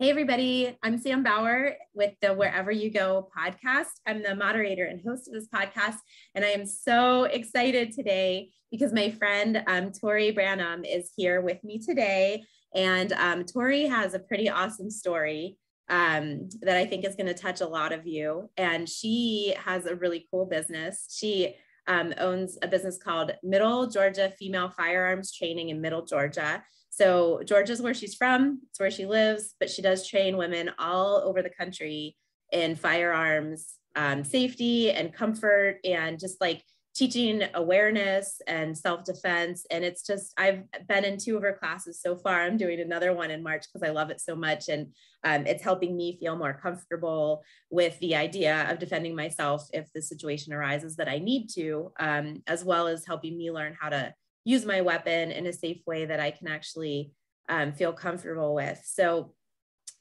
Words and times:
Hey, 0.00 0.10
everybody. 0.10 0.76
I'm 0.82 0.98
Sam 0.98 1.22
Bauer 1.22 1.76
with 1.94 2.14
the 2.20 2.34
Wherever 2.34 2.72
You 2.72 2.90
Go 2.90 3.28
podcast. 3.38 3.92
I'm 4.04 4.24
the 4.24 4.34
moderator 4.34 4.86
and 4.86 5.00
host 5.00 5.28
of 5.28 5.34
this 5.34 5.46
podcast. 5.46 5.98
And 6.34 6.44
I 6.44 6.48
am 6.48 6.66
so 6.66 7.24
excited 7.24 7.92
today 7.92 8.50
because 8.72 8.92
my 8.92 9.12
friend 9.12 9.62
um, 9.68 9.92
Tori 9.92 10.32
Branum 10.32 10.82
is 10.84 11.12
here 11.16 11.40
with 11.40 11.62
me 11.62 11.78
today. 11.78 12.42
And 12.74 13.12
um, 13.12 13.44
Tori 13.44 13.84
has 13.84 14.14
a 14.14 14.18
pretty 14.18 14.50
awesome 14.50 14.90
story 14.90 15.58
um, 15.88 16.48
that 16.62 16.76
I 16.76 16.86
think 16.86 17.04
is 17.04 17.14
going 17.14 17.32
to 17.32 17.34
touch 17.34 17.60
a 17.60 17.68
lot 17.68 17.92
of 17.92 18.04
you. 18.04 18.50
And 18.56 18.88
she 18.88 19.54
has 19.64 19.86
a 19.86 19.94
really 19.94 20.26
cool 20.28 20.44
business. 20.44 21.06
She 21.16 21.54
um, 21.86 22.14
owns 22.18 22.58
a 22.62 22.68
business 22.68 22.98
called 23.02 23.32
Middle 23.42 23.86
Georgia 23.86 24.32
Female 24.38 24.70
Firearms 24.70 25.32
Training 25.32 25.68
in 25.68 25.80
Middle 25.80 26.04
Georgia. 26.04 26.62
So 26.90 27.42
Georgia's 27.44 27.82
where 27.82 27.94
she's 27.94 28.14
from, 28.14 28.60
it's 28.70 28.78
where 28.78 28.90
she 28.90 29.06
lives, 29.06 29.54
but 29.58 29.68
she 29.68 29.82
does 29.82 30.06
train 30.06 30.36
women 30.36 30.70
all 30.78 31.16
over 31.24 31.42
the 31.42 31.50
country 31.50 32.16
in 32.52 32.76
firearms 32.76 33.74
um, 33.96 34.24
safety 34.24 34.90
and 34.90 35.12
comfort 35.12 35.78
and 35.84 36.18
just 36.18 36.40
like 36.40 36.62
teaching 36.94 37.42
awareness 37.54 38.40
and 38.46 38.76
self-defense 38.76 39.66
and 39.70 39.84
it's 39.84 40.06
just 40.06 40.32
i've 40.36 40.62
been 40.86 41.04
in 41.04 41.18
two 41.18 41.36
of 41.36 41.42
her 41.42 41.52
classes 41.52 42.00
so 42.00 42.16
far 42.16 42.42
i'm 42.42 42.56
doing 42.56 42.80
another 42.80 43.12
one 43.12 43.30
in 43.30 43.42
march 43.42 43.64
because 43.72 43.86
i 43.86 43.92
love 43.92 44.10
it 44.10 44.20
so 44.20 44.36
much 44.36 44.68
and 44.68 44.86
um, 45.24 45.46
it's 45.46 45.62
helping 45.62 45.96
me 45.96 46.18
feel 46.20 46.36
more 46.36 46.54
comfortable 46.54 47.42
with 47.70 47.98
the 47.98 48.14
idea 48.14 48.70
of 48.70 48.78
defending 48.78 49.16
myself 49.16 49.66
if 49.72 49.92
the 49.92 50.02
situation 50.02 50.52
arises 50.52 50.96
that 50.96 51.08
i 51.08 51.18
need 51.18 51.48
to 51.48 51.92
um, 51.98 52.42
as 52.46 52.64
well 52.64 52.86
as 52.86 53.04
helping 53.04 53.36
me 53.36 53.50
learn 53.50 53.76
how 53.78 53.88
to 53.88 54.14
use 54.44 54.66
my 54.66 54.82
weapon 54.82 55.32
in 55.32 55.46
a 55.46 55.52
safe 55.52 55.80
way 55.86 56.04
that 56.04 56.20
I 56.20 56.30
can 56.30 56.48
actually 56.48 57.12
um, 57.48 57.72
feel 57.72 57.92
comfortable 57.92 58.54
with. 58.54 58.80
So, 58.84 59.34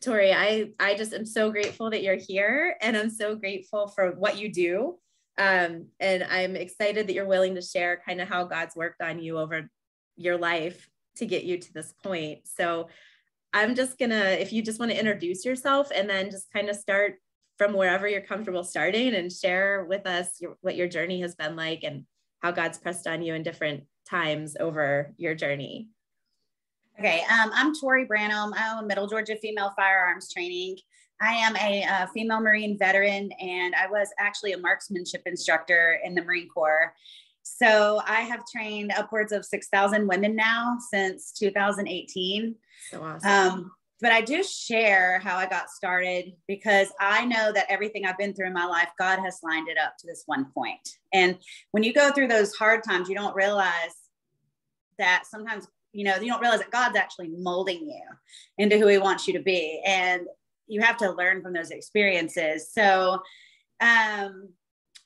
Tori, 0.04 0.34
I 0.34 0.72
I 0.80 0.96
just 0.96 1.14
am 1.14 1.26
so 1.26 1.50
grateful 1.50 1.90
that 1.90 2.04
you're 2.04 2.16
here, 2.16 2.76
and 2.82 2.96
I'm 2.98 3.10
so 3.10 3.36
grateful 3.36 3.88
for 3.88 4.12
what 4.12 4.38
you 4.38 4.52
do. 4.52 5.00
Um, 5.38 5.88
and 6.00 6.24
I'm 6.24 6.56
excited 6.56 7.08
that 7.08 7.14
you're 7.14 7.26
willing 7.26 7.56
to 7.56 7.62
share 7.62 8.02
kind 8.06 8.22
of 8.22 8.28
how 8.28 8.46
God's 8.46 8.76
worked 8.76 9.02
on 9.02 9.20
you 9.20 9.38
over 9.38 9.70
your 10.16 10.38
life 10.38 10.88
to 11.18 11.26
get 11.26 11.44
you 11.44 11.58
to 11.58 11.74
this 11.74 11.94
point. 12.04 12.40
So, 12.46 12.90
I'm 13.54 13.76
just 13.76 14.00
gonna, 14.00 14.16
if 14.16 14.52
you 14.52 14.64
just 14.64 14.80
want 14.80 14.92
to 14.92 15.00
introduce 15.00 15.46
yourself, 15.46 15.92
and 15.96 16.10
then 16.10 16.32
just 16.32 16.52
kind 16.52 16.70
of 16.70 16.76
start 16.76 17.20
from 17.60 17.74
wherever 17.74 18.08
you're 18.08 18.22
comfortable 18.22 18.64
starting, 18.64 19.14
and 19.14 19.32
share 19.32 19.86
with 19.88 20.08
us 20.08 20.42
your, 20.42 20.58
what 20.62 20.76
your 20.76 20.88
journey 20.88 21.22
has 21.22 21.36
been 21.36 21.56
like 21.56 21.84
and 21.84 22.06
how 22.42 22.52
God's 22.52 22.80
pressed 22.80 23.06
on 23.06 23.22
you 23.22 23.36
in 23.36 23.44
different 23.44 23.84
times 24.10 24.58
over 24.60 25.14
your 25.18 25.36
journey? 25.36 25.88
Okay, 27.00 27.22
um, 27.32 27.52
I'm 27.54 27.74
Tori 27.80 28.08
Branum. 28.08 28.54
I 28.56 28.76
own 28.76 28.88
Middle 28.88 29.08
Georgia 29.08 29.36
Female 29.36 29.72
Firearms 29.76 30.32
Training. 30.32 30.78
I 31.22 31.34
am 31.34 31.56
a, 31.56 31.84
a, 31.84 32.10
female 32.14 32.42
Marine 32.42 32.78
veteran, 32.78 33.32
and 33.40 33.74
I 33.76 33.88
was 33.88 34.10
actually 34.20 34.54
a 34.54 34.58
marksmanship 34.58 35.22
instructor 35.26 36.00
in 36.04 36.16
the 36.16 36.24
Marine 36.24 36.50
Corps. 36.50 36.94
So 37.44 38.02
I 38.06 38.22
have 38.22 38.44
trained 38.52 38.92
upwards 38.98 39.32
of 39.32 39.46
6,000 39.46 40.08
women 40.08 40.36
now 40.36 40.78
since 40.92 41.32
2018. 41.34 42.56
So 42.90 43.04
awesome. 43.04 43.30
Um, 43.30 43.72
but 44.04 44.12
I 44.12 44.20
do 44.20 44.44
share 44.44 45.20
how 45.20 45.38
I 45.38 45.46
got 45.46 45.70
started 45.70 46.34
because 46.46 46.90
I 47.00 47.24
know 47.26 47.54
that 47.54 47.68
everything 47.70 48.06
I've 48.06 48.18
been 48.18 48.34
through 48.34 48.48
in 48.48 48.54
my 48.54 48.66
life, 48.66 48.90
God 49.00 49.20
has 49.20 49.40
lined 49.44 49.70
it 49.70 49.78
up 49.78 49.98
to 50.00 50.08
this 50.08 50.24
one 50.26 50.52
point. 50.54 50.98
And 51.14 51.38
when 51.72 51.84
you 51.84 51.94
go 51.94 52.12
through 52.12 52.28
those 52.28 52.54
hard 52.54 52.84
times, 52.84 53.08
you 53.08 53.16
don't 53.16 53.34
realize 53.34 53.96
that 55.00 55.24
sometimes, 55.26 55.68
you 55.94 56.04
know, 56.04 56.16
you 56.16 56.28
don't 56.28 56.42
realize 56.42 56.60
that 56.60 56.72
God's 56.72 56.98
actually 56.98 57.30
molding 57.30 57.90
you 57.90 58.04
into 58.58 58.78
who 58.78 58.88
He 58.88 58.98
wants 58.98 59.26
you 59.26 59.34
to 59.36 59.42
be. 59.42 59.82
And 59.86 60.28
you 60.74 60.82
have 60.82 60.98
to 60.98 61.12
learn 61.12 61.42
from 61.42 61.54
those 61.54 61.72
experiences. 61.72 62.72
So, 62.72 63.20
um, 63.80 64.50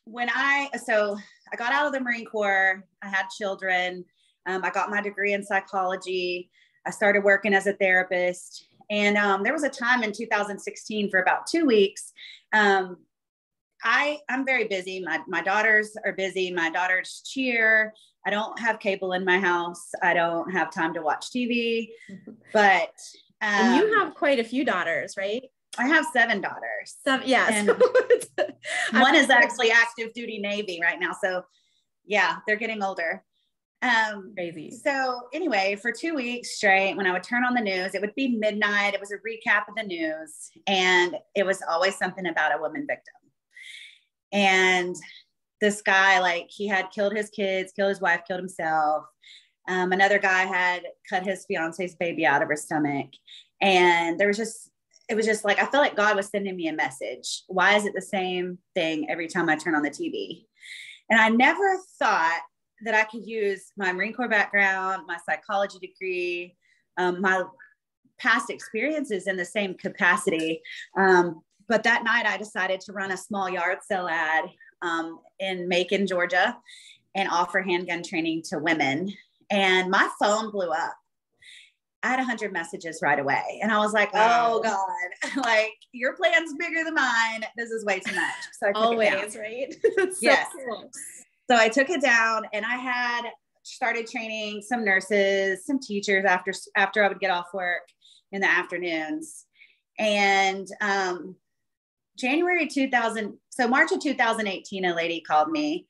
when 0.06 0.30
I, 0.30 0.70
so 0.86 1.18
I 1.52 1.56
got 1.58 1.74
out 1.74 1.88
of 1.88 1.94
the 1.94 2.00
Marine 2.00 2.26
Corps, 2.26 2.84
I 3.02 3.08
had 3.10 3.28
children, 3.38 4.06
um, 4.46 4.64
I 4.64 4.70
got 4.70 4.90
my 4.90 5.02
degree 5.02 5.34
in 5.34 5.44
psychology. 5.44 6.50
I 6.86 6.92
started 6.92 7.24
working 7.24 7.54
as 7.54 7.68
a 7.68 7.74
therapist 7.74 8.68
and 8.90 9.18
um, 9.18 9.44
there 9.44 9.54
was 9.54 9.64
a 9.64 9.70
time 9.70 10.04
in 10.04 10.12
2016 10.12 11.10
for 11.10 11.22
about 11.22 11.48
two 11.48 11.66
weeks. 11.66 12.14
Um, 12.54 12.98
I, 13.84 14.20
I'm 14.30 14.46
very 14.46 14.68
busy. 14.68 15.04
My, 15.04 15.20
my 15.28 15.42
daughters 15.42 15.96
are 16.06 16.14
busy. 16.14 16.52
My 16.52 16.70
daughters 16.70 17.22
cheer. 17.26 17.94
I 18.26 18.30
don't 18.30 18.58
have 18.60 18.80
cable 18.80 19.14
in 19.14 19.24
my 19.24 19.40
house. 19.40 19.92
I 20.02 20.14
don't 20.14 20.52
have 20.52 20.72
time 20.72 20.94
to 20.94 21.02
watch 21.02 21.28
TV. 21.36 21.90
But 22.54 22.94
um, 23.42 23.50
and 23.50 23.76
you 23.76 23.94
um, 23.94 24.00
have 24.00 24.16
quite 24.16 24.40
a 24.40 24.44
few 24.44 24.64
daughters, 24.64 25.16
right? 25.18 25.44
I 25.78 25.88
have 25.88 26.06
seven 26.14 26.42
daughters. 26.42 26.96
Seven, 27.04 27.28
yeah. 27.28 27.66
One 28.94 29.16
is 29.16 29.30
actually 29.30 29.72
active 29.72 30.14
duty 30.14 30.40
Navy 30.40 30.80
right 30.82 31.00
now. 31.00 31.12
So 31.22 31.44
yeah, 32.06 32.38
they're 32.48 32.56
getting 32.56 32.82
older. 32.82 33.24
Um, 33.82 34.34
Crazy. 34.36 34.72
So 34.72 35.22
anyway, 35.34 35.78
for 35.80 35.92
two 35.92 36.16
weeks 36.16 36.56
straight, 36.56 36.96
when 36.96 37.06
I 37.06 37.12
would 37.12 37.24
turn 37.24 37.44
on 37.44 37.54
the 37.54 37.62
news, 37.62 37.94
it 37.94 38.02
would 38.02 38.16
be 38.16 38.30
midnight. 38.30 38.96
It 38.96 39.00
was 39.00 39.12
a 39.12 39.18
recap 39.18 39.68
of 39.68 39.76
the 39.76 39.84
news, 39.84 40.50
and 40.66 41.16
it 41.36 41.46
was 41.46 41.62
always 41.70 41.96
something 41.96 42.26
about 42.26 42.58
a 42.58 42.62
woman 42.62 42.88
victim. 42.88 43.14
And 44.32 44.96
this 45.62 45.82
guy, 45.82 46.20
like, 46.20 46.48
he 46.50 46.68
had 46.68 46.90
killed 46.92 47.16
his 47.16 47.30
kids, 47.30 47.72
killed 47.72 47.90
his 47.90 48.02
wife, 48.02 48.22
killed 48.28 48.40
himself. 48.40 49.06
Um, 49.68 49.92
another 49.92 50.18
guy 50.18 50.44
had 50.46 50.84
cut 51.08 51.24
his 51.24 51.46
fiance's 51.46 51.96
baby 51.96 52.26
out 52.26 52.42
of 52.42 52.48
her 52.48 52.56
stomach, 52.56 53.10
and 53.62 54.20
there 54.20 54.28
was 54.28 54.38
just 54.38 54.72
it 55.10 55.16
was 55.16 55.26
just 55.26 55.46
like 55.46 55.60
I 55.60 55.66
felt 55.66 55.84
like 55.84 55.96
God 55.96 56.16
was 56.16 56.28
sending 56.28 56.56
me 56.56 56.68
a 56.68 56.74
message. 56.74 57.44
Why 57.48 57.76
is 57.76 57.86
it 57.86 57.94
the 57.96 58.02
same 58.02 58.58
thing 58.76 59.10
every 59.10 59.28
time 59.28 59.50
I 59.50 59.56
turn 59.56 59.76
on 59.76 59.84
the 59.84 59.90
TV? 59.90 60.46
And 61.10 61.20
I 61.20 61.30
never 61.30 61.78
thought 62.00 62.42
that 62.84 62.94
I 62.94 63.04
could 63.04 63.26
use 63.26 63.72
my 63.78 63.92
Marine 63.92 64.14
Corps 64.14 64.28
background, 64.28 65.04
my 65.08 65.18
psychology 65.28 65.80
degree, 65.80 66.56
um, 66.98 67.22
my 67.22 67.44
past 68.20 68.50
experiences 68.50 69.28
in 69.28 69.38
the 69.38 69.46
same 69.46 69.74
capacity. 69.76 70.62
Um, 70.98 71.42
but 71.68 71.84
that 71.84 72.04
night 72.04 72.26
I 72.26 72.38
decided 72.38 72.82
to 72.82 72.94
run 72.94 73.12
a 73.12 73.18
small 73.18 73.50
yard 73.50 73.80
sale 73.88 74.08
ad 74.08 74.46
um, 74.82 75.20
in 75.40 75.68
Macon, 75.68 76.08
Georgia, 76.08 76.58
and 77.16 77.30
offer 77.30 77.62
handgun 77.62 78.04
training 78.04 78.44
to 78.50 78.60
women. 78.60 79.14
And 79.50 79.90
my 79.90 80.10
phone 80.20 80.52
blew 80.52 80.70
up. 80.70 80.96
I 82.08 82.12
had 82.12 82.20
100 82.20 82.54
messages 82.54 83.00
right 83.04 83.20
away. 83.20 83.60
And 83.62 83.70
I 83.70 83.80
was 83.80 83.92
like, 83.92 84.10
oh 84.14 84.62
God, 84.64 85.44
like 85.46 85.74
your 85.92 86.16
plan's 86.16 86.54
bigger 86.54 86.86
than 86.86 86.94
mine. 86.94 87.44
This 87.58 87.70
is 87.70 87.84
way 87.84 88.00
too 88.00 88.16
much. 88.16 88.34
So 88.54 88.68
I 88.68 88.72
Always, 88.72 89.36
right? 89.36 89.76
so 89.98 90.08
yes. 90.22 90.48
Cool. 90.54 90.90
So 91.52 91.58
I 91.58 91.68
took 91.68 91.90
it 91.90 92.02
down 92.02 92.44
and 92.54 92.66
I 92.66 92.78
had 92.78 93.24
started 93.64 94.08
training 94.08 94.62
some 94.62 94.86
nurses, 94.86 95.66
some 95.66 95.80
teachers 95.82 96.24
after 96.24 96.54
after 96.78 97.04
I 97.04 97.10
would 97.10 97.20
get 97.20 97.30
off 97.30 97.48
work 97.54 97.90
in 98.32 98.40
the 98.40 98.50
afternoons. 98.50 99.46
And 100.00 100.66
um, 100.80 101.36
January 102.18 102.68
2000, 102.68 103.38
so 103.50 103.68
March 103.68 103.92
of 103.92 104.00
2018, 104.00 104.86
a 104.86 104.96
lady 104.96 105.20
called 105.20 105.50
me 105.50 105.88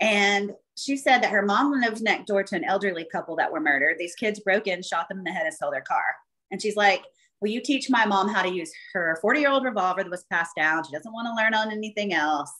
and 0.00 0.52
she 0.76 0.96
said 0.96 1.22
that 1.22 1.30
her 1.30 1.42
mom 1.42 1.72
lived 1.72 2.02
next 2.02 2.26
door 2.26 2.42
to 2.42 2.56
an 2.56 2.64
elderly 2.64 3.06
couple 3.10 3.36
that 3.36 3.50
were 3.50 3.60
murdered. 3.60 3.96
These 3.98 4.14
kids 4.14 4.40
broke 4.40 4.66
in, 4.66 4.82
shot 4.82 5.08
them 5.08 5.18
in 5.18 5.24
the 5.24 5.32
head, 5.32 5.46
and 5.46 5.54
stole 5.54 5.70
their 5.70 5.80
car. 5.80 6.04
And 6.50 6.60
she's 6.60 6.76
like, 6.76 7.02
Will 7.40 7.50
you 7.50 7.60
teach 7.60 7.90
my 7.90 8.06
mom 8.06 8.28
how 8.28 8.42
to 8.42 8.52
use 8.52 8.72
her 8.94 9.18
40 9.20 9.40
year 9.40 9.50
old 9.50 9.64
revolver 9.64 10.02
that 10.02 10.10
was 10.10 10.24
passed 10.30 10.56
down? 10.56 10.84
She 10.84 10.92
doesn't 10.92 11.12
want 11.12 11.26
to 11.26 11.34
learn 11.34 11.54
on 11.54 11.70
anything 11.70 12.14
else. 12.14 12.52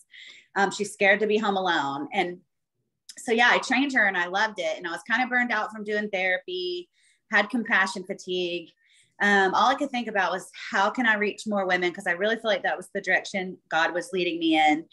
Um, 0.55 0.71
she's 0.71 0.93
scared 0.93 1.21
to 1.21 1.27
be 1.27 1.39
home 1.39 1.57
alone. 1.57 2.09
And 2.13 2.39
so, 3.19 3.33
yeah, 3.33 3.49
I 3.51 3.59
trained 3.59 3.95
her 3.95 4.07
and 4.07 4.17
I 4.17 4.27
loved 4.27 4.59
it. 4.59 4.77
And 4.77 4.87
I 4.87 4.91
was 4.91 5.01
kind 5.09 5.23
of 5.23 5.31
burned 5.31 5.51
out 5.51 5.73
from 5.73 5.85
doing 5.85 6.11
therapy, 6.11 6.91
had 7.33 7.49
compassion 7.49 8.05
fatigue. 8.05 8.69
Um, 9.23 9.55
all 9.55 9.71
I 9.71 9.77
could 9.77 9.91
think 9.91 10.09
about 10.09 10.31
was 10.31 10.51
how 10.71 10.91
can 10.91 11.07
I 11.07 11.15
reach 11.15 11.47
more 11.47 11.67
women? 11.67 11.91
Because 11.91 12.07
I 12.07 12.13
really 12.13 12.37
feel 12.37 12.51
like 12.51 12.63
that 12.65 12.77
was 12.77 12.91
the 12.93 13.01
direction 13.01 13.57
God 13.71 13.95
was 13.95 14.11
leading 14.13 14.39
me 14.39 14.59
in. 14.59 14.85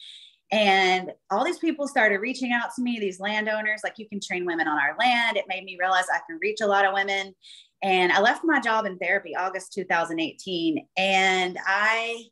And 0.54 1.12
all 1.32 1.44
these 1.44 1.58
people 1.58 1.88
started 1.88 2.20
reaching 2.20 2.52
out 2.52 2.70
to 2.76 2.84
me, 2.84 3.00
these 3.00 3.20
landowners, 3.20 3.82
like 3.84 3.96
you 3.98 4.08
can 4.08 4.20
train 4.20 4.46
women 4.46 4.68
on 4.68 4.78
our 4.78 4.96
land. 5.00 5.36
It 5.36 5.46
made 5.48 5.64
me 5.64 5.78
realize 5.80 6.06
I 6.14 6.20
can 6.28 6.38
reach 6.40 6.62
a 6.62 6.68
lot 6.68 6.86
of 6.86 6.94
women. 6.94 7.34
And 7.82 8.12
I 8.12 8.22
left 8.22 8.44
my 8.46 8.60
job 8.60 8.86
in 8.86 9.00
therapy 9.00 9.36
August 9.36 9.74
2018. 9.74 10.88
And 10.96 11.58
I, 11.66 12.26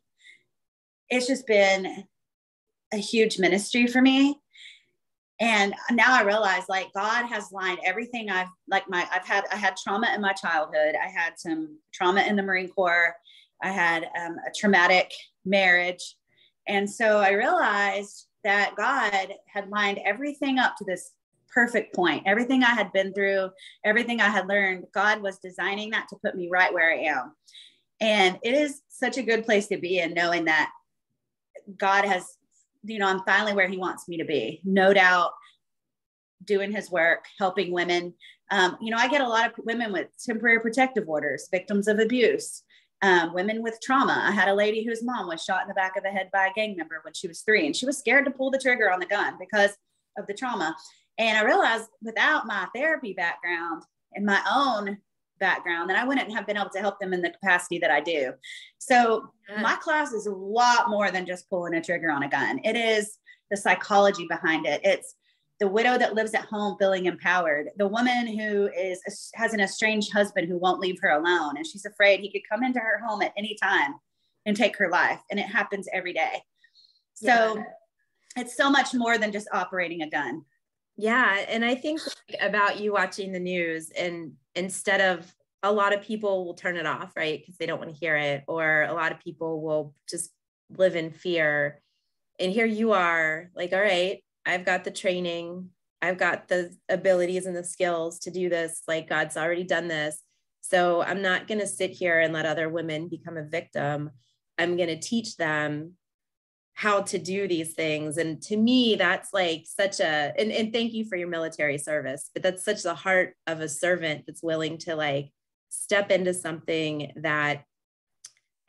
it's 1.10 1.26
just 1.26 1.48
been 1.48 2.04
a 2.94 2.96
huge 2.96 3.40
ministry 3.40 3.88
for 3.88 4.00
me 4.00 4.38
and 5.40 5.74
now 5.90 6.14
i 6.14 6.22
realize 6.22 6.62
like 6.68 6.92
god 6.94 7.24
has 7.24 7.50
lined 7.52 7.78
everything 7.84 8.28
i've 8.30 8.48
like 8.68 8.84
my 8.90 9.06
i've 9.10 9.26
had 9.26 9.44
i 9.50 9.56
had 9.56 9.74
trauma 9.82 10.12
in 10.14 10.20
my 10.20 10.32
childhood 10.34 10.94
i 11.02 11.08
had 11.08 11.32
some 11.38 11.78
trauma 11.92 12.22
in 12.22 12.36
the 12.36 12.42
marine 12.42 12.68
corps 12.68 13.14
i 13.62 13.68
had 13.68 14.04
um, 14.20 14.36
a 14.46 14.52
traumatic 14.54 15.10
marriage 15.46 16.16
and 16.68 16.88
so 16.88 17.18
i 17.18 17.30
realized 17.30 18.26
that 18.44 18.74
god 18.76 19.34
had 19.46 19.68
lined 19.68 19.98
everything 20.04 20.58
up 20.58 20.76
to 20.76 20.84
this 20.84 21.12
perfect 21.52 21.94
point 21.94 22.22
everything 22.26 22.62
i 22.62 22.70
had 22.70 22.92
been 22.92 23.12
through 23.12 23.50
everything 23.84 24.20
i 24.20 24.28
had 24.28 24.48
learned 24.48 24.84
god 24.94 25.20
was 25.20 25.38
designing 25.38 25.90
that 25.90 26.06
to 26.08 26.16
put 26.24 26.34
me 26.34 26.48
right 26.50 26.72
where 26.72 26.90
i 26.90 26.96
am 26.96 27.34
And 28.00 28.38
it 28.42 28.54
is 28.54 28.82
such 28.88 29.16
a 29.16 29.22
good 29.22 29.44
place 29.44 29.68
to 29.68 29.78
be 29.78 30.00
in 30.00 30.12
knowing 30.12 30.46
that 30.46 30.70
God 31.78 32.04
has, 32.04 32.26
you 32.82 32.98
know, 32.98 33.06
I'm 33.06 33.22
finally 33.24 33.54
where 33.54 33.68
He 33.68 33.76
wants 33.76 34.08
me 34.08 34.16
to 34.18 34.24
be. 34.24 34.60
No 34.64 34.92
doubt 34.92 35.30
doing 36.44 36.72
His 36.72 36.90
work, 36.90 37.26
helping 37.38 37.70
women. 37.72 38.14
Um, 38.50 38.76
you 38.80 38.90
know, 38.90 38.96
I 38.96 39.06
get 39.06 39.20
a 39.20 39.28
lot 39.28 39.46
of 39.46 39.64
women 39.64 39.92
with 39.92 40.08
temporary 40.18 40.58
protective 40.58 41.08
orders, 41.08 41.46
victims 41.52 41.86
of 41.86 42.00
abuse. 42.00 42.64
Um, 43.04 43.34
women 43.34 43.64
with 43.64 43.80
trauma. 43.82 44.22
I 44.24 44.30
had 44.30 44.48
a 44.48 44.54
lady 44.54 44.84
whose 44.84 45.02
mom 45.02 45.26
was 45.26 45.42
shot 45.42 45.62
in 45.62 45.68
the 45.68 45.74
back 45.74 45.96
of 45.96 46.04
the 46.04 46.10
head 46.10 46.30
by 46.32 46.46
a 46.46 46.52
gang 46.52 46.76
member 46.76 47.00
when 47.02 47.14
she 47.14 47.26
was 47.26 47.40
three, 47.40 47.66
and 47.66 47.74
she 47.74 47.84
was 47.84 47.98
scared 47.98 48.24
to 48.26 48.30
pull 48.30 48.50
the 48.50 48.60
trigger 48.60 48.92
on 48.92 49.00
the 49.00 49.06
gun 49.06 49.34
because 49.40 49.72
of 50.16 50.26
the 50.28 50.34
trauma. 50.34 50.76
And 51.18 51.36
I 51.36 51.42
realized 51.42 51.88
without 52.00 52.46
my 52.46 52.68
therapy 52.74 53.12
background 53.12 53.82
and 54.14 54.24
my 54.24 54.40
own 54.48 54.98
background, 55.40 55.90
then 55.90 55.96
I 55.96 56.04
wouldn't 56.04 56.32
have 56.32 56.46
been 56.46 56.56
able 56.56 56.70
to 56.70 56.78
help 56.78 57.00
them 57.00 57.12
in 57.12 57.22
the 57.22 57.30
capacity 57.30 57.78
that 57.80 57.90
I 57.90 58.00
do. 58.00 58.34
So 58.78 59.28
my 59.60 59.74
class 59.76 60.12
is 60.12 60.26
a 60.26 60.32
lot 60.32 60.88
more 60.88 61.10
than 61.10 61.26
just 61.26 61.50
pulling 61.50 61.74
a 61.74 61.82
trigger 61.82 62.10
on 62.10 62.22
a 62.22 62.28
gun. 62.28 62.60
It 62.62 62.76
is 62.76 63.18
the 63.50 63.56
psychology 63.56 64.26
behind 64.28 64.64
it. 64.64 64.80
It's 64.84 65.16
the 65.62 65.68
widow 65.68 65.96
that 65.96 66.16
lives 66.16 66.34
at 66.34 66.44
home 66.46 66.76
feeling 66.76 67.06
empowered, 67.06 67.70
the 67.76 67.86
woman 67.86 68.26
who 68.26 68.68
is 68.76 69.00
has 69.36 69.54
an 69.54 69.60
estranged 69.60 70.12
husband 70.12 70.48
who 70.48 70.58
won't 70.58 70.80
leave 70.80 70.98
her 71.00 71.10
alone, 71.10 71.56
and 71.56 71.64
she's 71.64 71.84
afraid 71.84 72.18
he 72.18 72.32
could 72.32 72.42
come 72.50 72.64
into 72.64 72.80
her 72.80 72.98
home 72.98 73.22
at 73.22 73.32
any 73.36 73.56
time 73.62 73.94
and 74.44 74.56
take 74.56 74.76
her 74.76 74.90
life, 74.90 75.20
and 75.30 75.38
it 75.38 75.46
happens 75.46 75.86
every 75.92 76.12
day. 76.12 76.42
So 77.14 77.58
yeah. 77.58 77.62
it's 78.38 78.56
so 78.56 78.70
much 78.70 78.92
more 78.92 79.18
than 79.18 79.30
just 79.30 79.46
operating 79.52 80.02
a 80.02 80.10
gun. 80.10 80.42
Yeah, 80.96 81.44
and 81.48 81.64
I 81.64 81.76
think 81.76 82.00
about 82.40 82.80
you 82.80 82.92
watching 82.92 83.30
the 83.30 83.38
news, 83.38 83.90
and 83.90 84.32
instead 84.56 85.00
of 85.00 85.32
a 85.62 85.70
lot 85.70 85.94
of 85.94 86.02
people 86.02 86.44
will 86.44 86.54
turn 86.54 86.76
it 86.76 86.86
off, 86.86 87.12
right? 87.14 87.38
Because 87.38 87.56
they 87.56 87.66
don't 87.66 87.78
want 87.78 87.92
to 87.92 88.00
hear 88.00 88.16
it, 88.16 88.42
or 88.48 88.82
a 88.82 88.94
lot 88.94 89.12
of 89.12 89.20
people 89.20 89.62
will 89.62 89.94
just 90.10 90.32
live 90.76 90.96
in 90.96 91.12
fear. 91.12 91.80
And 92.40 92.50
here 92.50 92.66
you 92.66 92.94
are, 92.94 93.52
like, 93.54 93.72
all 93.72 93.80
right, 93.80 94.24
I've 94.44 94.64
got 94.64 94.84
the 94.84 94.90
training, 94.90 95.70
I've 96.00 96.18
got 96.18 96.48
the 96.48 96.74
abilities 96.88 97.46
and 97.46 97.56
the 97.56 97.64
skills 97.64 98.18
to 98.20 98.30
do 98.30 98.48
this. 98.48 98.82
Like 98.88 99.08
God's 99.08 99.36
already 99.36 99.64
done 99.64 99.88
this. 99.88 100.20
So 100.60 101.02
I'm 101.02 101.22
not 101.22 101.46
going 101.46 101.60
to 101.60 101.66
sit 101.66 101.90
here 101.90 102.20
and 102.20 102.32
let 102.32 102.46
other 102.46 102.68
women 102.68 103.08
become 103.08 103.36
a 103.36 103.44
victim. 103.44 104.10
I'm 104.58 104.76
going 104.76 104.88
to 104.88 104.98
teach 104.98 105.36
them 105.36 105.92
how 106.74 107.02
to 107.02 107.18
do 107.18 107.46
these 107.46 107.74
things. 107.74 108.16
And 108.16 108.40
to 108.42 108.56
me, 108.56 108.96
that's 108.96 109.32
like 109.32 109.64
such 109.66 110.00
a, 110.00 110.32
and, 110.38 110.50
and 110.50 110.72
thank 110.72 110.92
you 110.92 111.04
for 111.04 111.16
your 111.16 111.28
military 111.28 111.78
service, 111.78 112.30
but 112.32 112.42
that's 112.42 112.64
such 112.64 112.82
the 112.82 112.94
heart 112.94 113.34
of 113.46 113.60
a 113.60 113.68
servant 113.68 114.24
that's 114.26 114.42
willing 114.42 114.78
to 114.78 114.96
like 114.96 115.30
step 115.68 116.10
into 116.10 116.32
something 116.32 117.12
that, 117.16 117.64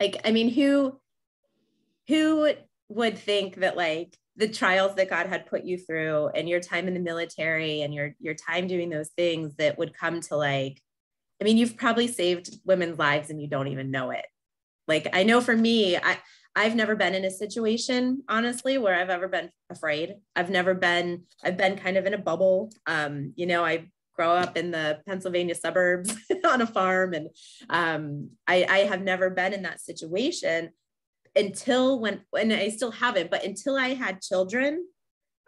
like, 0.00 0.20
I 0.24 0.32
mean, 0.32 0.50
who, 0.50 1.00
who 2.08 2.52
would 2.88 3.18
think 3.18 3.56
that 3.56 3.76
like 3.76 4.16
the 4.36 4.48
trials 4.48 4.96
that 4.96 5.10
God 5.10 5.26
had 5.26 5.46
put 5.46 5.64
you 5.64 5.78
through 5.78 6.28
and 6.28 6.48
your 6.48 6.60
time 6.60 6.88
in 6.88 6.94
the 6.94 7.00
military 7.00 7.82
and 7.82 7.94
your 7.94 8.14
your 8.18 8.34
time 8.34 8.66
doing 8.66 8.90
those 8.90 9.10
things 9.10 9.54
that 9.56 9.78
would 9.78 9.96
come 9.96 10.20
to 10.22 10.36
like 10.36 10.80
I 11.40 11.44
mean 11.44 11.56
you've 11.56 11.76
probably 11.76 12.08
saved 12.08 12.58
women's 12.64 12.98
lives 12.98 13.30
and 13.30 13.40
you 13.40 13.48
don't 13.48 13.68
even 13.68 13.90
know 13.90 14.10
it. 14.10 14.26
Like 14.88 15.08
I 15.12 15.22
know 15.22 15.40
for 15.40 15.56
me 15.56 15.96
I 15.96 16.18
I've 16.56 16.76
never 16.76 16.94
been 16.94 17.14
in 17.14 17.24
a 17.24 17.30
situation 17.30 18.22
honestly 18.28 18.78
where 18.78 18.94
I've 18.94 19.10
ever 19.10 19.28
been 19.28 19.50
afraid. 19.70 20.14
I've 20.34 20.50
never 20.50 20.74
been 20.74 21.24
I've 21.42 21.56
been 21.56 21.76
kind 21.76 21.96
of 21.96 22.06
in 22.06 22.14
a 22.14 22.18
bubble. 22.18 22.72
Um 22.86 23.32
you 23.36 23.46
know 23.46 23.64
I 23.64 23.90
grow 24.16 24.32
up 24.32 24.56
in 24.56 24.70
the 24.70 25.00
Pennsylvania 25.06 25.54
suburbs 25.54 26.16
on 26.44 26.60
a 26.60 26.66
farm 26.66 27.14
and 27.14 27.28
um 27.70 28.30
I 28.48 28.66
I 28.68 28.78
have 28.78 29.02
never 29.02 29.30
been 29.30 29.52
in 29.52 29.62
that 29.62 29.80
situation 29.80 30.70
until 31.36 32.00
when 32.00 32.22
and 32.38 32.52
I 32.52 32.68
still 32.68 32.90
haven't, 32.90 33.30
but 33.30 33.44
until 33.44 33.76
I 33.76 33.94
had 33.94 34.22
children, 34.22 34.86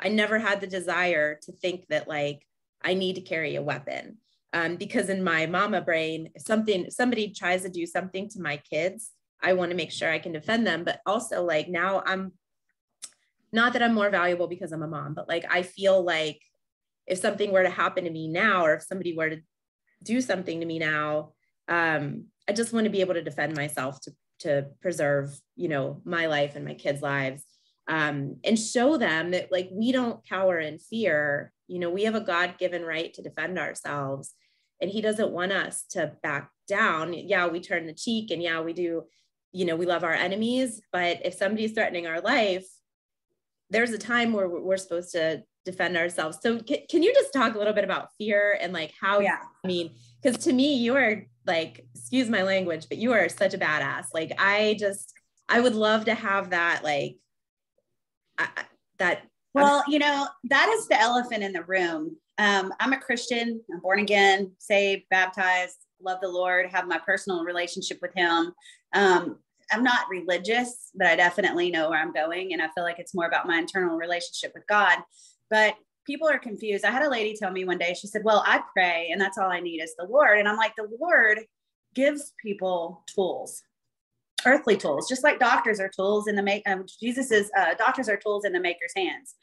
I 0.01 0.09
never 0.09 0.39
had 0.39 0.61
the 0.61 0.67
desire 0.67 1.39
to 1.43 1.53
think 1.53 1.87
that 1.89 2.09
like 2.09 2.47
I 2.83 2.95
need 2.95 3.15
to 3.15 3.21
carry 3.21 3.57
a 3.57 3.63
weapon. 3.63 4.19
Um, 4.53 4.77
because 4.77 5.09
in 5.09 5.23
my 5.23 5.47
mama 5.47 5.81
brain, 5.83 6.31
if 6.35 6.43
something 6.43 6.91
somebody 6.91 7.33
tries 7.33 7.63
to 7.63 7.69
do 7.69 7.85
something 7.87 8.29
to 8.31 8.41
my 8.41 8.59
kids, 8.59 9.11
I 9.43 9.53
want 9.53 9.71
to 9.71 9.77
make 9.77 9.91
sure 9.91 10.11
I 10.11 10.19
can 10.19 10.33
defend 10.33 10.67
them. 10.67 10.85
But 10.85 11.01
also 11.05 11.45
like 11.45 11.69
now 11.69 12.03
I'm 12.07 12.33
not 13.53 13.73
that 13.75 13.83
I'm 13.83 13.95
more 13.95 14.11
valuable 14.11 14.49
because 14.49 14.73
I'm 14.73 14.83
a 14.83 14.89
mom, 14.89 15.15
but 15.15 15.29
like 15.29 15.45
I 15.51 15.63
feel 15.63 16.03
like 16.03 16.41
if 17.07 17.19
something 17.19 17.53
were 17.53 17.63
to 17.63 17.71
happen 17.71 18.05
to 18.05 18.11
me 18.11 18.29
now, 18.29 18.65
or 18.65 18.75
if 18.75 18.83
somebody 18.83 19.17
were 19.17 19.31
to 19.31 19.41
do 20.03 20.21
something 20.21 20.61
to 20.61 20.67
me 20.67 20.79
now, 20.79 21.33
um, 21.69 22.27
I 22.49 22.53
just 22.53 22.73
want 22.73 22.85
to 22.85 22.91
be 22.91 23.01
able 23.01 23.15
to 23.15 23.23
defend 23.23 23.57
myself 23.57 24.01
to 24.03 24.13
to 24.41 24.67
preserve 24.81 25.39
you 25.55 25.69
know 25.69 26.01
my 26.05 26.27
life 26.27 26.57
and 26.57 26.65
my 26.65 26.75
kids 26.75 27.03
lives 27.03 27.43
um, 27.89 28.37
and 28.45 28.59
show 28.59 28.97
them 28.97 29.31
that 29.31 29.53
like 29.53 29.69
we 29.73 29.93
don't 29.93 30.27
cower 30.29 30.59
in 30.59 30.79
fear. 30.79 31.53
You 31.69 31.79
know 31.79 31.91
we 31.91 32.05
have 32.05 32.15
a 32.15 32.21
god-given 32.21 32.83
right 32.83 33.13
to 33.15 33.23
defend 33.23 33.59
ourselves 33.59 34.35
and 34.81 34.91
he 34.91 35.01
doesn't 35.01 35.33
want 35.33 35.53
us 35.53 35.85
to 35.91 36.13
back 36.23 36.51
down. 36.69 37.15
Yeah 37.15 37.47
we 37.47 37.61
turn 37.61 37.87
the 37.87 37.95
cheek 37.95 38.31
and 38.31 38.43
yeah 38.43 38.61
we 38.61 38.73
do 38.73 39.05
you 39.53 39.65
know 39.65 39.77
we 39.77 39.87
love 39.87 40.05
our 40.05 40.13
enemies 40.13 40.83
but 40.93 41.25
if 41.25 41.35
somebody's 41.35 41.73
threatening 41.73 42.07
our 42.07 42.21
life 42.21 42.67
there's 43.71 43.93
a 43.93 43.99
time 43.99 44.33
where 44.33 44.49
we're 44.49 44.77
supposed 44.77 45.13
to 45.13 45.43
defend 45.67 45.97
ourselves. 45.97 46.39
So 46.41 46.61
can, 46.61 46.79
can 46.89 47.03
you 47.03 47.13
just 47.13 47.33
talk 47.33 47.55
a 47.55 47.59
little 47.59 47.75
bit 47.75 47.85
about 47.85 48.09
fear 48.17 48.57
and 48.59 48.73
like 48.73 48.95
how 48.99 49.21
yeah. 49.21 49.41
I 49.63 49.69
mean 49.69 49.91
because 50.23 50.43
to 50.45 50.53
me 50.53 50.77
you 50.77 50.97
are 50.97 51.27
like 51.47 51.85
excuse 51.95 52.31
my 52.31 52.43
language 52.43 52.87
but 52.89 52.99
you 52.99 53.13
are 53.13 53.29
such 53.29 53.53
a 53.53 53.59
badass. 53.59 54.07
Like 54.15 54.33
i 54.39 54.77
just 54.79 55.13
i 55.49 55.61
would 55.61 55.75
love 55.75 56.07
to 56.07 56.15
have 56.15 56.51
that 56.51 56.83
like 56.83 57.17
I, 58.39 58.49
that 58.99 59.23
well 59.53 59.83
you 59.89 59.99
know 59.99 60.27
that 60.45 60.69
is 60.69 60.89
the 60.89 60.99
elephant 60.99 61.43
in 61.43 61.53
the 61.53 61.65
room. 61.65 62.17
Um, 62.39 62.73
i'm 62.81 62.93
a 62.93 63.01
christian 63.01 63.61
i'm 63.73 63.81
born 63.81 63.99
again 63.99 64.53
saved 64.59 65.05
baptized 65.11 65.79
love 66.03 66.19
the 66.21 66.29
lord 66.29 66.67
have 66.71 66.87
my 66.87 66.99
personal 66.99 67.45
relationship 67.45 67.99
with 68.03 68.13
him. 68.15 68.53
Um, 68.95 69.39
i'm 69.73 69.83
not 69.83 70.11
religious 70.11 70.91
but 70.95 71.07
i 71.07 71.17
definitely 71.17 71.71
know 71.71 71.89
where 71.89 71.99
i'm 71.99 72.13
going 72.13 72.53
and 72.53 72.61
i 72.61 72.69
feel 72.75 72.85
like 72.85 72.99
it's 72.99 73.15
more 73.15 73.27
about 73.27 73.47
my 73.47 73.57
internal 73.57 73.97
relationship 73.97 74.53
with 74.55 74.67
god 74.67 74.99
but 75.51 75.75
people 76.07 76.29
are 76.29 76.39
confused. 76.39 76.85
I 76.85 76.91
had 76.91 77.03
a 77.03 77.11
lady 77.11 77.37
tell 77.37 77.51
me 77.51 77.65
one 77.65 77.79
day, 77.79 77.95
she 77.95 78.07
said, 78.07 78.25
Well, 78.25 78.43
I 78.47 78.63
pray 78.73 79.09
and 79.13 79.21
that's 79.21 79.39
all 79.39 79.51
I 79.51 79.61
need 79.61 79.83
is 79.83 79.95
the 79.99 80.07
Lord. 80.07 80.39
And 80.39 80.49
I'm 80.49 80.57
like, 80.57 80.75
The 80.77 80.89
Lord 81.01 81.41
gives 81.95 82.33
people 82.41 83.05
tools, 83.13 83.63
earthly 84.45 84.77
tools, 84.77 85.09
just 85.09 85.25
like 85.25 85.39
doctors 85.39 85.81
are 85.81 85.91
tools 85.95 86.29
in 86.29 86.37
the 86.37 86.43
make. 86.43 86.69
Um, 86.69 86.85
Jesus 87.01 87.31
is 87.31 87.51
uh, 87.59 87.75
doctors 87.75 88.09
are 88.09 88.17
tools 88.17 88.45
in 88.45 88.53
the 88.53 88.61
maker's 88.61 88.93
hands. 88.97 89.35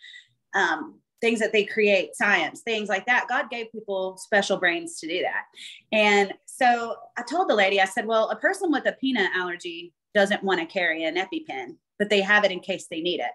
Um, 0.56 1.00
things 1.24 1.40
that 1.40 1.54
they 1.54 1.64
create, 1.64 2.14
science, 2.16 2.62
things 2.62 2.90
like 2.90 3.06
that. 3.06 3.28
God 3.30 3.50
gave 3.50 3.72
people 3.72 4.18
special 4.18 4.58
brains 4.58 5.00
to 5.00 5.08
do 5.08 5.22
that. 5.22 5.44
And 5.94 6.34
so 6.46 6.98
I 7.18 7.22
told 7.22 7.50
the 7.50 7.56
lady, 7.56 7.80
I 7.80 7.86
said, 7.86 8.06
Well, 8.06 8.30
a 8.30 8.36
person 8.36 8.72
with 8.72 8.86
a 8.86 8.94
peanut 8.94 9.32
allergy 9.36 9.94
doesn't 10.14 10.44
want 10.44 10.60
to 10.60 10.66
carry 10.66 11.04
an 11.06 11.16
EpiPen, 11.16 11.78
but 11.98 12.10
they 12.10 12.22
have 12.22 12.44
it 12.44 12.52
in 12.52 12.60
case 12.60 12.88
they 12.90 13.02
need 13.02 13.20
it. 13.20 13.32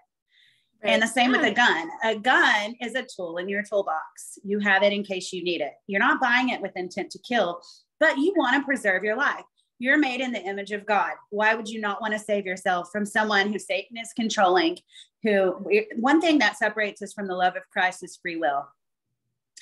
Right. 0.83 0.91
And 0.91 1.01
the 1.01 1.07
same 1.07 1.33
yeah. 1.33 1.41
with 1.41 1.51
a 1.51 1.53
gun. 1.53 1.89
A 2.03 2.15
gun 2.15 2.75
is 2.79 2.95
a 2.95 3.03
tool 3.03 3.37
in 3.37 3.49
your 3.49 3.63
toolbox. 3.63 4.39
You 4.43 4.59
have 4.59 4.81
it 4.81 4.93
in 4.93 5.03
case 5.03 5.33
you 5.33 5.43
need 5.43 5.61
it. 5.61 5.73
You're 5.87 5.99
not 5.99 6.21
buying 6.21 6.49
it 6.49 6.61
with 6.61 6.71
intent 6.77 7.11
to 7.11 7.19
kill, 7.19 7.61
but 7.99 8.17
you 8.17 8.33
want 8.37 8.55
to 8.55 8.65
preserve 8.65 9.03
your 9.03 9.17
life. 9.17 9.43
You're 9.79 9.97
made 9.97 10.21
in 10.21 10.31
the 10.31 10.41
image 10.41 10.71
of 10.71 10.85
God. 10.85 11.13
Why 11.31 11.53
would 11.53 11.67
you 11.67 11.81
not 11.81 12.01
want 12.01 12.13
to 12.13 12.19
save 12.19 12.45
yourself 12.45 12.89
from 12.91 13.05
someone 13.05 13.51
who 13.51 13.59
Satan 13.59 13.97
is 13.97 14.13
controlling? 14.13 14.77
Who 15.23 15.65
one 15.97 16.21
thing 16.21 16.39
that 16.39 16.57
separates 16.57 17.01
us 17.01 17.13
from 17.13 17.27
the 17.27 17.35
love 17.35 17.55
of 17.55 17.69
Christ 17.71 18.03
is 18.03 18.19
free 18.21 18.37
will. 18.37 18.67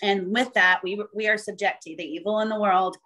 And 0.03 0.31
with 0.31 0.53
that, 0.53 0.81
we, 0.83 1.01
we 1.15 1.27
are 1.27 1.37
subject 1.37 1.83
to 1.83 1.95
the 1.95 2.03
evil 2.03 2.41
in 2.41 2.49
the 2.49 2.59
world 2.59 2.97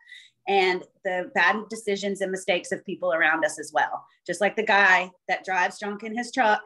and 0.47 0.83
the 1.05 1.31
bad 1.33 1.69
decisions 1.69 2.19
and 2.19 2.31
mistakes 2.31 2.71
of 2.71 2.85
people 2.85 3.13
around 3.13 3.45
us 3.45 3.59
as 3.59 3.71
well. 3.73 4.05
Just 4.27 4.41
like 4.41 4.55
the 4.55 4.63
guy 4.63 5.09
that 5.27 5.45
drives 5.45 5.79
drunk 5.79 6.03
in 6.03 6.17
his 6.17 6.31
truck 6.31 6.61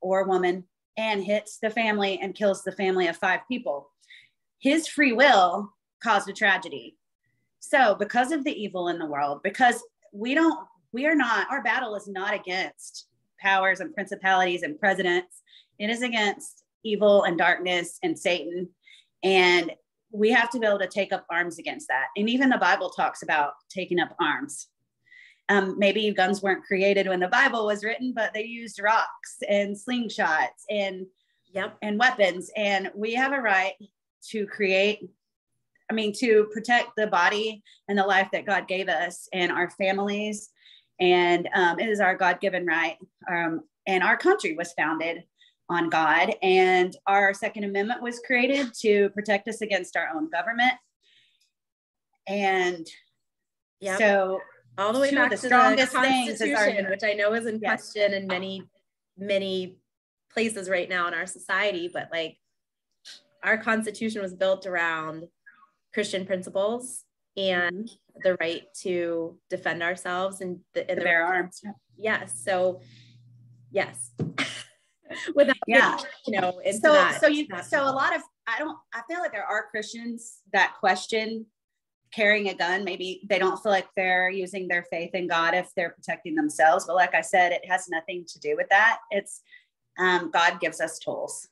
or 0.00 0.20
a 0.20 0.28
woman 0.28 0.64
and 0.96 1.22
hits 1.22 1.58
the 1.58 1.70
family 1.70 2.18
and 2.22 2.34
kills 2.34 2.62
the 2.62 2.72
family 2.72 3.06
of 3.06 3.16
five 3.16 3.40
people. 3.48 3.90
His 4.58 4.88
free 4.88 5.12
will 5.12 5.72
caused 6.02 6.28
a 6.28 6.32
tragedy. 6.32 6.96
So, 7.60 7.94
because 7.94 8.32
of 8.32 8.44
the 8.44 8.52
evil 8.52 8.88
in 8.88 8.98
the 8.98 9.06
world, 9.06 9.40
because 9.42 9.82
we 10.12 10.34
don't, 10.34 10.66
we 10.92 11.06
are 11.06 11.14
not, 11.14 11.50
our 11.50 11.62
battle 11.62 11.94
is 11.96 12.06
not 12.06 12.32
against 12.32 13.06
powers 13.40 13.80
and 13.80 13.94
principalities 13.94 14.62
and 14.62 14.78
presidents, 14.78 15.42
it 15.78 15.90
is 15.90 16.02
against 16.02 16.62
evil 16.84 17.24
and 17.24 17.36
darkness 17.36 17.98
and 18.02 18.18
Satan. 18.18 18.68
And 19.22 19.72
we 20.12 20.30
have 20.30 20.50
to 20.50 20.58
be 20.58 20.66
able 20.66 20.78
to 20.78 20.86
take 20.86 21.12
up 21.12 21.26
arms 21.30 21.58
against 21.58 21.88
that. 21.88 22.06
And 22.16 22.30
even 22.30 22.48
the 22.48 22.58
Bible 22.58 22.90
talks 22.90 23.22
about 23.22 23.52
taking 23.68 23.98
up 23.98 24.14
arms. 24.20 24.68
Um, 25.48 25.78
maybe 25.78 26.10
guns 26.10 26.42
weren't 26.42 26.64
created 26.64 27.06
when 27.06 27.20
the 27.20 27.28
Bible 27.28 27.66
was 27.66 27.84
written, 27.84 28.12
but 28.12 28.34
they 28.34 28.44
used 28.44 28.80
rocks 28.80 29.36
and 29.48 29.76
slingshots 29.76 30.64
and 30.68 31.06
yep. 31.52 31.76
and 31.82 31.98
weapons. 31.98 32.50
And 32.56 32.90
we 32.94 33.14
have 33.14 33.32
a 33.32 33.40
right 33.40 33.74
to 34.30 34.46
create, 34.46 35.08
I 35.88 35.94
mean, 35.94 36.12
to 36.18 36.48
protect 36.52 36.96
the 36.96 37.06
body 37.06 37.62
and 37.88 37.96
the 37.96 38.06
life 38.06 38.28
that 38.32 38.46
God 38.46 38.66
gave 38.66 38.88
us 38.88 39.28
and 39.32 39.52
our 39.52 39.70
families 39.70 40.50
and 40.98 41.48
um, 41.54 41.78
it 41.78 41.88
is 41.88 42.00
our 42.00 42.16
God-given 42.16 42.66
right. 42.66 42.96
Um, 43.30 43.62
and 43.86 44.02
our 44.02 44.16
country 44.16 44.54
was 44.56 44.72
founded 44.72 45.24
on 45.68 45.88
God, 45.88 46.34
and 46.42 46.96
our 47.06 47.34
Second 47.34 47.64
Amendment 47.64 48.02
was 48.02 48.20
created 48.20 48.72
to 48.82 49.10
protect 49.10 49.48
us 49.48 49.60
against 49.62 49.96
our 49.96 50.08
own 50.14 50.30
government. 50.30 50.74
And 52.26 52.86
yep. 53.80 53.98
so, 53.98 54.40
all 54.78 54.92
the 54.92 55.00
way 55.00 55.14
back 55.14 55.30
the 55.30 55.36
to 55.36 55.48
the 55.48 55.88
Constitution, 55.92 56.90
which 56.90 57.02
I 57.02 57.14
know 57.14 57.32
is 57.34 57.46
in 57.46 57.58
yes. 57.60 57.92
question 57.92 58.12
in 58.12 58.26
many, 58.26 58.62
many 59.16 59.78
places 60.32 60.68
right 60.68 60.88
now 60.88 61.08
in 61.08 61.14
our 61.14 61.26
society, 61.26 61.90
but 61.92 62.08
like 62.12 62.36
our 63.42 63.56
Constitution 63.56 64.22
was 64.22 64.34
built 64.34 64.66
around 64.66 65.24
Christian 65.94 66.26
principles 66.26 67.04
and 67.36 67.86
mm-hmm. 67.86 68.20
the 68.22 68.36
right 68.40 68.64
to 68.82 69.38
defend 69.48 69.82
ourselves 69.82 70.40
and 70.40 70.60
the, 70.74 70.88
and 70.90 71.00
the 71.00 71.04
bear 71.04 71.24
arms. 71.24 71.62
Yes. 71.96 72.40
So, 72.44 72.80
yes. 73.70 74.10
Without 75.34 75.56
yeah, 75.68 75.96
you 76.26 76.40
know, 76.40 76.60
so 76.72 76.92
that, 76.92 77.20
so 77.20 77.28
you 77.28 77.46
so 77.62 77.84
a 77.84 77.94
lot 77.94 78.14
of 78.16 78.22
I 78.48 78.58
don't 78.58 78.76
I 78.92 79.02
feel 79.08 79.20
like 79.20 79.30
there 79.30 79.44
are 79.44 79.66
Christians 79.70 80.40
that 80.52 80.74
question 80.80 81.46
carrying 82.16 82.48
a 82.48 82.54
gun. 82.54 82.82
Maybe 82.82 83.20
they 83.28 83.38
don't 83.38 83.62
feel 83.62 83.72
like 83.72 83.88
they're 83.94 84.30
using 84.30 84.66
their 84.66 84.86
faith 84.90 85.14
in 85.14 85.28
God 85.28 85.54
if 85.54 85.70
they're 85.76 85.90
protecting 85.90 86.34
themselves. 86.34 86.86
But 86.86 86.96
like 86.96 87.14
I 87.14 87.20
said, 87.20 87.52
it 87.52 87.68
has 87.68 87.88
nothing 87.88 88.24
to 88.26 88.40
do 88.40 88.56
with 88.56 88.68
that. 88.70 88.98
It's 89.10 89.42
um, 89.98 90.30
God 90.30 90.58
gives 90.60 90.80
us 90.80 90.98
tools. 90.98 91.48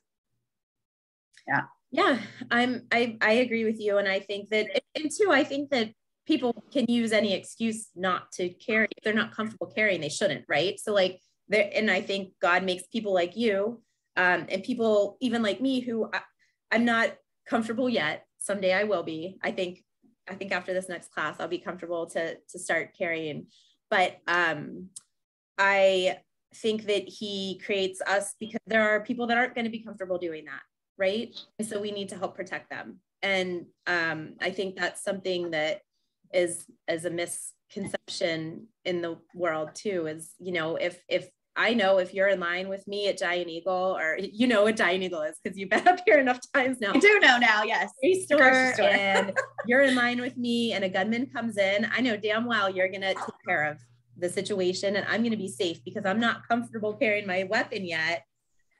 Yeah 1.46 1.64
yeah 1.94 2.18
i'm 2.50 2.82
i 2.90 3.16
i 3.20 3.32
agree 3.34 3.64
with 3.64 3.80
you 3.80 3.98
and 3.98 4.08
i 4.08 4.18
think 4.18 4.48
that 4.48 4.66
and 4.96 5.10
two 5.16 5.30
i 5.30 5.44
think 5.44 5.70
that 5.70 5.92
people 6.26 6.64
can 6.72 6.84
use 6.88 7.12
any 7.12 7.32
excuse 7.32 7.90
not 7.94 8.32
to 8.32 8.48
carry 8.48 8.88
if 8.96 9.04
they're 9.04 9.14
not 9.14 9.32
comfortable 9.32 9.68
carrying 9.68 10.00
they 10.00 10.08
shouldn't 10.08 10.44
right 10.48 10.80
so 10.80 10.92
like 10.92 11.20
there 11.48 11.70
and 11.72 11.88
i 11.88 12.00
think 12.00 12.32
god 12.42 12.64
makes 12.64 12.82
people 12.92 13.14
like 13.14 13.36
you 13.36 13.80
um, 14.16 14.46
and 14.48 14.64
people 14.64 15.16
even 15.20 15.40
like 15.40 15.60
me 15.60 15.80
who 15.80 16.10
I, 16.12 16.20
i'm 16.72 16.84
not 16.84 17.14
comfortable 17.46 17.88
yet 17.88 18.26
someday 18.38 18.74
i 18.74 18.82
will 18.82 19.04
be 19.04 19.38
i 19.40 19.52
think 19.52 19.84
i 20.28 20.34
think 20.34 20.52
after 20.52 20.72
this 20.72 20.88
next 20.88 21.12
class 21.12 21.36
i'll 21.38 21.48
be 21.48 21.58
comfortable 21.58 22.06
to 22.06 22.36
to 22.48 22.58
start 22.58 22.96
carrying 22.96 23.46
but 23.90 24.18
um 24.26 24.88
i 25.58 26.18
think 26.54 26.84
that 26.84 27.08
he 27.08 27.60
creates 27.64 28.00
us 28.06 28.34
because 28.38 28.60
there 28.66 28.88
are 28.88 29.00
people 29.00 29.26
that 29.26 29.36
aren't 29.36 29.54
going 29.54 29.64
to 29.64 29.70
be 29.70 29.82
comfortable 29.82 30.18
doing 30.18 30.44
that 30.44 30.62
right? 30.98 31.36
And 31.58 31.66
so 31.66 31.80
we 31.80 31.90
need 31.90 32.08
to 32.10 32.16
help 32.16 32.36
protect 32.36 32.70
them. 32.70 33.00
And 33.22 33.66
um, 33.86 34.34
I 34.40 34.50
think 34.50 34.76
that's 34.76 35.02
something 35.02 35.50
that 35.52 35.80
is 36.32 36.66
as 36.88 37.04
a 37.04 37.10
misconception 37.10 38.66
in 38.84 39.02
the 39.02 39.18
world 39.34 39.70
too. 39.74 40.06
Is 40.06 40.34
you 40.38 40.52
know 40.52 40.76
if 40.76 41.02
if 41.08 41.28
I 41.56 41.74
know 41.74 41.98
if 41.98 42.12
you're 42.12 42.28
in 42.28 42.40
line 42.40 42.68
with 42.68 42.86
me 42.88 43.08
at 43.08 43.18
Giant 43.18 43.48
Eagle, 43.48 43.96
or 43.98 44.18
you 44.20 44.46
know 44.46 44.64
what 44.64 44.76
Giant 44.76 45.02
Eagle 45.02 45.22
is 45.22 45.38
because 45.42 45.58
you've 45.58 45.70
been 45.70 45.86
up 45.88 46.00
here 46.06 46.18
enough 46.18 46.40
times 46.52 46.80
now. 46.80 46.92
I 46.94 46.98
do 46.98 47.20
know 47.20 47.38
now, 47.38 47.62
yes. 47.62 47.90
Store, 48.24 48.72
store. 48.74 48.88
and 48.88 49.32
you're 49.66 49.82
in 49.82 49.94
line 49.94 50.20
with 50.20 50.36
me, 50.36 50.72
and 50.72 50.84
a 50.84 50.88
gunman 50.88 51.26
comes 51.26 51.56
in. 51.56 51.88
I 51.92 52.00
know 52.00 52.16
damn 52.16 52.46
well 52.46 52.70
you're 52.70 52.88
gonna 52.88 53.14
take 53.14 53.44
care 53.46 53.64
of 53.64 53.78
the 54.16 54.28
situation, 54.28 54.96
and 54.96 55.06
I'm 55.08 55.22
gonna 55.22 55.36
be 55.36 55.48
safe 55.48 55.84
because 55.84 56.04
I'm 56.06 56.20
not 56.20 56.46
comfortable 56.48 56.94
carrying 56.94 57.26
my 57.26 57.44
weapon 57.44 57.84
yet 57.84 58.24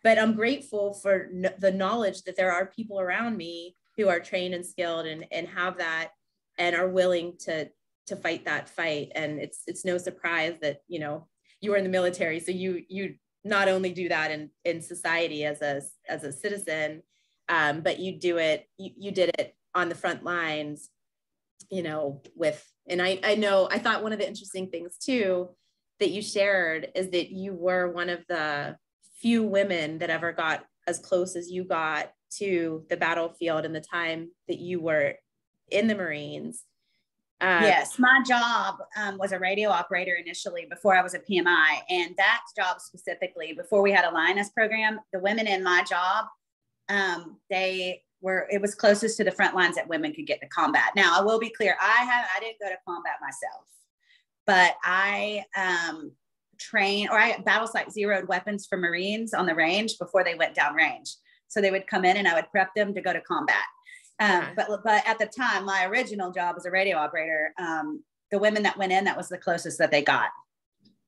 but 0.04 0.18
I'm 0.18 0.34
grateful 0.34 0.92
for 0.92 1.30
the 1.58 1.72
knowledge 1.72 2.22
that 2.24 2.36
there 2.36 2.52
are 2.52 2.66
people 2.66 3.00
around 3.00 3.38
me 3.38 3.74
who 3.96 4.08
are 4.08 4.20
trained 4.20 4.54
and 4.54 4.64
skilled 4.64 5.06
and, 5.06 5.24
and 5.32 5.48
have 5.48 5.78
that 5.78 6.10
and 6.58 6.76
are 6.76 6.88
willing 6.88 7.36
to 7.40 7.68
to 8.06 8.16
fight 8.16 8.44
that 8.44 8.68
fight 8.68 9.10
and 9.14 9.40
it's 9.40 9.62
it's 9.66 9.84
no 9.84 9.96
surprise 9.96 10.58
that 10.60 10.82
you 10.88 11.00
know 11.00 11.26
you 11.64 11.70
were 11.70 11.76
in 11.76 11.84
the 11.84 11.90
military 11.90 12.40
so 12.40 12.50
you 12.50 12.82
you 12.88 13.14
not 13.44 13.68
only 13.68 13.92
do 13.92 14.08
that 14.08 14.30
in 14.30 14.50
in 14.64 14.80
society 14.80 15.44
as 15.44 15.60
a 15.62 15.82
as 16.08 16.24
a 16.24 16.32
citizen 16.32 17.02
um, 17.48 17.80
but 17.82 17.98
you 17.98 18.18
do 18.18 18.38
it 18.38 18.68
you, 18.78 18.90
you 18.96 19.10
did 19.10 19.30
it 19.38 19.54
on 19.74 19.88
the 19.88 19.94
front 19.94 20.24
lines 20.24 20.90
you 21.70 21.82
know 21.82 22.22
with 22.36 22.64
and 22.86 23.00
I, 23.00 23.18
I 23.24 23.34
know 23.34 23.68
i 23.70 23.78
thought 23.78 24.02
one 24.02 24.12
of 24.12 24.18
the 24.18 24.28
interesting 24.28 24.68
things 24.68 24.96
too 24.98 25.48
that 26.00 26.10
you 26.10 26.22
shared 26.22 26.88
is 26.94 27.10
that 27.10 27.30
you 27.30 27.54
were 27.54 27.90
one 27.90 28.08
of 28.08 28.24
the 28.28 28.76
few 29.20 29.42
women 29.42 29.98
that 29.98 30.10
ever 30.10 30.32
got 30.32 30.64
as 30.86 30.98
close 30.98 31.36
as 31.36 31.50
you 31.50 31.64
got 31.64 32.12
to 32.38 32.84
the 32.90 32.96
battlefield 32.96 33.64
in 33.64 33.72
the 33.72 33.80
time 33.80 34.30
that 34.48 34.58
you 34.58 34.80
were 34.80 35.14
in 35.70 35.86
the 35.86 35.94
Marines. 35.94 36.62
Um, 37.44 37.62
yes, 37.62 37.98
my 37.98 38.22
job 38.26 38.76
um, 38.96 39.18
was 39.18 39.32
a 39.32 39.38
radio 39.38 39.68
operator 39.68 40.14
initially 40.14 40.66
before 40.70 40.96
I 40.96 41.02
was 41.02 41.12
a 41.12 41.18
PMI. 41.18 41.80
And 41.90 42.14
that 42.16 42.40
job 42.56 42.80
specifically, 42.80 43.52
before 43.52 43.82
we 43.82 43.92
had 43.92 44.06
a 44.06 44.10
Lioness 44.10 44.48
program, 44.48 44.98
the 45.12 45.18
women 45.18 45.46
in 45.46 45.62
my 45.62 45.84
job, 45.84 46.24
um, 46.88 47.36
they 47.50 48.02
were, 48.22 48.48
it 48.50 48.62
was 48.62 48.74
closest 48.74 49.18
to 49.18 49.24
the 49.24 49.30
front 49.30 49.54
lines 49.54 49.76
that 49.76 49.86
women 49.86 50.14
could 50.14 50.26
get 50.26 50.40
to 50.40 50.48
combat. 50.48 50.92
Now, 50.96 51.18
I 51.18 51.22
will 51.22 51.38
be 51.38 51.50
clear, 51.50 51.76
I 51.82 52.04
have, 52.04 52.26
I 52.34 52.40
didn't 52.40 52.60
go 52.60 52.68
to 52.68 52.78
combat 52.88 53.16
myself, 53.20 53.66
but 54.46 54.76
I 54.82 55.44
um, 55.54 56.12
train 56.58 57.08
or 57.10 57.18
I 57.18 57.36
battle 57.40 57.68
sight 57.68 57.92
zeroed 57.92 58.26
weapons 58.26 58.64
for 58.66 58.78
Marines 58.78 59.34
on 59.34 59.44
the 59.44 59.54
range 59.54 59.98
before 59.98 60.24
they 60.24 60.34
went 60.34 60.54
down 60.54 60.74
range. 60.74 61.14
So 61.48 61.60
they 61.60 61.70
would 61.70 61.86
come 61.86 62.06
in 62.06 62.16
and 62.16 62.26
I 62.26 62.34
would 62.34 62.50
prep 62.50 62.74
them 62.74 62.94
to 62.94 63.02
go 63.02 63.12
to 63.12 63.20
combat. 63.20 63.64
Um, 64.20 64.48
but 64.56 64.68
but 64.84 65.06
at 65.06 65.18
the 65.18 65.26
time, 65.26 65.64
my 65.64 65.86
original 65.86 66.30
job 66.30 66.54
as 66.56 66.66
a 66.66 66.70
radio 66.70 66.96
operator, 66.96 67.52
um, 67.58 68.02
the 68.30 68.38
women 68.38 68.62
that 68.62 68.78
went 68.78 68.92
in, 68.92 69.04
that 69.04 69.16
was 69.16 69.28
the 69.28 69.38
closest 69.38 69.78
that 69.78 69.90
they 69.90 70.02
got 70.02 70.28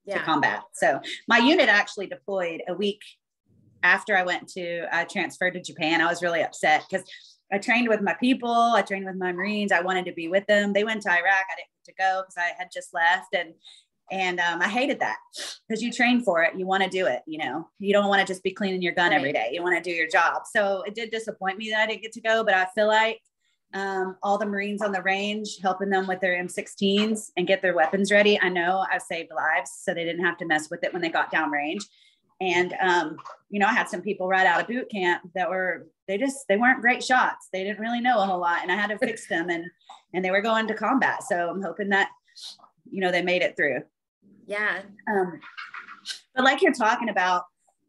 yeah. 0.04 0.18
to 0.18 0.24
combat. 0.24 0.62
So 0.74 1.00
my 1.28 1.38
unit 1.38 1.68
actually 1.68 2.06
deployed 2.06 2.62
a 2.68 2.74
week 2.74 3.00
after 3.82 4.16
I 4.16 4.24
went 4.24 4.48
to 4.50 4.86
I 4.92 5.04
transferred 5.04 5.54
to 5.54 5.62
Japan. 5.62 6.00
I 6.00 6.06
was 6.06 6.22
really 6.22 6.42
upset 6.42 6.84
because 6.88 7.06
I 7.52 7.58
trained 7.58 7.88
with 7.88 8.00
my 8.00 8.14
people, 8.14 8.50
I 8.50 8.82
trained 8.82 9.06
with 9.06 9.16
my 9.16 9.32
Marines. 9.32 9.70
I 9.70 9.80
wanted 9.80 10.06
to 10.06 10.12
be 10.12 10.28
with 10.28 10.46
them. 10.46 10.72
They 10.72 10.84
went 10.84 11.02
to 11.02 11.10
Iraq. 11.10 11.24
I 11.24 11.56
didn't 11.56 11.70
get 11.84 11.94
to 11.96 12.02
go 12.02 12.22
because 12.22 12.36
I 12.36 12.52
had 12.58 12.70
just 12.72 12.92
left 12.92 13.34
and 13.34 13.54
and 14.10 14.38
um, 14.38 14.62
I 14.62 14.68
hated 14.68 15.00
that 15.00 15.16
because 15.68 15.82
you 15.82 15.92
train 15.92 16.20
for 16.22 16.42
it. 16.42 16.56
You 16.56 16.66
want 16.66 16.82
to 16.84 16.88
do 16.88 17.06
it. 17.06 17.22
You 17.26 17.38
know, 17.38 17.68
you 17.78 17.92
don't 17.92 18.08
want 18.08 18.20
to 18.20 18.32
just 18.32 18.42
be 18.42 18.52
cleaning 18.52 18.82
your 18.82 18.94
gun 18.94 19.10
right. 19.10 19.18
every 19.18 19.32
day. 19.32 19.50
You 19.52 19.62
want 19.62 19.82
to 19.82 19.90
do 19.90 19.94
your 19.94 20.08
job. 20.08 20.42
So 20.50 20.82
it 20.82 20.94
did 20.94 21.10
disappoint 21.10 21.58
me 21.58 21.70
that 21.70 21.80
I 21.80 21.86
didn't 21.86 22.02
get 22.02 22.12
to 22.12 22.20
go, 22.20 22.44
but 22.44 22.54
I 22.54 22.66
feel 22.74 22.86
like 22.86 23.20
um, 23.74 24.16
all 24.22 24.38
the 24.38 24.46
Marines 24.46 24.80
on 24.80 24.92
the 24.92 25.02
range, 25.02 25.58
helping 25.60 25.90
them 25.90 26.06
with 26.06 26.20
their 26.20 26.42
M16s 26.42 27.30
and 27.36 27.46
get 27.46 27.62
their 27.62 27.74
weapons 27.74 28.12
ready. 28.12 28.40
I 28.40 28.48
know 28.48 28.84
I've 28.90 29.02
saved 29.02 29.30
lives 29.34 29.72
so 29.82 29.92
they 29.92 30.04
didn't 30.04 30.24
have 30.24 30.38
to 30.38 30.46
mess 30.46 30.70
with 30.70 30.84
it 30.84 30.92
when 30.92 31.02
they 31.02 31.08
got 31.08 31.30
down 31.30 31.50
range. 31.50 31.84
And, 32.40 32.74
um, 32.80 33.16
you 33.50 33.58
know, 33.58 33.66
I 33.66 33.72
had 33.72 33.88
some 33.88 34.02
people 34.02 34.28
right 34.28 34.46
out 34.46 34.60
of 34.60 34.68
boot 34.68 34.90
camp 34.90 35.22
that 35.34 35.48
were, 35.48 35.88
they 36.06 36.18
just, 36.18 36.46
they 36.48 36.56
weren't 36.56 36.82
great 36.82 37.02
shots. 37.02 37.48
They 37.52 37.64
didn't 37.64 37.80
really 37.80 38.00
know 38.00 38.18
a 38.20 38.26
whole 38.26 38.40
lot 38.40 38.60
and 38.62 38.70
I 38.70 38.76
had 38.76 38.90
to 38.90 38.98
fix 38.98 39.26
them 39.26 39.48
and, 39.48 39.64
and 40.14 40.24
they 40.24 40.30
were 40.30 40.42
going 40.42 40.68
to 40.68 40.74
combat. 40.74 41.22
So 41.24 41.48
I'm 41.50 41.62
hoping 41.62 41.88
that, 41.90 42.10
you 42.90 43.00
know, 43.00 43.10
they 43.10 43.22
made 43.22 43.42
it 43.42 43.56
through. 43.56 43.82
Yeah. 44.46 44.82
Um, 45.10 45.40
but 46.34 46.44
like 46.44 46.62
you're 46.62 46.72
talking 46.72 47.08
about, 47.08 47.44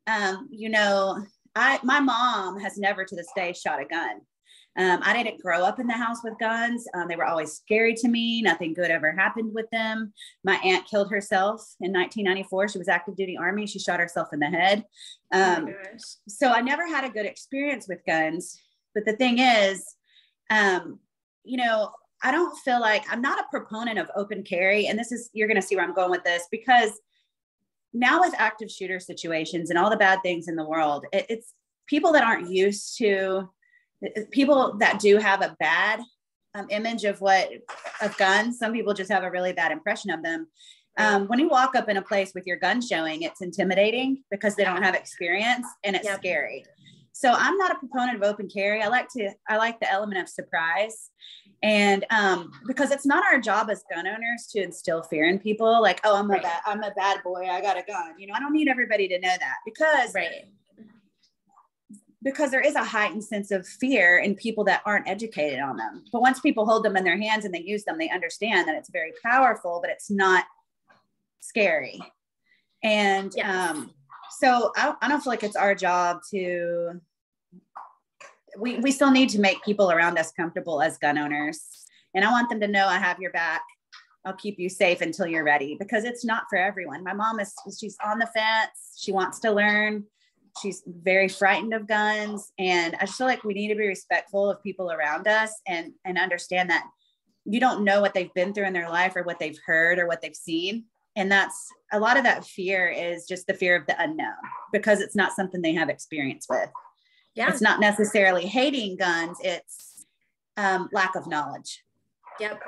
um, 0.07 0.47
you 0.51 0.69
know, 0.69 1.23
I 1.55 1.79
my 1.83 1.99
mom 1.99 2.59
has 2.59 2.77
never 2.77 3.05
to 3.05 3.15
this 3.15 3.31
day 3.35 3.53
shot 3.53 3.81
a 3.81 3.85
gun. 3.85 4.21
Um, 4.77 4.99
I 5.03 5.11
didn't 5.11 5.41
grow 5.41 5.63
up 5.63 5.79
in 5.79 5.87
the 5.87 5.93
house 5.93 6.23
with 6.23 6.37
guns. 6.39 6.87
Um, 6.93 7.07
they 7.07 7.15
were 7.15 7.25
always 7.25 7.53
scary 7.53 7.95
to 7.95 8.07
me. 8.07 8.43
Nothing 8.43 8.75
good 8.75 8.91
ever 8.91 9.11
happened 9.11 9.51
with 9.53 9.67
them. 9.71 10.13
My 10.43 10.57
aunt 10.63 10.87
killed 10.87 11.09
herself 11.09 11.61
in 11.81 11.91
1994. 11.91 12.69
She 12.69 12.77
was 12.77 12.87
active 12.87 13.15
duty 13.15 13.35
army. 13.37 13.65
She 13.65 13.79
shot 13.79 13.99
herself 13.99 14.27
in 14.33 14.39
the 14.39 14.45
head. 14.45 14.85
Um, 15.33 15.69
oh 15.69 15.97
so 16.27 16.51
I 16.51 16.61
never 16.61 16.85
had 16.87 17.05
a 17.05 17.09
good 17.09 17.25
experience 17.25 17.87
with 17.87 18.05
guns. 18.05 18.61
But 18.93 19.05
the 19.05 19.13
thing 19.13 19.39
is, 19.39 19.83
um, 20.51 20.99
you 21.43 21.57
know, 21.57 21.91
I 22.23 22.31
don't 22.31 22.57
feel 22.59 22.79
like 22.79 23.03
I'm 23.09 23.21
not 23.21 23.39
a 23.39 23.45
proponent 23.51 23.99
of 23.99 24.09
open 24.15 24.43
carry. 24.43 24.87
And 24.87 24.97
this 24.97 25.11
is, 25.11 25.29
you're 25.33 25.47
going 25.47 25.61
to 25.61 25.65
see 25.65 25.75
where 25.75 25.85
I'm 25.85 25.93
going 25.93 26.11
with 26.11 26.23
this 26.23 26.47
because 26.51 26.91
now 27.93 28.19
with 28.19 28.33
active 28.37 28.71
shooter 28.71 28.99
situations 28.99 29.69
and 29.69 29.77
all 29.77 29.89
the 29.89 29.97
bad 29.97 30.19
things 30.23 30.47
in 30.47 30.55
the 30.55 30.67
world, 30.67 31.05
it, 31.11 31.25
it's 31.29 31.53
people 31.87 32.11
that 32.13 32.23
aren't 32.23 32.49
used 32.49 32.97
to 32.97 33.49
people 34.31 34.77
that 34.77 34.99
do 34.99 35.17
have 35.17 35.41
a 35.41 35.55
bad 35.59 36.01
um, 36.53 36.67
image 36.69 37.03
of 37.03 37.19
what 37.21 37.49
of 38.01 38.15
guns. 38.17 38.59
Some 38.59 38.73
people 38.73 38.93
just 38.93 39.11
have 39.11 39.23
a 39.23 39.31
really 39.31 39.53
bad 39.53 39.71
impression 39.71 40.11
of 40.11 40.23
them. 40.23 40.47
Um, 40.99 41.27
when 41.27 41.37
you 41.37 41.47
walk 41.47 41.75
up 41.75 41.89
in 41.89 41.97
a 41.97 42.01
place 42.01 42.31
with 42.33 42.47
your 42.47 42.57
gun 42.57 42.81
showing, 42.81 43.21
it's 43.21 43.41
intimidating 43.41 44.23
because 44.31 44.55
they 44.55 44.63
don't 44.63 44.81
have 44.81 44.95
experience 44.95 45.67
and 45.83 45.95
it's 45.95 46.05
yep. 46.05 46.17
scary. 46.17 46.65
So 47.17 47.33
I'm 47.35 47.57
not 47.57 47.71
a 47.71 47.79
proponent 47.79 48.17
of 48.17 48.21
open 48.21 48.47
carry. 48.47 48.83
I 48.83 48.89
like 48.89 49.09
to 49.13 49.31
I 49.49 49.57
like 49.57 49.79
the 49.79 49.91
element 49.91 50.21
of 50.21 50.29
surprise. 50.29 51.09
And 51.63 52.05
um, 52.11 52.51
because 52.67 52.91
it's 52.91 53.07
not 53.07 53.23
our 53.23 53.39
job 53.39 53.71
as 53.71 53.83
gun 53.91 54.05
owners 54.05 54.45
to 54.51 54.61
instill 54.61 55.01
fear 55.01 55.27
in 55.27 55.39
people, 55.39 55.81
like, 55.81 55.99
oh, 56.03 56.15
I'm 56.15 56.29
a 56.29 56.39
bad, 56.39 56.61
I'm 56.67 56.83
a 56.83 56.91
bad 56.91 57.23
boy, 57.23 57.47
I 57.49 57.59
got 57.59 57.75
a 57.75 57.81
gun. 57.81 58.13
You 58.19 58.27
know, 58.27 58.35
I 58.35 58.39
don't 58.39 58.53
need 58.53 58.67
everybody 58.67 59.07
to 59.07 59.19
know 59.19 59.33
that 59.39 59.55
because 59.65 60.13
right. 60.13 60.45
because 62.21 62.51
there 62.51 62.61
is 62.61 62.75
a 62.75 62.83
heightened 62.83 63.23
sense 63.23 63.49
of 63.49 63.65
fear 63.65 64.19
in 64.19 64.35
people 64.35 64.63
that 64.65 64.83
aren't 64.85 65.07
educated 65.07 65.59
on 65.59 65.75
them. 65.75 66.03
But 66.13 66.21
once 66.21 66.39
people 66.39 66.67
hold 66.67 66.85
them 66.85 66.95
in 66.95 67.03
their 67.03 67.17
hands 67.17 67.45
and 67.45 67.53
they 67.53 67.63
use 67.63 67.83
them, 67.83 67.97
they 67.97 68.11
understand 68.11 68.67
that 68.67 68.75
it's 68.75 68.91
very 68.91 69.13
powerful, 69.25 69.79
but 69.81 69.89
it's 69.89 70.11
not 70.11 70.45
scary. 71.39 71.99
And 72.83 73.33
yes. 73.35 73.71
um, 73.71 73.91
so 74.37 74.71
I, 74.75 74.93
I 75.01 75.07
don't 75.07 75.23
feel 75.23 75.31
like 75.31 75.43
it's 75.43 75.55
our 75.55 75.73
job 75.73 76.19
to 76.29 77.01
we, 78.57 78.77
we 78.79 78.91
still 78.91 79.11
need 79.11 79.29
to 79.29 79.39
make 79.39 79.63
people 79.63 79.91
around 79.91 80.17
us 80.17 80.31
comfortable 80.31 80.81
as 80.81 80.97
gun 80.97 81.17
owners. 81.17 81.61
And 82.15 82.25
I 82.25 82.31
want 82.31 82.49
them 82.49 82.59
to 82.61 82.67
know 82.67 82.87
I 82.87 82.97
have 82.97 83.19
your 83.19 83.31
back. 83.31 83.61
I'll 84.25 84.33
keep 84.33 84.59
you 84.59 84.69
safe 84.69 85.01
until 85.01 85.27
you're 85.27 85.43
ready 85.43 85.75
because 85.79 86.03
it's 86.03 86.25
not 86.25 86.43
for 86.49 86.57
everyone. 86.57 87.03
My 87.03 87.13
mom 87.13 87.39
is 87.39 87.53
she's 87.79 87.97
on 88.03 88.19
the 88.19 88.27
fence. 88.27 88.95
She 88.97 89.11
wants 89.11 89.39
to 89.39 89.51
learn. 89.51 90.03
She's 90.61 90.83
very 90.85 91.29
frightened 91.29 91.73
of 91.73 91.87
guns. 91.87 92.51
And 92.57 92.95
I 92.95 93.05
just 93.05 93.17
feel 93.17 93.27
like 93.27 93.43
we 93.43 93.53
need 93.53 93.69
to 93.69 93.75
be 93.75 93.87
respectful 93.87 94.49
of 94.49 94.61
people 94.63 94.91
around 94.91 95.27
us 95.27 95.53
and 95.67 95.93
and 96.03 96.17
understand 96.17 96.69
that 96.71 96.85
you 97.45 97.59
don't 97.59 97.85
know 97.85 98.01
what 98.01 98.13
they've 98.13 98.33
been 98.33 98.53
through 98.53 98.65
in 98.65 98.73
their 98.73 98.89
life 98.89 99.15
or 99.15 99.23
what 99.23 99.39
they've 99.39 99.59
heard 99.65 99.99
or 99.99 100.07
what 100.07 100.21
they've 100.21 100.35
seen. 100.35 100.85
And 101.15 101.31
that's 101.31 101.67
a 101.93 101.99
lot 101.99 102.17
of 102.17 102.23
that 102.23 102.45
fear 102.45 102.89
is 102.89 103.25
just 103.27 103.47
the 103.47 103.53
fear 103.53 103.75
of 103.75 103.87
the 103.87 103.95
unknown 104.01 104.35
because 104.73 104.99
it's 104.99 105.15
not 105.15 105.31
something 105.31 105.61
they 105.61 105.73
have 105.73 105.89
experience 105.89 106.47
with. 106.49 106.69
Yeah. 107.37 107.49
It's 107.49 107.61
not 107.61 107.79
necessarily 107.79 108.47
hating 108.47 108.97
guns, 108.97 109.37
it's 109.43 110.05
um, 110.57 110.89
lack 110.91 111.15
of 111.15 111.27
knowledge. 111.27 111.83
Yep. 112.39 112.61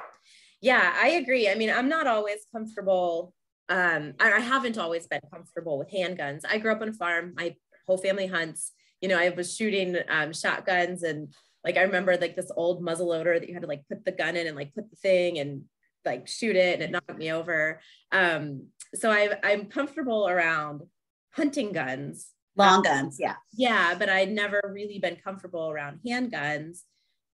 Yeah, 0.61 0.93
I 0.95 1.09
agree. 1.09 1.49
I 1.49 1.55
mean, 1.55 1.71
I'm 1.71 1.89
not 1.89 2.05
always 2.05 2.45
comfortable. 2.53 3.33
Um, 3.67 4.13
I 4.19 4.39
haven't 4.39 4.77
always 4.77 5.07
been 5.07 5.21
comfortable 5.33 5.79
with 5.79 5.91
handguns. 5.91 6.41
I 6.47 6.59
grew 6.59 6.71
up 6.71 6.81
on 6.81 6.89
a 6.89 6.93
farm. 6.93 7.33
My 7.35 7.55
whole 7.88 7.97
family 7.97 8.27
hunts. 8.27 8.71
You 9.01 9.09
know, 9.09 9.17
I 9.17 9.29
was 9.29 9.55
shooting 9.55 9.95
um, 10.07 10.33
shotguns 10.33 11.01
and 11.01 11.33
like 11.63 11.77
I 11.77 11.81
remember 11.81 12.15
like 12.17 12.35
this 12.35 12.51
old 12.55 12.83
muzzle 12.83 13.09
loader 13.09 13.39
that 13.39 13.47
you 13.47 13.55
had 13.55 13.63
to 13.63 13.67
like 13.67 13.88
put 13.89 14.05
the 14.05 14.11
gun 14.11 14.35
in 14.35 14.47
and 14.47 14.55
like 14.55 14.73
put 14.75 14.89
the 14.89 14.95
thing 14.97 15.39
and 15.39 15.63
like 16.05 16.27
shoot 16.27 16.55
it 16.55 16.75
and 16.75 16.83
it 16.83 16.91
knocked 16.91 17.17
me 17.17 17.31
over. 17.31 17.79
Um, 18.11 18.67
so 18.93 19.11
I, 19.11 19.31
I'm 19.43 19.65
comfortable 19.65 20.27
around 20.27 20.83
hunting 21.31 21.71
guns. 21.71 22.31
Long 22.59 22.81
guns, 22.83 23.17
yeah. 23.19 23.35
Yeah, 23.53 23.95
but 23.97 24.09
I'd 24.09 24.31
never 24.31 24.61
really 24.73 24.99
been 24.99 25.15
comfortable 25.15 25.69
around 25.69 25.99
handguns 26.05 26.79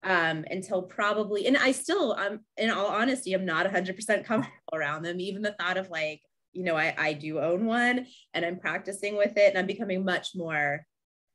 um, 0.04 0.46
until 0.50 0.84
probably, 0.84 1.48
and 1.48 1.58
I 1.58 1.72
still, 1.72 2.14
um, 2.14 2.42
in 2.58 2.70
all 2.70 2.88
honesty, 2.88 3.34
I'm 3.34 3.46
not 3.46 3.66
100% 3.66 4.26
comfortable 4.26 4.52
around 4.74 5.04
them. 5.04 5.20
Even 5.20 5.42
the 5.42 5.56
thought 5.60 5.78
of 5.78 5.90
like, 5.90 6.22
you 6.54 6.64
know, 6.64 6.78
I, 6.78 6.94
I 6.98 7.14
do 7.14 7.40
own 7.40 7.66
one 7.66 8.06
and 8.34 8.46
I'm 8.46 8.60
practicing 8.60 9.18
with 9.18 9.36
it 9.36 9.50
and 9.50 9.58
I'm 9.58 9.66
becoming 9.66 10.06
much 10.06 10.30
more, 10.36 10.86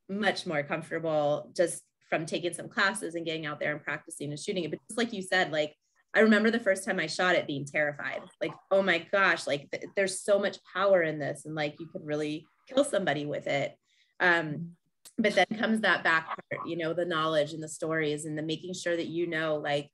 much 0.09 0.47
more 0.47 0.63
comfortable 0.63 1.51
just 1.55 1.83
from 2.09 2.27
taking 2.27 2.55
some 2.55 2.69
classes 2.69 3.15
and 3.15 3.27
getting 3.27 3.47
out 3.47 3.61
there 3.61 3.73
and 3.73 3.83
practicing 3.83 4.31
and 4.31 4.39
shooting 4.39 4.65
it. 4.65 4.71
But 4.71 4.81
just 4.89 4.99
like 4.99 5.13
you 5.13 5.23
said, 5.23 5.53
like 5.53 5.75
I 6.15 6.21
remember 6.21 6.51
the 6.51 6.59
first 6.59 6.85
time 6.85 6.99
I 6.99 7.07
shot 7.07 7.37
it 7.37 7.47
being 7.47 7.65
terrified. 7.65 8.23
Like, 8.41 8.53
oh 8.71 8.83
my 8.83 9.07
gosh, 9.13 9.47
like 9.47 9.71
th- 9.71 9.85
there's 9.95 10.21
so 10.23 10.39
much 10.39 10.59
power 10.73 11.03
in 11.03 11.19
this, 11.19 11.45
and 11.45 11.55
like 11.55 11.77
you 11.79 11.87
could 11.87 12.05
really 12.05 12.47
kill 12.69 12.85
somebody 12.85 13.27
with 13.27 13.47
it. 13.47 13.77
Um, 14.21 14.73
but 15.19 15.35
then 15.35 15.47
comes 15.59 15.81
that 15.81 16.05
back 16.05 16.27
part, 16.27 16.67
you 16.67 16.77
know, 16.77 16.93
the 16.95 17.05
knowledge 17.05 17.53
and 17.53 17.63
the 17.63 17.69
stories 17.69 18.25
and 18.25 18.37
the 18.39 18.43
making 18.43 18.75
sure 18.75 18.97
that 18.97 19.09
you 19.09 19.27
know, 19.27 19.57
like, 19.57 19.91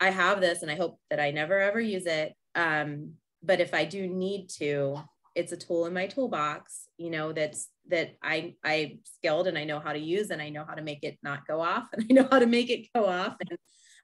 I 0.00 0.10
have 0.10 0.40
this 0.40 0.62
and 0.62 0.70
I 0.70 0.76
hope 0.76 0.98
that 1.10 1.20
I 1.20 1.30
never 1.30 1.58
ever 1.58 1.80
use 1.80 2.06
it. 2.06 2.34
Um, 2.54 3.12
but 3.42 3.60
if 3.60 3.74
I 3.74 3.84
do 3.84 4.06
need 4.06 4.48
to, 4.58 4.98
it's 5.34 5.52
a 5.52 5.56
tool 5.56 5.86
in 5.86 5.94
my 5.94 6.06
toolbox, 6.06 6.88
you 6.98 7.10
know, 7.10 7.32
that's 7.32 7.68
that 7.88 8.16
I 8.22 8.54
I 8.64 8.98
skilled 9.04 9.46
and 9.46 9.56
I 9.56 9.64
know 9.64 9.80
how 9.80 9.92
to 9.92 9.98
use 9.98 10.30
and 10.30 10.42
I 10.42 10.48
know 10.48 10.64
how 10.66 10.74
to 10.74 10.82
make 10.82 11.02
it 11.02 11.18
not 11.22 11.46
go 11.46 11.60
off 11.60 11.88
and 11.92 12.06
I 12.08 12.12
know 12.12 12.28
how 12.30 12.38
to 12.38 12.46
make 12.46 12.70
it 12.70 12.88
go 12.94 13.06
off. 13.06 13.36
And 13.40 13.58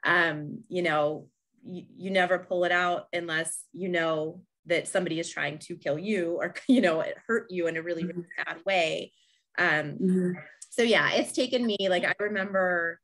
um, 0.05 0.65
you 0.69 0.83
know, 0.83 1.29
you, 1.65 1.85
you 1.97 2.11
never 2.11 2.39
pull 2.39 2.65
it 2.65 2.73
out 2.73 3.07
unless 3.13 3.65
you 3.73 3.89
know 3.89 4.43
that 4.67 4.89
somebody 4.89 5.19
is 5.19 5.31
trying 5.31 5.59
to 5.59 5.77
kill 5.77 5.99
you 5.99 6.39
or 6.41 6.55
you 6.69 6.81
know 6.81 7.05
hurt 7.27 7.51
you 7.51 7.67
in 7.67 7.77
a 7.77 7.83
really 7.83 8.05
really 8.05 8.23
mm-hmm. 8.23 8.45
bad 8.45 8.59
way 8.65 9.13
um 9.59 9.97
mm-hmm. 10.01 10.33
so 10.71 10.83
yeah 10.83 11.11
it's 11.13 11.33
taken 11.33 11.65
me 11.65 11.77
like 11.89 12.05
i 12.05 12.15
remember 12.21 13.01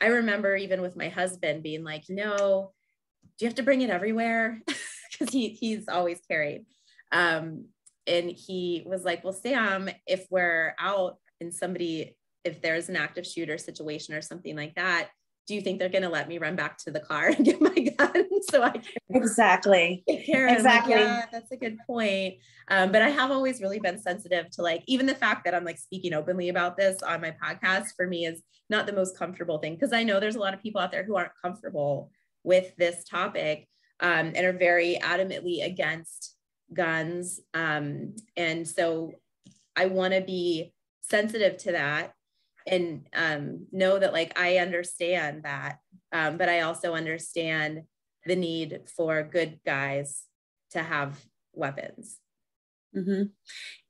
i 0.00 0.06
remember 0.06 0.56
even 0.56 0.82
with 0.82 0.96
my 0.96 1.08
husband 1.08 1.62
being 1.62 1.84
like 1.84 2.04
no 2.08 2.72
do 3.38 3.44
you 3.44 3.48
have 3.48 3.56
to 3.56 3.62
bring 3.62 3.82
it 3.82 3.90
everywhere 3.90 4.60
because 5.12 5.32
he 5.32 5.48
he's 5.48 5.88
always 5.88 6.20
carried 6.28 6.64
um 7.12 7.64
and 8.06 8.30
he 8.30 8.82
was 8.86 9.04
like 9.04 9.24
well 9.24 9.32
sam 9.32 9.88
if 10.06 10.26
we're 10.30 10.74
out 10.78 11.16
and 11.40 11.52
somebody 11.52 12.16
if 12.44 12.62
there's 12.62 12.88
an 12.88 12.96
active 12.96 13.26
shooter 13.26 13.58
situation 13.58 14.14
or 14.14 14.22
something 14.22 14.56
like 14.56 14.74
that 14.74 15.08
do 15.48 15.54
you 15.54 15.62
think 15.62 15.78
they're 15.78 15.88
going 15.88 16.02
to 16.02 16.10
let 16.10 16.28
me 16.28 16.36
run 16.36 16.54
back 16.54 16.76
to 16.76 16.90
the 16.90 17.00
car 17.00 17.28
and 17.36 17.44
get 17.44 17.60
my 17.60 17.70
gun 17.70 18.28
so 18.50 18.62
I 18.62 18.72
can 18.72 18.82
exactly. 19.08 20.04
take 20.06 20.26
care 20.26 20.46
of 20.46 20.52
exactly 20.52 20.94
like, 20.94 21.04
yeah, 21.04 21.24
that's 21.32 21.50
a 21.50 21.56
good 21.56 21.78
point. 21.86 22.34
Um, 22.68 22.92
but 22.92 23.02
I 23.02 23.08
have 23.08 23.30
always 23.30 23.60
really 23.60 23.80
been 23.80 23.98
sensitive 23.98 24.50
to 24.52 24.62
like 24.62 24.84
even 24.86 25.06
the 25.06 25.14
fact 25.14 25.44
that 25.44 25.54
I'm 25.54 25.64
like 25.64 25.78
speaking 25.78 26.12
openly 26.12 26.50
about 26.50 26.76
this 26.76 27.02
on 27.02 27.22
my 27.22 27.34
podcast 27.42 27.94
for 27.96 28.06
me 28.06 28.26
is 28.26 28.42
not 28.70 28.86
the 28.86 28.92
most 28.92 29.18
comfortable 29.18 29.58
thing 29.58 29.74
because 29.74 29.94
I 29.94 30.04
know 30.04 30.20
there's 30.20 30.36
a 30.36 30.40
lot 30.40 30.52
of 30.52 30.62
people 30.62 30.80
out 30.80 30.92
there 30.92 31.04
who 31.04 31.16
aren't 31.16 31.32
comfortable 31.42 32.10
with 32.44 32.76
this 32.76 33.04
topic 33.04 33.66
um, 34.00 34.32
and 34.34 34.44
are 34.44 34.52
very 34.52 34.98
adamantly 35.02 35.64
against 35.64 36.36
guns. 36.74 37.40
Um, 37.54 38.14
and 38.36 38.68
so 38.68 39.12
I 39.74 39.86
want 39.86 40.12
to 40.12 40.20
be 40.20 40.74
sensitive 41.00 41.56
to 41.58 41.72
that 41.72 42.12
and 42.66 43.06
um, 43.14 43.66
know 43.72 43.98
that 43.98 44.12
like 44.12 44.38
I 44.38 44.58
understand 44.58 45.44
that, 45.44 45.78
um, 46.12 46.36
but 46.36 46.48
I 46.48 46.60
also 46.60 46.94
understand 46.94 47.82
the 48.26 48.36
need 48.36 48.80
for 48.96 49.22
good 49.22 49.60
guys 49.64 50.24
to 50.70 50.82
have 50.82 51.18
weapons. 51.52 52.18
Mm-hmm. 52.96 53.24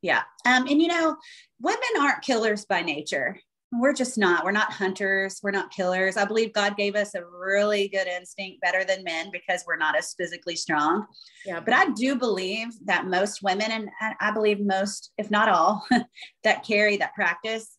Yeah. 0.03 0.23
Um, 0.47 0.67
and 0.67 0.81
you 0.83 0.89
know, 0.89 1.17
women 1.61 1.81
aren't 2.01 2.23
killers 2.23 2.65
by 2.65 2.83
nature. 2.83 3.39
We're 3.71 3.93
just 3.93 4.17
not. 4.17 4.45
We're 4.45 4.53
not 4.53 4.73
hunters. 4.73 5.41
We're 5.43 5.51
not 5.51 5.71
killers. 5.71 6.17
I 6.17 6.25
believe 6.25 6.55
God 6.55 6.77
gave 6.77 6.97
us 6.97 7.15
a 7.15 7.25
really 7.25 7.89
good 7.89 8.07
instinct 8.07 8.63
better 8.63 8.83
than 8.83 9.05
men 9.05 9.29
because 9.31 9.63
we're 9.67 9.77
not 9.77 9.97
as 9.97 10.15
physically 10.15 10.57
strong. 10.57 11.07
Yeah. 11.45 11.61
But 11.61 11.75
I 11.75 11.91
do 11.91 12.17
believe 12.17 12.69
that 12.87 13.07
most 13.07 13.43
women, 13.43 13.71
and 13.71 13.91
I 14.21 14.31
believe 14.31 14.61
most, 14.61 15.13
if 15.19 15.31
not 15.31 15.51
all, 15.51 15.87
that 16.45 16.65
carry 16.65 16.97
that 16.97 17.15
practice 17.15 17.78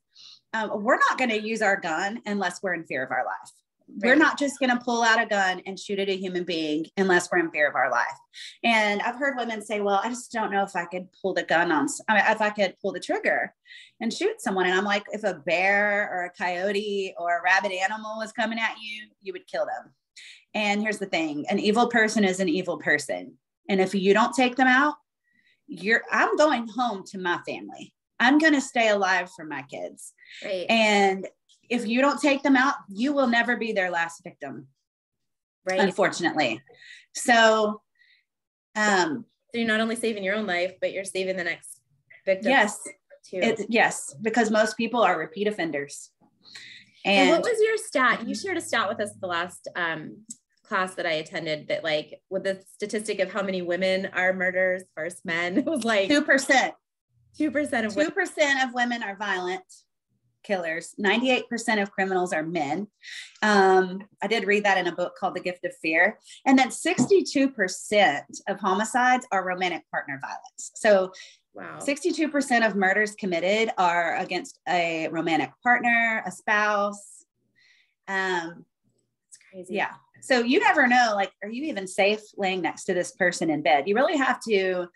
um, 0.54 0.84
we're 0.84 0.98
not 0.98 1.18
going 1.18 1.30
to 1.30 1.42
use 1.42 1.62
our 1.62 1.80
gun 1.80 2.22
unless 2.26 2.62
we're 2.62 2.74
in 2.74 2.86
fear 2.86 3.04
of 3.04 3.12
our 3.12 3.26
life. 3.26 3.52
Right. 3.90 4.10
We're 4.10 4.16
not 4.16 4.38
just 4.38 4.60
going 4.60 4.70
to 4.70 4.84
pull 4.84 5.02
out 5.02 5.22
a 5.22 5.26
gun 5.26 5.62
and 5.66 5.80
shoot 5.80 6.00
at 6.00 6.10
a 6.10 6.16
human 6.16 6.44
being 6.44 6.86
unless 6.98 7.30
we're 7.32 7.40
in 7.40 7.50
fear 7.50 7.68
of 7.68 7.76
our 7.76 7.90
life. 7.90 8.06
And 8.64 9.02
I've 9.02 9.16
heard 9.16 9.36
women 9.36 9.64
say, 9.64 9.82
"Well, 9.82 10.00
I 10.04 10.10
just 10.10 10.32
don't 10.32 10.52
know 10.52 10.64
if 10.64 10.76
I 10.76 10.86
could 10.86 11.08
pull 11.22 11.34
the 11.34 11.44
gun 11.44 11.72
on. 11.72 11.88
I 12.08 12.14
mean, 12.14 12.24
if 12.28 12.42
I 12.42 12.52
could 12.52 12.76
pull 12.82 12.92
the 12.92 13.00
trigger 13.00 13.54
and 14.00 14.14
shoot 14.14 14.42
someone." 14.42 14.68
And 14.68 14.76
I'm 14.76 14.86
like, 14.86 15.06
if 15.12 15.24
a 15.24 15.34
bear 15.34 16.08
or 16.14 16.26
a 16.26 16.32
coyote 16.32 17.16
or 17.18 17.38
a 17.38 17.42
rabid 17.44 17.72
animal 17.72 18.18
was 18.18 18.32
coming 18.32 18.60
at 18.60 18.76
you, 18.80 19.08
you 19.22 19.34
would 19.34 19.48
kill 19.48 19.66
them. 19.66 19.92
And 20.54 20.82
here's 20.82 21.00
the 21.00 21.08
thing: 21.08 21.46
an 21.50 21.58
evil 21.58 21.88
person 21.88 22.24
is 22.24 22.40
an 22.40 22.50
evil 22.50 22.78
person, 22.78 23.38
and 23.70 23.82
if 23.82 23.96
you 23.96 24.14
don't 24.14 24.36
take 24.36 24.56
them 24.56 24.68
out, 24.68 24.96
you're. 25.68 26.04
I'm 26.12 26.38
going 26.38 26.68
home 26.68 27.04
to 27.08 27.18
my 27.18 27.40
family. 27.40 27.94
I'm 28.20 28.38
going 28.38 28.54
to 28.54 28.62
stay 28.62 28.90
alive 28.90 29.30
for 29.36 29.46
my 29.46 29.64
kids. 29.64 30.14
Right. 30.44 30.66
And 30.70 31.28
if 31.70 31.88
you 31.88 32.02
don't 32.02 32.20
take 32.20 32.44
them 32.44 32.56
out, 32.56 32.76
you 32.90 33.14
will 33.14 33.28
never 33.28 33.58
be 33.58 33.72
their 33.72 33.90
last 33.90 34.24
victim. 34.24 34.68
Right. 35.68 35.80
Unfortunately. 35.80 36.62
So, 37.14 37.82
um, 38.76 39.26
so 39.52 39.60
you're 39.60 39.68
not 39.68 39.80
only 39.80 39.96
saving 39.96 40.24
your 40.24 40.36
own 40.36 40.46
life, 40.46 40.74
but 40.82 40.94
you're 40.94 41.04
saving 41.04 41.38
the 41.38 41.44
next 41.44 41.82
victim. 42.26 42.50
Yes. 42.50 42.80
Too. 43.30 43.56
yes, 43.70 44.16
because 44.22 44.50
most 44.50 44.76
people 44.76 45.02
are 45.02 45.20
repeat 45.20 45.48
offenders. 45.48 46.10
And, 47.06 47.30
and, 47.30 47.30
what 47.30 47.42
was 47.44 47.60
your 47.62 47.78
stat? 47.78 48.28
You 48.28 48.34
shared 48.34 48.58
a 48.58 48.62
stat 48.62 48.90
with 48.90 49.00
us 49.00 49.12
the 49.20 49.28
last 49.28 49.68
um, 49.76 50.24
class 50.68 50.96
that 50.96 51.06
I 51.06 51.14
attended 51.14 51.68
that 51.68 51.84
like 51.84 52.22
with 52.30 52.44
the 52.44 52.62
statistic 52.74 53.20
of 53.20 53.32
how 53.32 53.44
many 53.44 53.62
women 53.62 54.10
are 54.14 54.34
murders 54.34 54.84
versus 54.96 55.22
men, 55.24 55.58
it 55.60 55.66
was 55.66 55.84
like 55.84 56.10
2%. 57.40 57.52
2% 57.52 57.86
of 57.86 57.94
2% 57.96 58.64
of 58.64 58.74
women 58.74 59.04
are 59.04 59.16
violent 59.16 59.64
killers. 60.44 60.96
98% 61.00 61.82
of 61.82 61.92
criminals 61.92 62.34
are 62.34 62.44
men. 62.44 62.88
Um, 63.42 64.02
i 64.22 64.28
did 64.28 64.46
read 64.46 64.64
that 64.66 64.78
in 64.78 64.88
a 64.88 64.96
book 64.96 65.14
called 65.20 65.36
the 65.36 65.42
gift 65.42 65.66
of 65.66 65.76
fear. 65.82 66.18
And 66.46 66.58
then 66.58 66.70
62% 66.70 68.22
of 68.48 68.60
homicides 68.60 69.28
are 69.32 69.46
romantic 69.46 69.84
partner 69.92 70.20
violence. 70.22 70.72
So 70.76 71.12
wow. 71.54 71.78
62% 71.80 72.66
of 72.66 72.76
murders 72.76 73.16
committed 73.16 73.72
are 73.78 74.18
against 74.18 74.60
a 74.68 75.08
romantic 75.10 75.52
partner 75.64 76.24
a 76.26 76.32
spouse. 76.32 77.26
Um, 78.08 78.66
it's 79.28 79.38
crazy. 79.52 79.76
yeah. 79.76 79.94
So 80.22 80.40
you 80.40 80.60
never 80.60 80.88
know 80.88 81.14
like 81.16 81.32
are 81.44 81.50
you 81.50 81.64
even 81.66 81.88
safe 81.88 82.22
laying 82.36 82.62
next 82.62 82.86
to 82.86 82.94
this 82.94 83.12
person 83.12 83.50
in 83.50 83.62
bed? 83.62 83.88
You 83.88 83.96
really 83.96 84.18
have 84.18 84.40
to 84.50 84.88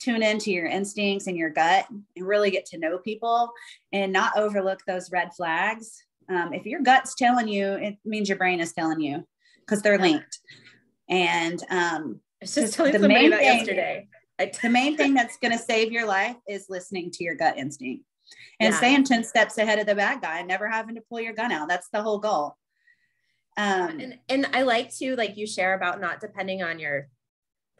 tune 0.00 0.22
into 0.22 0.50
your 0.50 0.66
instincts 0.66 1.26
and 1.26 1.36
your 1.36 1.50
gut 1.50 1.86
and 1.90 2.06
really 2.16 2.50
get 2.50 2.66
to 2.66 2.78
know 2.78 2.98
people 2.98 3.50
and 3.92 4.12
not 4.12 4.36
overlook 4.36 4.80
those 4.86 5.10
red 5.10 5.32
flags. 5.34 6.02
Um, 6.28 6.52
if 6.52 6.66
your 6.66 6.80
gut's 6.80 7.14
telling 7.14 7.48
you, 7.48 7.72
it 7.72 7.96
means 8.04 8.28
your 8.28 8.38
brain 8.38 8.60
is 8.60 8.72
telling 8.72 9.00
you 9.00 9.26
because 9.60 9.82
they're 9.82 9.98
linked. 9.98 10.38
And 11.08 11.62
um, 11.70 12.20
it's 12.40 12.54
just 12.54 12.74
telling 12.74 12.92
somebody 12.92 13.28
that 13.28 13.38
thing, 13.38 13.56
yesterday. 13.56 14.08
the 14.62 14.68
main 14.68 14.96
thing 14.96 15.14
that's 15.14 15.38
going 15.38 15.52
to 15.52 15.58
save 15.58 15.90
your 15.90 16.06
life 16.06 16.36
is 16.46 16.66
listening 16.68 17.10
to 17.12 17.24
your 17.24 17.34
gut 17.34 17.58
instinct 17.58 18.04
and 18.60 18.72
yeah. 18.72 18.78
staying 18.78 19.04
10 19.04 19.24
steps 19.24 19.58
ahead 19.58 19.78
of 19.78 19.86
the 19.86 19.94
bad 19.94 20.20
guy 20.20 20.38
and 20.38 20.48
never 20.48 20.68
having 20.68 20.94
to 20.94 21.00
pull 21.08 21.20
your 21.20 21.32
gun 21.32 21.50
out. 21.50 21.68
That's 21.68 21.88
the 21.88 22.02
whole 22.02 22.18
goal. 22.18 22.56
Um, 23.56 23.98
and, 23.98 24.18
and 24.28 24.46
I 24.52 24.62
like 24.62 24.94
to, 24.98 25.16
like 25.16 25.36
you 25.36 25.46
share 25.46 25.74
about 25.74 26.00
not 26.00 26.20
depending 26.20 26.62
on 26.62 26.78
your 26.78 27.08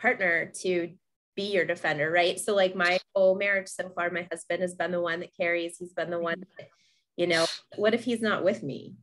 partner 0.01 0.51
to 0.63 0.91
be 1.39 1.53
your 1.53 1.65
defender, 1.65 2.11
right? 2.11 2.39
So, 2.41 2.53
like 2.57 2.75
my 2.75 2.99
whole 3.15 3.37
marriage 3.37 3.69
so 3.69 3.89
far, 3.91 4.11
my 4.11 4.27
husband 4.29 4.61
has 4.61 4.75
been 4.75 4.91
the 4.91 5.01
one 5.01 5.21
that 5.21 5.37
carries, 5.37 5.79
he's 5.79 5.93
been 5.93 6.11
the 6.11 6.19
one 6.19 6.41
that, 6.41 6.69
you 7.17 7.29
know, 7.29 7.47
what 7.77 7.95
if 7.95 8.03
he's 8.03 8.21
not 8.21 8.43
with 8.43 8.65
me? 8.65 8.95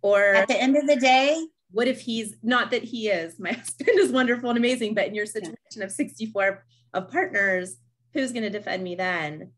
Or 0.00 0.20
at 0.20 0.48
the 0.48 0.60
end 0.60 0.74
of 0.78 0.86
the 0.86 0.96
day, 0.96 1.46
what 1.70 1.88
if 1.88 2.00
he's 2.00 2.34
not 2.42 2.70
that 2.70 2.82
he 2.82 3.08
is? 3.08 3.38
My 3.38 3.52
husband 3.52 3.90
is 3.92 4.10
wonderful 4.10 4.48
and 4.48 4.58
amazing, 4.58 4.94
but 4.94 5.08
in 5.08 5.14
your 5.14 5.26
situation 5.26 5.56
yeah. 5.76 5.84
of 5.84 5.92
64 5.92 6.64
of 6.94 7.10
partners, 7.10 7.76
who's 8.14 8.32
going 8.32 8.44
to 8.44 8.50
defend 8.50 8.82
me 8.82 8.94
then? 8.94 9.50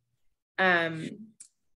Um, 0.58 1.08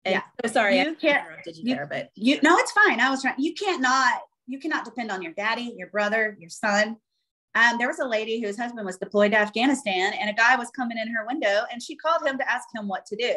and 0.05 0.13
yeah. 0.13 0.21
so 0.45 0.53
sorry, 0.53 0.79
you 0.79 0.91
I 0.91 0.93
can't, 0.93 1.25
interrupted 1.25 1.57
you, 1.57 1.63
you 1.65 1.75
there, 1.75 1.87
but 1.87 2.11
you 2.15 2.39
no, 2.41 2.57
it's 2.59 2.71
fine. 2.71 3.01
I 3.01 3.09
was 3.09 3.21
trying. 3.21 3.35
You 3.39 3.53
can't 3.53 3.81
not 3.81 4.21
you 4.47 4.59
cannot 4.59 4.85
depend 4.85 5.11
on 5.11 5.21
your 5.21 5.33
daddy, 5.33 5.73
your 5.75 5.89
brother, 5.89 6.37
your 6.39 6.49
son. 6.49 6.95
Um, 7.55 7.77
there 7.77 7.87
was 7.87 7.99
a 7.99 8.05
lady 8.05 8.41
whose 8.41 8.57
husband 8.57 8.85
was 8.85 8.97
deployed 8.97 9.31
to 9.31 9.39
Afghanistan, 9.39 10.13
and 10.13 10.29
a 10.29 10.33
guy 10.33 10.55
was 10.57 10.69
coming 10.71 10.97
in 10.97 11.07
her 11.13 11.25
window, 11.25 11.63
and 11.71 11.81
she 11.81 11.95
called 11.95 12.25
him 12.25 12.37
to 12.37 12.51
ask 12.51 12.67
him 12.75 12.87
what 12.87 13.05
to 13.07 13.15
do. 13.15 13.35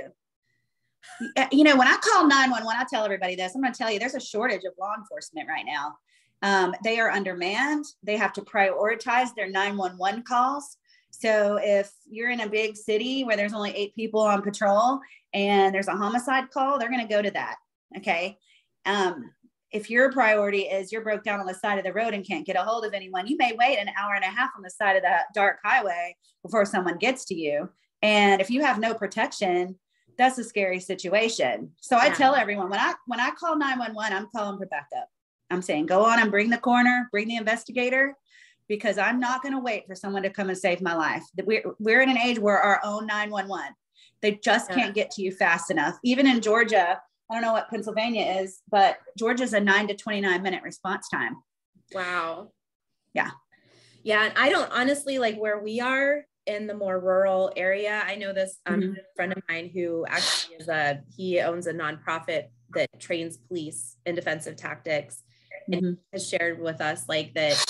You 1.53 1.63
know, 1.63 1.77
when 1.77 1.87
I 1.87 1.97
call 2.03 2.27
911, 2.27 2.81
I 2.81 2.85
tell 2.91 3.05
everybody 3.05 3.37
this. 3.37 3.55
I'm 3.55 3.63
going 3.63 3.73
to 3.73 3.79
tell 3.79 3.91
you 3.91 4.01
there's 4.01 4.15
a 4.15 4.21
shortage 4.21 4.65
of 4.65 4.73
law 4.79 4.95
enforcement 4.99 5.49
right 5.49 5.65
now. 5.65 5.97
Um, 6.43 6.75
they 6.83 6.99
are 6.99 7.11
undermanned. 7.11 7.85
They 8.03 8.17
have 8.17 8.33
to 8.35 8.43
prioritize 8.43 9.35
their 9.35 9.49
911 9.49 10.25
calls. 10.25 10.77
So 11.11 11.59
if 11.63 11.91
you're 12.09 12.31
in 12.31 12.41
a 12.41 12.49
big 12.49 12.77
city 12.77 13.25
where 13.25 13.37
there's 13.37 13.55
only 13.55 13.71
eight 13.71 13.95
people 13.95 14.21
on 14.21 14.43
patrol 14.43 15.01
and 15.33 15.75
there's 15.75 15.89
a 15.89 15.97
homicide 15.97 16.51
call, 16.51 16.79
they're 16.79 16.91
going 16.91 17.07
to 17.07 17.13
go 17.13 17.23
to 17.23 17.31
that. 17.31 17.57
Okay. 17.97 18.39
Um, 18.85 19.33
if 19.71 19.91
your 19.91 20.11
priority 20.11 20.63
is 20.63 20.91
you're 20.91 21.03
broke 21.03 21.23
down 21.23 21.41
on 21.41 21.47
the 21.47 21.55
side 21.55 21.79
of 21.79 21.85
the 21.85 21.93
road 21.93 22.15
and 22.15 22.27
can't 22.27 22.47
get 22.47 22.57
a 22.57 22.63
hold 22.63 22.85
of 22.85 22.95
anyone, 22.95 23.27
you 23.27 23.37
may 23.37 23.55
wait 23.59 23.79
an 23.79 23.91
hour 23.99 24.15
and 24.15 24.25
a 24.25 24.29
half 24.29 24.51
on 24.57 24.63
the 24.63 24.71
side 24.71 24.97
of 24.97 25.03
that 25.03 25.27
dark 25.35 25.59
highway 25.63 26.17
before 26.43 26.65
someone 26.65 26.97
gets 26.97 27.25
to 27.27 27.35
you. 27.35 27.69
And 28.01 28.41
if 28.41 28.51
you 28.51 28.63
have 28.63 28.79
no 28.79 28.95
protection, 28.95 29.77
that's 30.17 30.39
a 30.39 30.45
scary 30.45 30.81
situation. 30.81 31.73
So 31.81 31.97
I 31.97 32.11
tell 32.11 32.35
everyone 32.35 32.71
when 32.71 32.81
I 32.81 32.95
when 33.07 33.21
I 33.21 33.31
call 33.31 33.57
911, 33.57 34.17
I'm 34.17 34.29
calling 34.35 34.59
for 34.59 34.67
backup. 34.67 35.09
I'm 35.51 35.63
saying 35.63 35.87
go 35.87 36.05
on 36.05 36.21
and 36.21 36.31
bring 36.31 36.51
the 36.51 36.59
coroner, 36.59 37.09
bring 37.11 37.29
the 37.29 37.37
investigator, 37.37 38.15
because 38.69 38.99
I'm 38.99 39.21
not 39.21 39.43
going 39.43 39.55
to 39.55 39.61
wait 39.61 39.87
for 39.87 39.95
someone 39.95 40.23
to 40.23 40.31
come 40.31 40.49
and 40.49 40.59
save 40.59 40.81
my 40.81 40.95
life. 40.95 41.23
We're, 41.45 41.65
we're 41.79 42.03
in 42.03 42.11
an 42.11 42.19
age 42.19 42.39
where 42.39 42.59
our 42.59 42.81
own 42.85 43.07
911, 43.07 43.75
they 44.21 44.39
just 44.43 44.71
yeah. 44.71 44.77
can't 44.77 44.95
get 44.95 45.11
to 45.13 45.23
you 45.23 45.33
fast 45.33 45.71
enough. 45.71 45.97
Even 46.05 46.27
in 46.27 46.41
Georgia, 46.41 47.01
I 47.31 47.35
don't 47.35 47.43
know 47.43 47.53
what 47.53 47.69
Pennsylvania 47.69 48.41
is, 48.41 48.61
but 48.71 48.99
Georgia's 49.19 49.53
a 49.53 49.61
nine 49.61 49.88
to 49.88 49.95
29 49.95 50.43
minute 50.43 50.62
response 50.62 51.09
time. 51.09 51.37
Wow. 51.93 52.53
Yeah. 53.14 53.31
Yeah. 54.03 54.25
And 54.25 54.33
I 54.37 54.49
don't 54.49 54.71
honestly 54.73 55.19
like 55.19 55.37
where 55.37 55.59
we 55.59 55.81
are 55.81 56.25
in 56.47 56.67
the 56.67 56.75
more 56.75 56.99
rural 56.99 57.53
area. 57.57 58.03
I 58.07 58.14
know 58.14 58.33
this 58.33 58.59
um, 58.64 58.81
mm-hmm. 58.81 58.93
friend 59.14 59.33
of 59.33 59.43
mine 59.49 59.71
who 59.73 60.07
actually 60.09 60.57
is 60.57 60.69
a, 60.69 61.01
he 61.14 61.41
owns 61.41 61.67
a 61.67 61.75
nonprofit 61.75 62.45
that 62.75 62.88
trains 62.99 63.37
police 63.37 63.97
in 64.07 64.14
defensive 64.14 64.57
tactics 64.57 65.23
mm-hmm. 65.71 65.85
and 65.85 65.99
has 66.12 66.27
shared 66.27 66.61
with 66.61 66.81
us 66.81 67.05
like 67.09 67.35
that 67.35 67.62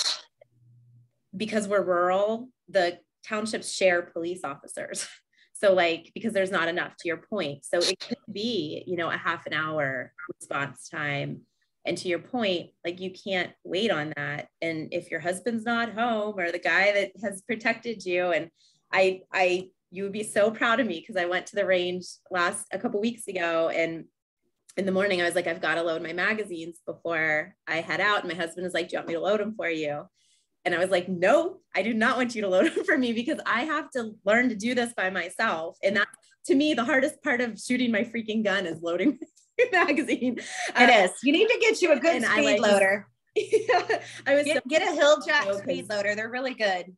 because 1.35 1.67
we're 1.67 1.83
rural, 1.83 2.49
the 2.69 2.99
townships 3.25 3.71
share 3.71 4.01
police 4.01 4.43
officers. 4.43 5.07
So 5.59 5.73
like 5.73 6.11
because 6.13 6.31
there's 6.33 6.51
not 6.51 6.69
enough 6.69 6.95
to 6.99 7.07
your 7.07 7.17
point. 7.17 7.65
So 7.65 7.79
it 7.79 7.99
could 7.99 8.17
be, 8.31 8.83
you 8.87 8.95
know, 8.95 9.09
a 9.09 9.17
half 9.17 9.45
an 9.45 9.53
hour 9.53 10.13
response 10.39 10.87
time. 10.87 11.41
And 11.85 11.97
to 11.97 12.07
your 12.07 12.19
point, 12.19 12.69
like 12.85 12.99
you 12.99 13.11
can't 13.11 13.51
wait 13.63 13.91
on 13.91 14.13
that. 14.15 14.47
And 14.61 14.93
if 14.93 15.11
your 15.11 15.19
husband's 15.19 15.65
not 15.65 15.93
home 15.93 16.39
or 16.39 16.51
the 16.51 16.59
guy 16.59 16.93
that 16.93 17.11
has 17.23 17.41
protected 17.41 18.05
you, 18.05 18.31
and 18.31 18.49
I 18.91 19.21
I 19.33 19.69
you 19.91 20.03
would 20.03 20.13
be 20.13 20.23
so 20.23 20.49
proud 20.49 20.79
of 20.79 20.87
me 20.87 20.99
because 20.99 21.21
I 21.21 21.25
went 21.25 21.47
to 21.47 21.55
the 21.55 21.65
range 21.65 22.05
last 22.31 22.67
a 22.71 22.79
couple 22.79 23.01
weeks 23.01 23.27
ago 23.27 23.69
and 23.69 24.05
in 24.77 24.85
the 24.85 24.91
morning 24.91 25.21
I 25.21 25.25
was 25.25 25.35
like, 25.35 25.47
I've 25.47 25.61
got 25.61 25.75
to 25.75 25.83
load 25.83 26.01
my 26.01 26.13
magazines 26.13 26.79
before 26.85 27.55
I 27.67 27.77
head 27.77 27.99
out. 27.99 28.19
And 28.19 28.29
my 28.29 28.35
husband 28.35 28.65
is 28.65 28.73
like, 28.73 28.87
Do 28.87 28.93
you 28.93 28.99
want 28.99 29.07
me 29.07 29.13
to 29.15 29.19
load 29.19 29.39
them 29.41 29.55
for 29.55 29.69
you? 29.69 30.07
And 30.65 30.75
I 30.75 30.79
was 30.79 30.89
like, 30.89 31.07
no, 31.07 31.57
I 31.75 31.81
do 31.81 31.93
not 31.93 32.17
want 32.17 32.35
you 32.35 32.41
to 32.41 32.47
load 32.47 32.65
it 32.65 32.85
for 32.85 32.97
me 32.97 33.13
because 33.13 33.39
I 33.45 33.61
have 33.61 33.89
to 33.91 34.11
learn 34.25 34.49
to 34.49 34.55
do 34.55 34.75
this 34.75 34.93
by 34.93 35.09
myself. 35.09 35.77
And 35.83 35.95
that 35.95 36.07
to 36.45 36.55
me, 36.55 36.73
the 36.73 36.83
hardest 36.83 37.21
part 37.23 37.41
of 37.41 37.59
shooting 37.59 37.91
my 37.91 38.03
freaking 38.03 38.43
gun 38.43 38.65
is 38.65 38.81
loading 38.81 39.19
my 39.57 39.65
magazine. 39.85 40.39
It 40.39 40.89
uh, 40.89 41.05
is. 41.05 41.11
You 41.23 41.31
need 41.31 41.47
to 41.47 41.57
get 41.59 41.81
you 41.81 41.91
a 41.91 41.99
good 41.99 42.23
speed 42.23 42.43
like, 42.43 42.61
loader. 42.61 43.07
yeah, 43.35 44.01
I 44.27 44.35
was 44.35 44.45
get, 44.45 44.57
so, 44.57 44.61
get 44.69 44.81
a 44.81 44.91
hill 44.93 45.17
jack 45.25 45.45
so 45.45 45.57
speed 45.59 45.89
loader. 45.89 46.15
They're 46.15 46.29
really 46.29 46.53
good. 46.53 46.95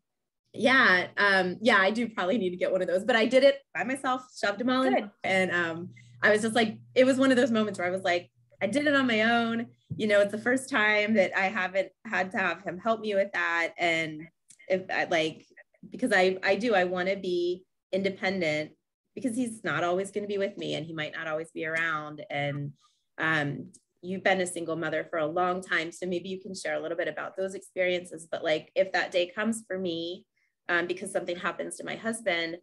Yeah. 0.54 1.08
Um, 1.18 1.58
yeah, 1.62 1.78
I 1.78 1.92
do 1.92 2.10
probably 2.10 2.38
need 2.38 2.52
to 2.52 2.58
get 2.58 2.72
one 2.72 2.82
of 2.82 2.88
those, 2.88 3.04
but 3.04 3.16
I 3.16 3.26
did 3.26 3.44
it 3.44 3.60
by 3.74 3.84
myself, 3.84 4.24
shoved 4.38 4.60
them 4.60 4.70
all 4.70 4.84
good. 4.84 4.98
in. 4.98 5.12
And 5.24 5.52
um, 5.52 5.90
I 6.22 6.32
was 6.32 6.42
just 6.42 6.56
like, 6.56 6.78
it 6.94 7.06
was 7.06 7.18
one 7.18 7.32
of 7.32 7.38
those 7.38 7.52
moments 7.52 7.80
where 7.80 7.88
I 7.88 7.92
was 7.92 8.04
like, 8.04 8.30
I 8.62 8.68
did 8.68 8.86
it 8.88 8.96
on 8.96 9.08
my 9.08 9.22
own. 9.22 9.68
You 9.98 10.08
know, 10.08 10.22
it's 10.22 10.32
the 10.32 10.38
first 10.38 10.70
time 10.70 11.16
that 11.16 11.38
I 11.38 11.48
haven't 11.48 11.90
had 12.06 12.32
to 12.32 12.38
have 12.38 12.64
him 12.64 12.78
help 12.78 13.02
me 13.02 13.16
with 13.16 13.32
that. 13.34 13.74
And 13.78 14.28
if 14.68 14.84
I 14.90 15.06
like, 15.06 15.46
because 15.90 16.12
I, 16.14 16.38
I 16.44 16.56
do, 16.56 16.76
I 16.76 16.84
want 16.84 17.10
to 17.10 17.16
be 17.16 17.66
independent 17.92 18.72
because 19.16 19.36
he's 19.36 19.64
not 19.64 19.84
always 19.84 20.12
going 20.12 20.24
to 20.24 20.28
be 20.28 20.38
with 20.38 20.58
me 20.58 20.76
and 20.76 20.86
he 20.86 20.94
might 20.94 21.14
not 21.14 21.28
always 21.28 21.52
be 21.52 21.66
around. 21.66 22.24
And 22.30 22.74
um, 23.18 23.72
you've 24.02 24.24
been 24.24 24.42
a 24.42 24.48
single 24.48 24.76
mother 24.76 25.06
for 25.10 25.20
a 25.20 25.26
long 25.26 25.62
time. 25.62 25.92
So 25.92 26.06
maybe 26.06 26.30
you 26.30 26.40
can 26.40 26.54
share 26.56 26.76
a 26.76 26.80
little 26.80 26.98
bit 26.98 27.08
about 27.08 27.36
those 27.36 27.56
experiences. 27.56 28.28
But 28.32 28.44
like, 28.44 28.72
if 28.76 28.92
that 28.94 29.12
day 29.12 29.32
comes 29.34 29.64
for 29.68 29.78
me, 29.78 30.26
um, 30.70 30.88
because 30.88 31.12
something 31.12 31.36
happens 31.36 31.78
to 31.78 31.84
my 31.84 31.96
husband, 31.96 32.58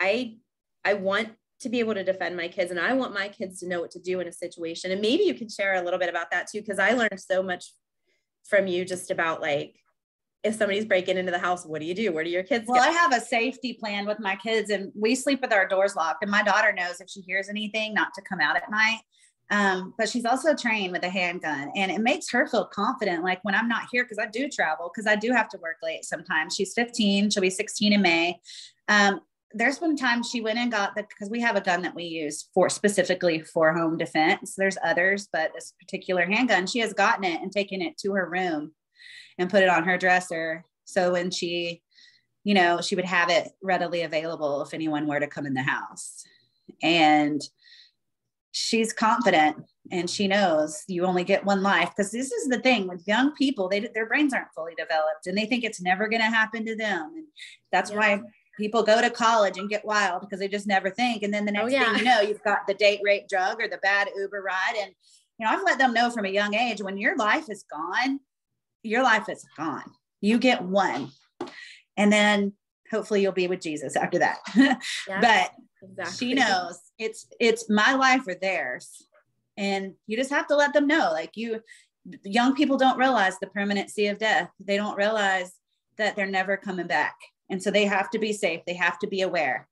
I, 0.00 0.38
I 0.84 0.94
want 0.94 1.30
to 1.60 1.68
be 1.68 1.80
able 1.80 1.94
to 1.94 2.04
defend 2.04 2.36
my 2.36 2.48
kids 2.48 2.70
and 2.70 2.78
i 2.78 2.92
want 2.92 3.12
my 3.12 3.28
kids 3.28 3.60
to 3.60 3.68
know 3.68 3.80
what 3.80 3.90
to 3.90 3.98
do 3.98 4.20
in 4.20 4.28
a 4.28 4.32
situation. 4.32 4.90
And 4.90 5.00
maybe 5.00 5.24
you 5.24 5.34
can 5.34 5.48
share 5.48 5.74
a 5.74 5.82
little 5.82 5.98
bit 5.98 6.08
about 6.08 6.30
that 6.30 6.48
too 6.48 6.60
because 6.60 6.78
i 6.78 6.92
learned 6.92 7.20
so 7.20 7.42
much 7.42 7.72
from 8.48 8.66
you 8.66 8.84
just 8.84 9.10
about 9.10 9.40
like 9.40 9.76
if 10.44 10.54
somebody's 10.54 10.84
breaking 10.84 11.18
into 11.18 11.32
the 11.32 11.38
house 11.38 11.66
what 11.66 11.80
do 11.80 11.86
you 11.86 11.94
do? 11.94 12.12
Where 12.12 12.24
do 12.24 12.30
your 12.30 12.44
kids 12.44 12.64
well 12.68 12.82
go? 12.82 12.88
i 12.88 12.92
have 12.92 13.12
a 13.12 13.20
safety 13.20 13.74
plan 13.74 14.06
with 14.06 14.20
my 14.20 14.36
kids 14.36 14.70
and 14.70 14.92
we 14.94 15.14
sleep 15.14 15.40
with 15.40 15.52
our 15.52 15.66
doors 15.66 15.96
locked 15.96 16.22
and 16.22 16.30
my 16.30 16.42
daughter 16.42 16.72
knows 16.72 17.00
if 17.00 17.08
she 17.10 17.20
hears 17.20 17.48
anything 17.48 17.94
not 17.94 18.14
to 18.14 18.22
come 18.22 18.40
out 18.40 18.56
at 18.56 18.70
night. 18.70 19.00
Um, 19.50 19.94
but 19.96 20.10
she's 20.10 20.26
also 20.26 20.54
trained 20.54 20.92
with 20.92 21.02
a 21.04 21.08
handgun 21.08 21.72
and 21.74 21.90
it 21.90 22.02
makes 22.02 22.30
her 22.30 22.46
feel 22.46 22.66
confident 22.66 23.24
like 23.24 23.42
when 23.44 23.54
i'm 23.54 23.66
not 23.66 23.88
here 23.90 24.04
because 24.04 24.18
i 24.18 24.26
do 24.26 24.46
travel 24.46 24.90
because 24.94 25.06
i 25.06 25.16
do 25.16 25.32
have 25.32 25.48
to 25.48 25.58
work 25.58 25.76
late 25.82 26.04
sometimes. 26.04 26.54
She's 26.54 26.74
15 26.74 27.30
she'll 27.30 27.40
be 27.40 27.50
16 27.50 27.94
in 27.94 28.02
may. 28.02 28.38
Um, 28.88 29.20
there's 29.52 29.78
been 29.78 29.96
times 29.96 30.28
she 30.28 30.40
went 30.40 30.58
and 30.58 30.70
got 30.70 30.94
the 30.94 31.02
because 31.02 31.30
we 31.30 31.40
have 31.40 31.56
a 31.56 31.60
gun 31.60 31.82
that 31.82 31.94
we 31.94 32.04
use 32.04 32.48
for 32.52 32.68
specifically 32.68 33.40
for 33.40 33.72
home 33.72 33.96
defense. 33.96 34.54
There's 34.56 34.76
others, 34.84 35.28
but 35.32 35.52
this 35.54 35.72
particular 35.80 36.26
handgun, 36.26 36.66
she 36.66 36.80
has 36.80 36.92
gotten 36.92 37.24
it 37.24 37.40
and 37.40 37.50
taken 37.50 37.80
it 37.80 37.96
to 37.98 38.12
her 38.12 38.28
room 38.28 38.72
and 39.38 39.50
put 39.50 39.62
it 39.62 39.68
on 39.68 39.84
her 39.84 39.96
dresser. 39.96 40.64
So 40.84 41.12
when 41.12 41.30
she, 41.30 41.82
you 42.44 42.54
know, 42.54 42.80
she 42.80 42.94
would 42.94 43.06
have 43.06 43.30
it 43.30 43.48
readily 43.62 44.02
available 44.02 44.62
if 44.62 44.74
anyone 44.74 45.06
were 45.06 45.20
to 45.20 45.26
come 45.26 45.46
in 45.46 45.54
the 45.54 45.62
house. 45.62 46.24
And 46.82 47.40
she's 48.52 48.92
confident 48.92 49.56
and 49.90 50.10
she 50.10 50.28
knows 50.28 50.82
you 50.88 51.04
only 51.04 51.24
get 51.24 51.44
one 51.44 51.62
life 51.62 51.90
because 51.96 52.10
this 52.10 52.32
is 52.32 52.48
the 52.48 52.58
thing 52.58 52.88
with 52.88 53.06
young 53.06 53.32
people 53.34 53.68
they 53.68 53.80
their 53.94 54.06
brains 54.06 54.32
aren't 54.32 54.52
fully 54.54 54.74
developed 54.74 55.26
and 55.26 55.36
they 55.36 55.46
think 55.46 55.64
it's 55.64 55.80
never 55.80 56.08
going 56.08 56.20
to 56.20 56.26
happen 56.26 56.64
to 56.64 56.74
them 56.74 57.12
and 57.14 57.26
that's 57.70 57.90
yeah. 57.90 57.96
why 57.96 58.20
people 58.58 58.82
go 58.82 59.00
to 59.00 59.08
college 59.08 59.56
and 59.56 59.70
get 59.70 59.84
wild 59.84 60.20
because 60.20 60.40
they 60.40 60.48
just 60.48 60.66
never 60.66 60.90
think. 60.90 61.22
And 61.22 61.32
then 61.32 61.46
the 61.46 61.52
oh, 61.52 61.66
next 61.66 61.74
oh, 61.74 61.76
yeah. 61.76 61.84
thing 61.92 61.98
you 61.98 62.04
know, 62.04 62.20
you've 62.20 62.42
got 62.42 62.66
the 62.66 62.74
date 62.74 63.00
rape 63.02 63.28
drug 63.28 63.62
or 63.62 63.68
the 63.68 63.78
bad 63.78 64.08
Uber 64.14 64.42
ride. 64.42 64.74
And, 64.82 64.92
you 65.38 65.46
know, 65.46 65.52
I've 65.52 65.62
let 65.64 65.78
them 65.78 65.94
know 65.94 66.10
from 66.10 66.26
a 66.26 66.30
young 66.30 66.54
age 66.54 66.82
when 66.82 66.98
your 66.98 67.16
life 67.16 67.48
is 67.48 67.64
gone, 67.70 68.20
your 68.82 69.02
life 69.02 69.28
is 69.28 69.46
gone. 69.56 69.84
You 70.20 70.38
get 70.38 70.62
one. 70.62 71.10
And 71.96 72.12
then 72.12 72.52
hopefully 72.90 73.22
you'll 73.22 73.32
be 73.32 73.48
with 73.48 73.60
Jesus 73.60 73.96
after 73.96 74.18
that. 74.18 74.38
Yeah, 75.08 75.20
but 75.20 75.50
exactly. 75.82 76.28
she 76.28 76.34
knows 76.34 76.78
it's 76.98 77.26
it's 77.40 77.70
my 77.70 77.94
life 77.94 78.26
or 78.26 78.34
theirs. 78.34 79.06
And 79.56 79.94
you 80.06 80.16
just 80.16 80.30
have 80.30 80.46
to 80.48 80.56
let 80.56 80.72
them 80.72 80.86
know. 80.86 81.10
Like 81.12 81.30
you 81.36 81.60
young 82.24 82.54
people 82.54 82.76
don't 82.76 82.98
realize 82.98 83.38
the 83.38 83.46
permanency 83.46 84.08
of 84.08 84.18
death. 84.18 84.50
They 84.60 84.76
don't 84.76 84.96
realize 84.96 85.52
that 85.96 86.16
they're 86.16 86.26
never 86.26 86.56
coming 86.56 86.86
back. 86.86 87.14
And 87.50 87.62
so 87.62 87.70
they 87.70 87.84
have 87.84 88.10
to 88.10 88.18
be 88.18 88.32
safe. 88.32 88.60
They 88.66 88.74
have 88.74 88.98
to 89.00 89.06
be 89.06 89.22
aware. 89.22 89.68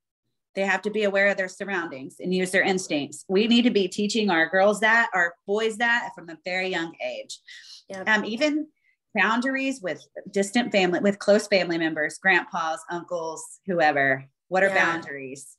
They 0.54 0.62
have 0.62 0.80
to 0.82 0.90
be 0.90 1.04
aware 1.04 1.28
of 1.28 1.36
their 1.36 1.48
surroundings 1.48 2.16
and 2.18 2.34
use 2.34 2.50
their 2.50 2.62
instincts. 2.62 3.24
We 3.28 3.46
need 3.46 3.62
to 3.62 3.70
be 3.70 3.88
teaching 3.88 4.30
our 4.30 4.48
girls 4.48 4.80
that, 4.80 5.10
our 5.12 5.34
boys 5.46 5.76
that 5.76 6.10
from 6.14 6.30
a 6.30 6.38
very 6.44 6.68
young 6.68 6.94
age. 7.04 7.38
Yep. 7.90 8.08
Um, 8.08 8.24
even 8.24 8.66
boundaries 9.14 9.82
with 9.82 10.02
distant 10.30 10.72
family, 10.72 11.00
with 11.00 11.18
close 11.18 11.46
family 11.46 11.76
members, 11.76 12.18
grandpas, 12.18 12.80
uncles, 12.90 13.60
whoever. 13.66 14.24
What 14.48 14.62
are 14.62 14.68
Yeah. 14.68 14.92
boundaries? 14.92 15.56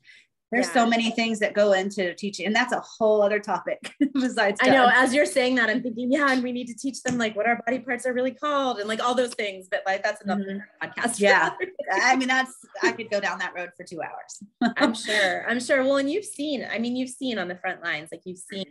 There's 0.52 0.68
Yeah. 0.68 0.74
so 0.74 0.86
many 0.86 1.12
things 1.12 1.40
that 1.40 1.54
go 1.54 1.74
into 1.74 2.14
teaching, 2.14 2.46
and 2.46 2.56
that's 2.56 2.72
a 2.72 2.80
whole 2.80 3.22
other 3.22 3.40
topic 3.40 3.92
besides. 4.14 4.60
I 4.64 4.70
know 4.70 4.90
as 4.94 5.14
you're 5.14 5.26
saying 5.26 5.56
that, 5.56 5.70
I'm 5.70 5.84
thinking, 5.84 6.12
yeah, 6.12 6.32
and 6.32 6.42
we 6.42 6.52
need 6.52 6.68
to 6.68 6.76
teach 6.76 7.04
them 7.04 7.18
like 7.18 7.36
what 7.36 7.48
our 7.48 7.62
body 7.66 7.80
parts 7.80 8.06
are 8.06 8.14
really 8.14 8.32
called 8.32 8.80
and 8.80 8.88
like 8.88 9.04
all 9.04 9.14
those 9.14 9.34
things. 9.34 9.68
But 9.70 9.84
like 9.86 10.04
that's 10.04 10.22
another 10.22 10.44
mm-hmm. 10.44 10.88
podcast. 10.88 11.20
Yeah. 11.20 11.52
I 11.92 12.16
mean, 12.16 12.30
that's 12.30 12.54
I 12.82 12.94
could 12.94 13.10
go 13.10 13.20
down 13.20 13.40
that 13.40 13.54
road 13.56 13.72
for 13.76 13.84
two 13.84 14.02
hours. 14.02 14.44
I'm 14.78 14.94
sure. 14.94 15.50
I'm 15.50 15.60
sure. 15.60 15.84
Well, 15.84 15.98
and 15.98 16.10
you've 16.10 16.26
seen, 16.26 16.66
I 16.72 16.80
mean, 16.80 16.96
you've 16.96 17.10
seen 17.10 17.38
on 17.38 17.48
the 17.48 17.56
front 17.56 17.84
lines, 17.84 18.10
like 18.12 18.22
you've 18.26 18.40
seen 18.40 18.66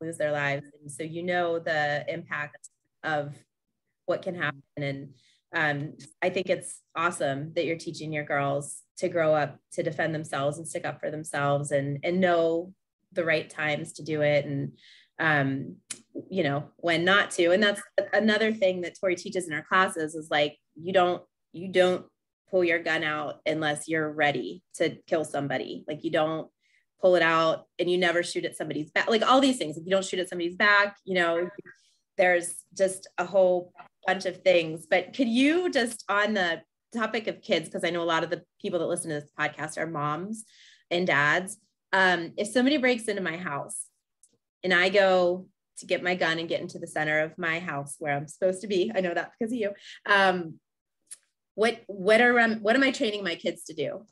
lose 0.00 0.16
their 0.16 0.32
lives. 0.32 0.66
And 0.80 0.90
so 0.90 1.02
you 1.02 1.22
know 1.22 1.58
the 1.58 2.04
impact 2.08 2.68
of 3.04 3.34
what 4.06 4.22
can 4.22 4.34
happen. 4.34 4.62
And 4.76 5.14
um, 5.54 5.94
I 6.22 6.30
think 6.30 6.48
it's 6.48 6.80
awesome 6.94 7.52
that 7.54 7.64
you're 7.64 7.76
teaching 7.76 8.12
your 8.12 8.24
girls 8.24 8.82
to 8.98 9.08
grow 9.08 9.34
up 9.34 9.58
to 9.72 9.82
defend 9.82 10.14
themselves 10.14 10.58
and 10.58 10.68
stick 10.68 10.84
up 10.84 11.00
for 11.00 11.10
themselves 11.10 11.72
and 11.72 11.98
and 12.02 12.20
know 12.20 12.72
the 13.12 13.24
right 13.24 13.50
times 13.50 13.94
to 13.94 14.04
do 14.04 14.22
it 14.22 14.44
and 14.44 14.72
um, 15.18 15.76
you 16.30 16.42
know 16.42 16.64
when 16.76 17.04
not 17.04 17.30
to. 17.32 17.50
And 17.50 17.62
that's 17.62 17.82
another 18.12 18.52
thing 18.52 18.82
that 18.82 18.98
Tori 18.98 19.16
teaches 19.16 19.46
in 19.46 19.52
her 19.52 19.66
classes 19.68 20.14
is 20.14 20.30
like 20.30 20.56
you 20.74 20.92
don't 20.92 21.22
you 21.52 21.68
don't 21.68 22.06
pull 22.50 22.64
your 22.64 22.78
gun 22.78 23.04
out 23.04 23.40
unless 23.46 23.88
you're 23.88 24.10
ready 24.10 24.62
to 24.74 24.96
kill 25.06 25.24
somebody. 25.24 25.84
Like 25.86 26.04
you 26.04 26.10
don't 26.10 26.48
pull 27.00 27.16
it 27.16 27.22
out 27.22 27.66
and 27.78 27.90
you 27.90 27.98
never 27.98 28.22
shoot 28.22 28.44
at 28.44 28.56
somebody's 28.56 28.90
back. 28.90 29.08
Like 29.08 29.22
all 29.22 29.40
these 29.40 29.58
things. 29.58 29.76
If 29.76 29.84
you 29.84 29.90
don't 29.90 30.04
shoot 30.04 30.20
at 30.20 30.28
somebody's 30.28 30.56
back, 30.56 30.96
you 31.04 31.14
know, 31.14 31.48
there's 32.16 32.64
just 32.76 33.06
a 33.18 33.24
whole 33.24 33.72
bunch 34.10 34.26
of 34.26 34.42
things. 34.42 34.86
But 34.90 35.14
could 35.14 35.28
you 35.28 35.70
just 35.70 36.04
on 36.08 36.34
the 36.34 36.62
topic 36.92 37.26
of 37.28 37.42
kids, 37.42 37.68
because 37.68 37.84
I 37.84 37.90
know 37.90 38.02
a 38.02 38.04
lot 38.04 38.24
of 38.24 38.30
the 38.30 38.42
people 38.60 38.78
that 38.80 38.86
listen 38.86 39.10
to 39.10 39.20
this 39.20 39.30
podcast 39.38 39.78
are 39.78 39.86
moms 39.86 40.44
and 40.90 41.06
dads. 41.06 41.58
Um, 41.92 42.32
if 42.36 42.48
somebody 42.48 42.76
breaks 42.76 43.04
into 43.04 43.22
my 43.22 43.36
house 43.36 43.86
and 44.64 44.74
I 44.74 44.88
go 44.88 45.46
to 45.78 45.86
get 45.86 46.02
my 46.02 46.14
gun 46.14 46.38
and 46.38 46.48
get 46.48 46.60
into 46.60 46.78
the 46.78 46.86
center 46.86 47.20
of 47.20 47.38
my 47.38 47.58
house 47.58 47.96
where 47.98 48.16
I'm 48.16 48.28
supposed 48.28 48.60
to 48.62 48.66
be, 48.66 48.92
I 48.94 49.00
know 49.00 49.14
that 49.14 49.30
because 49.38 49.52
of 49.52 49.58
you. 49.58 49.70
Um, 50.06 50.54
what 51.54 51.80
what 51.86 52.20
are 52.20 52.38
um, 52.40 52.56
what 52.62 52.76
am 52.76 52.82
I 52.82 52.90
training 52.90 53.24
my 53.24 53.34
kids 53.34 53.64
to 53.64 53.74
do? 53.74 54.06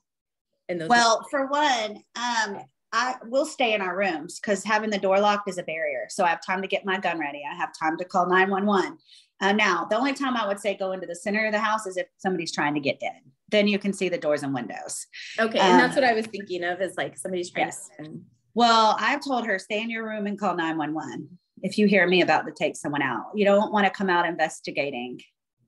In 0.69 0.79
those 0.79 0.89
Well, 0.89 1.27
for 1.31 1.47
one, 1.47 2.03
um, 2.17 2.61
I 2.93 3.17
will 3.27 3.45
stay 3.45 3.75
in 3.75 3.81
our 3.83 3.97
rooms 3.97 4.41
because 4.41 4.65
having 4.65 4.91
the 4.91 4.99
door 4.99 5.21
locked 5.21 5.49
is 5.49 5.59
a 5.59 5.63
barrier. 5.63 6.07
So 6.09 6.25
I 6.25 6.29
have 6.29 6.45
time 6.45 6.63
to 6.63 6.69
get 6.69 6.87
my 6.87 6.99
gun 6.99 7.19
ready. 7.19 7.43
I 7.51 7.55
have 7.55 7.71
time 7.79 7.97
to 7.99 8.05
call 8.05 8.27
911. 8.29 8.97
Uh, 9.41 9.53
now, 9.53 9.87
the 9.89 9.97
only 9.97 10.15
time 10.15 10.37
I 10.37 10.47
would 10.47 10.59
say 10.59 10.75
go 10.77 10.93
into 10.93 11.07
the 11.07 11.15
center 11.15 11.47
of 11.47 11.53
the 11.53 11.59
house 11.61 11.87
is 11.87 11.97
if 11.97 12.07
somebody's 12.17 12.53
trying 12.53 12.75
to 12.75 12.81
get 12.81 12.99
in. 13.01 13.33
Then 13.51 13.69
you 13.69 13.79
can 13.79 13.93
see 13.93 14.09
the 14.09 14.19
doors 14.19 14.43
and 14.43 14.53
windows. 14.55 15.07
okay, 15.39 15.59
and 15.59 15.79
that's 15.79 15.97
um, 15.97 16.03
what 16.03 16.11
I 16.11 16.15
was 16.15 16.27
thinking 16.27 16.65
of 16.65 16.81
is 16.81 16.97
like 16.97 17.17
somebody's 17.17 17.51
trying 17.51 17.67
Yes. 17.67 17.89
to. 17.99 18.21
Well, 18.55 18.97
I've 18.99 19.25
told 19.25 19.47
her 19.47 19.59
stay 19.59 19.81
in 19.81 19.91
your 19.91 20.05
room 20.05 20.27
and 20.27 20.39
call 20.39 20.57
911 20.57 21.29
if 21.63 21.79
you 21.79 21.87
hear 21.87 22.07
me 22.07 22.23
about 22.23 22.47
to 22.47 22.53
take 22.53 22.77
someone 22.77 23.03
out. 23.03 23.27
You 23.35 23.45
don't 23.45 23.73
want 23.73 23.87
to 23.87 23.91
come 23.91 24.11
out 24.11 24.27
investigating. 24.27 25.21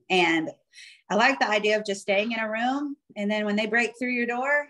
And 0.09 0.51
I 1.09 1.15
like 1.15 1.39
the 1.39 1.49
idea 1.49 1.79
of 1.79 1.85
just 1.87 2.01
staying 2.03 2.33
in 2.33 2.39
a 2.41 2.51
room. 2.51 2.97
And 3.17 3.31
then 3.31 3.45
when 3.45 3.57
they 3.57 3.67
break 3.67 3.93
through 3.99 4.11
your 4.11 4.27
door, 4.27 4.69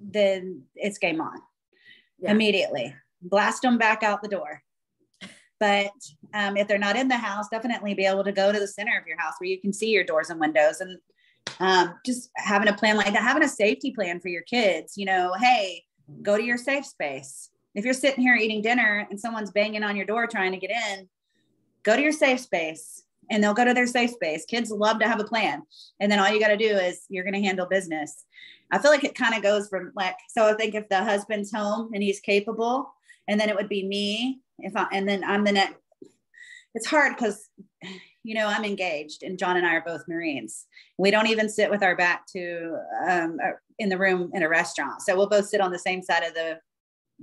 then 0.00 0.62
it's 0.76 0.98
game 0.98 1.20
on 1.20 1.40
Yeah. 2.20 2.32
immediately. 2.32 2.94
Blast 3.22 3.62
them 3.62 3.78
back 3.78 4.02
out 4.02 4.22
the 4.22 4.28
door. 4.28 4.62
But 5.60 5.90
um, 6.34 6.56
if 6.56 6.68
they're 6.68 6.78
not 6.78 6.96
in 6.96 7.08
the 7.08 7.16
house, 7.16 7.48
definitely 7.48 7.94
be 7.94 8.06
able 8.06 8.24
to 8.24 8.32
go 8.32 8.52
to 8.52 8.58
the 8.60 8.68
center 8.68 8.96
of 8.96 9.06
your 9.06 9.18
house 9.18 9.34
where 9.38 9.50
you 9.50 9.60
can 9.60 9.72
see 9.72 9.90
your 9.90 10.04
doors 10.04 10.30
and 10.30 10.38
windows 10.38 10.80
and 10.80 10.98
um, 11.58 11.94
just 12.06 12.30
having 12.36 12.68
a 12.68 12.72
plan 12.72 12.96
like 12.96 13.12
that, 13.12 13.22
having 13.22 13.42
a 13.42 13.48
safety 13.48 13.90
plan 13.90 14.20
for 14.20 14.28
your 14.28 14.42
kids. 14.42 14.96
You 14.96 15.06
know, 15.06 15.32
hey, 15.40 15.82
go 16.22 16.36
to 16.36 16.42
your 16.42 16.58
safe 16.58 16.86
space. 16.86 17.50
If 17.74 17.84
you're 17.84 17.94
sitting 17.94 18.22
here 18.22 18.36
eating 18.36 18.62
dinner 18.62 19.06
and 19.10 19.20
someone's 19.20 19.50
banging 19.50 19.82
on 19.82 19.96
your 19.96 20.06
door 20.06 20.26
trying 20.26 20.52
to 20.52 20.58
get 20.58 20.70
in, 20.70 21.08
go 21.82 21.96
to 21.96 22.02
your 22.02 22.12
safe 22.12 22.40
space 22.40 23.04
and 23.30 23.42
they'll 23.42 23.54
go 23.54 23.64
to 23.64 23.74
their 23.74 23.86
safe 23.86 24.10
space. 24.10 24.44
Kids 24.44 24.70
love 24.70 24.98
to 25.00 25.08
have 25.08 25.20
a 25.20 25.24
plan. 25.24 25.62
And 26.00 26.10
then 26.10 26.18
all 26.18 26.28
you 26.28 26.40
got 26.40 26.48
to 26.48 26.56
do 26.56 26.76
is 26.76 27.04
you're 27.08 27.24
going 27.24 27.34
to 27.34 27.46
handle 27.46 27.66
business. 27.66 28.24
I 28.70 28.78
feel 28.78 28.90
like 28.90 29.04
it 29.04 29.14
kind 29.14 29.34
of 29.34 29.42
goes 29.42 29.68
from 29.68 29.92
like, 29.94 30.16
so 30.28 30.46
I 30.46 30.54
think 30.54 30.74
if 30.74 30.88
the 30.88 31.02
husband's 31.02 31.52
home 31.52 31.90
and 31.94 32.02
he's 32.02 32.20
capable, 32.20 32.92
and 33.26 33.40
then 33.40 33.48
it 33.48 33.56
would 33.56 33.68
be 33.68 33.86
me 33.86 34.40
if 34.58 34.76
I, 34.76 34.86
and 34.92 35.08
then 35.08 35.22
I'm 35.24 35.44
the 35.44 35.52
next. 35.52 35.76
It's 36.74 36.86
hard 36.86 37.16
because, 37.16 37.48
you 38.22 38.34
know, 38.34 38.46
I'm 38.46 38.64
engaged 38.64 39.22
and 39.22 39.38
John 39.38 39.56
and 39.56 39.66
I 39.66 39.74
are 39.74 39.84
both 39.84 40.06
Marines. 40.06 40.66
We 40.98 41.10
don't 41.10 41.26
even 41.26 41.48
sit 41.48 41.70
with 41.70 41.82
our 41.82 41.96
back 41.96 42.26
to 42.28 42.78
um, 43.08 43.38
uh, 43.42 43.52
in 43.78 43.88
the 43.88 43.98
room 43.98 44.30
in 44.34 44.42
a 44.42 44.48
restaurant. 44.48 45.02
So 45.02 45.16
we'll 45.16 45.28
both 45.28 45.48
sit 45.48 45.60
on 45.60 45.72
the 45.72 45.78
same 45.78 46.02
side 46.02 46.22
of 46.22 46.34
the 46.34 46.60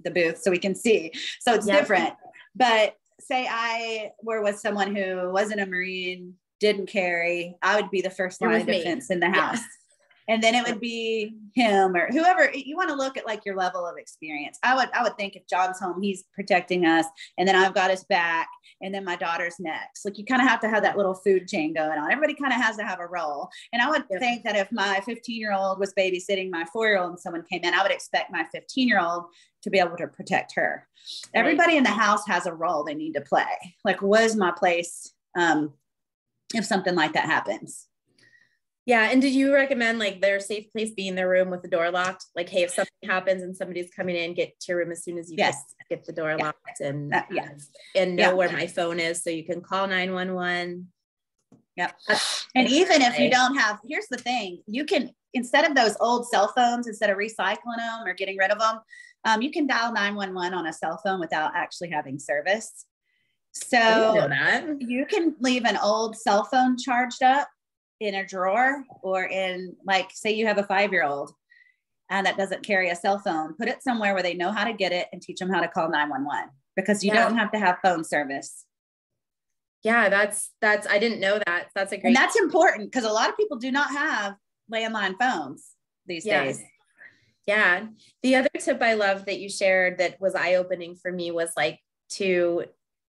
the 0.04 0.12
booth 0.12 0.42
so 0.42 0.52
we 0.52 0.58
can 0.58 0.76
see. 0.76 1.12
So 1.40 1.54
it's 1.54 1.68
Yeah. 1.68 1.80
different. 1.80 2.14
But 2.56 2.98
say 3.20 3.48
I 3.50 4.12
were 4.22 4.42
with 4.42 4.60
someone 4.60 4.96
who 4.96 5.32
wasn't 5.32 5.62
a 5.62 5.66
Marine, 5.66 6.36
didn't 6.60 6.88
carry, 6.88 7.56
I 7.62 7.80
would 7.80 7.92
be 7.92 8.02
the 8.02 8.10
first 8.10 8.42
line 8.42 8.62
of 8.62 8.68
defense 8.68 9.10
in 9.10 9.20
the 9.20 9.30
house. 9.30 9.60
And 10.28 10.42
then 10.42 10.56
it 10.56 10.66
would 10.66 10.80
be 10.80 11.36
him 11.54 11.96
or 11.96 12.08
whoever 12.12 12.52
you 12.54 12.76
want 12.76 12.90
to 12.90 12.96
look 12.96 13.18
at 13.18 13.26
like 13.26 13.46
your 13.46 13.56
level 13.56 13.86
of 13.86 13.98
experience. 13.98 14.58
I 14.64 14.76
would 14.76 14.90
I 14.94 15.04
would 15.04 15.18
think 15.18 15.36
if 15.36 15.48
John's 15.48 15.80
home, 15.80 16.02
he's 16.02 16.24
protecting 16.34 16.86
us, 16.86 17.06
and 17.38 17.48
then 17.48 17.56
I've 17.56 17.74
got 17.74 17.92
his 17.92 18.04
back, 18.06 18.50
and 18.82 18.94
then 18.94 19.04
my 19.04 19.16
daughter's 19.16 19.56
next. 19.60 20.06
Like 20.06 20.18
you 20.18 20.26
kind 20.26 20.42
of 20.42 20.48
have 20.48 20.60
to 20.62 20.70
have 20.70 20.84
that 20.84 20.98
little 20.98 21.14
food 21.14 21.48
chain 21.48 21.74
going 21.74 21.98
on. 21.98 22.12
Everybody 22.12 22.34
kind 22.34 22.54
of 22.54 22.62
has 22.62 22.78
to 22.78 22.84
have 22.84 23.00
a 23.00 23.08
role. 23.08 23.50
And 23.74 23.82
I 23.82 23.90
would 23.90 24.06
think 24.20 24.44
that 24.44 24.56
if 24.56 24.72
my 24.72 25.02
15 25.06 25.40
year 25.40 25.54
old 25.54 25.80
was 25.80 25.94
babysitting 25.94 26.50
my 26.50 26.66
four 26.72 26.88
year 26.88 27.00
old 27.00 27.12
and 27.12 27.20
someone 27.20 27.44
came 27.50 27.64
in, 27.64 27.74
I 27.74 27.84
would 27.84 27.92
expect 27.92 28.32
my 28.32 28.46
15 28.52 28.88
year 28.88 29.00
old 29.00 29.26
to 29.64 29.70
be 29.70 29.80
able 29.80 29.98
to 29.98 30.08
protect 30.08 30.54
her. 30.56 30.88
Right. 31.34 31.40
Everybody 31.40 31.78
in 31.78 31.84
the 31.84 31.90
house 31.90 32.26
has 32.28 32.46
a 32.46 32.54
role 32.54 32.84
they 32.84 32.94
need 32.94 33.14
to 33.14 33.22
play. 33.22 33.76
Like, 33.84 34.02
what 34.02 34.24
is 34.24 34.36
my 34.36 34.52
place 34.52 35.12
um, 35.38 35.74
if 36.54 36.66
something 36.66 36.96
like 36.96 37.14
that 37.14 37.26
happens? 37.26 37.88
Yeah. 38.86 39.10
And 39.10 39.20
did 39.22 39.34
you 39.34 39.52
recommend 39.54 39.98
like 39.98 40.22
their 40.22 40.40
safe 40.40 40.72
place 40.72 40.92
be 40.92 41.08
in 41.08 41.16
their 41.16 41.28
room 41.28 41.50
with 41.50 41.64
the 41.64 41.68
door 41.68 41.90
locked? 41.90 42.26
Like, 42.36 42.50
hey, 42.50 42.64
if 42.64 42.72
something 42.72 43.10
happens 43.10 43.42
and 43.42 43.56
somebody's 43.58 43.90
coming 43.90 44.16
in, 44.16 44.36
get 44.36 44.60
to 44.60 44.66
your 44.70 44.78
room 44.80 44.92
as 44.92 45.04
soon 45.04 45.18
as 45.18 45.32
you 45.32 45.38
Yes. 45.40 45.56
get, 45.90 45.98
get 46.00 46.06
the 46.06 46.14
door 46.14 46.36
Yeah. 46.38 46.46
locked 46.46 46.80
and 46.82 47.14
Uh, 47.14 47.24
yeah. 47.32 47.50
and 47.96 48.16
know 48.16 48.30
Yeah. 48.30 48.34
where 48.34 48.52
my 48.52 48.68
phone 48.68 49.00
is 49.00 49.24
so 49.24 49.32
you 49.32 49.44
can 49.44 49.62
call 49.62 49.88
911. 49.88 50.92
Yep. 51.78 51.96
That's- 52.08 52.46
And 52.54 52.70
even 52.70 53.02
if 53.02 53.20
you 53.20 53.30
don't 53.30 53.56
have, 53.58 53.80
here's 53.88 54.08
the 54.08 54.18
thing 54.18 54.62
you 54.68 54.86
can, 54.86 55.10
instead 55.34 55.66
of 55.66 55.76
those 55.76 55.98
old 56.00 56.30
cell 56.30 56.54
phones, 56.56 56.88
instead 56.88 57.10
of 57.10 57.18
recycling 57.18 57.78
them 57.78 58.06
or 58.06 58.14
getting 58.14 58.38
rid 58.38 58.52
of 58.52 58.60
them, 58.60 58.80
um, 59.26 59.42
you 59.42 59.52
can 59.52 59.66
dial 59.68 59.92
911 59.92 60.54
on 60.54 60.68
a 60.68 60.72
cell 60.74 61.02
phone 61.04 61.20
without 61.20 61.54
actually 61.56 61.90
having 61.90 62.20
service. 62.20 62.86
I 63.74 64.14
didn't 64.14 64.30
know 64.30 64.78
So 64.78 64.78
you 64.80 65.06
can 65.06 65.36
leave 65.40 65.66
an 65.66 65.78
old 65.78 66.16
cell 66.18 66.44
phone 66.46 66.78
charged 66.78 67.24
up 67.24 67.50
in 68.00 68.16
a 68.16 68.26
drawer 68.26 68.84
or 69.02 69.26
in, 69.26 69.76
like, 69.86 70.10
say 70.14 70.32
you 70.32 70.46
have 70.48 70.58
a 70.58 70.64
five 70.64 70.92
year 70.92 71.04
old 71.04 71.32
and 72.10 72.26
that 72.26 72.38
doesn't 72.38 72.66
carry 72.66 72.90
a 72.90 72.96
cell 72.96 73.20
phone, 73.20 73.56
put 73.56 73.68
it 73.68 73.82
somewhere 73.82 74.14
where 74.14 74.24
they 74.24 74.34
know 74.34 74.52
how 74.52 74.64
to 74.64 74.74
get 74.74 74.92
it 74.92 75.08
and 75.12 75.22
teach 75.22 75.40
them 75.40 75.50
how 75.50 75.62
to 75.62 75.68
call 75.68 75.90
911 75.90 76.50
because 76.76 77.04
you 77.04 77.12
Yeah. 77.14 77.24
don't 77.28 77.38
have 77.38 77.52
to 77.52 77.60
have 77.60 77.78
phone 77.84 78.04
service. 78.04 78.66
Yeah, 79.84 80.10
that's 80.10 80.52
that's 80.62 80.88
I 80.88 80.98
didn't 80.98 81.20
know 81.20 81.40
that. 81.46 81.68
That's 81.76 81.92
a 81.92 81.98
great 81.98 82.08
And 82.08 82.16
that's 82.16 82.36
important 82.36 82.92
because 82.92 83.04
a 83.04 83.12
lot 83.14 83.30
of 83.30 83.38
people 83.38 83.58
do 83.58 83.72
not 83.72 83.92
have 83.92 84.36
landline 84.72 85.16
phones 85.20 85.74
these 86.08 86.26
Yes. 86.26 86.58
days. 86.58 86.68
Yeah. 87.46 87.88
The 88.24 88.36
other 88.36 88.50
tip 88.60 88.82
I 88.82 88.96
love 88.96 89.26
that 89.26 89.40
you 89.40 89.48
shared 89.50 90.00
that 90.00 90.20
was 90.20 90.34
eye 90.34 90.56
opening 90.56 90.96
for 90.96 91.12
me 91.12 91.30
was 91.30 91.52
like 91.56 91.80
to, 92.14 92.66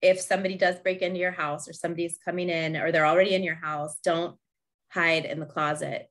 if 0.01 0.21
somebody 0.21 0.55
does 0.55 0.79
break 0.79 1.01
into 1.01 1.19
your 1.19 1.31
house 1.33 1.67
or 1.67 1.73
somebody's 1.73 2.17
coming 2.23 2.49
in 2.49 2.77
or 2.77 2.93
they're 2.93 3.05
already 3.05 3.35
in 3.35 3.43
your 3.43 3.55
house, 3.55 3.97
don't 4.03 4.37
hide 4.93 5.25
in 5.25 5.39
the 5.39 5.45
closet. 5.45 6.09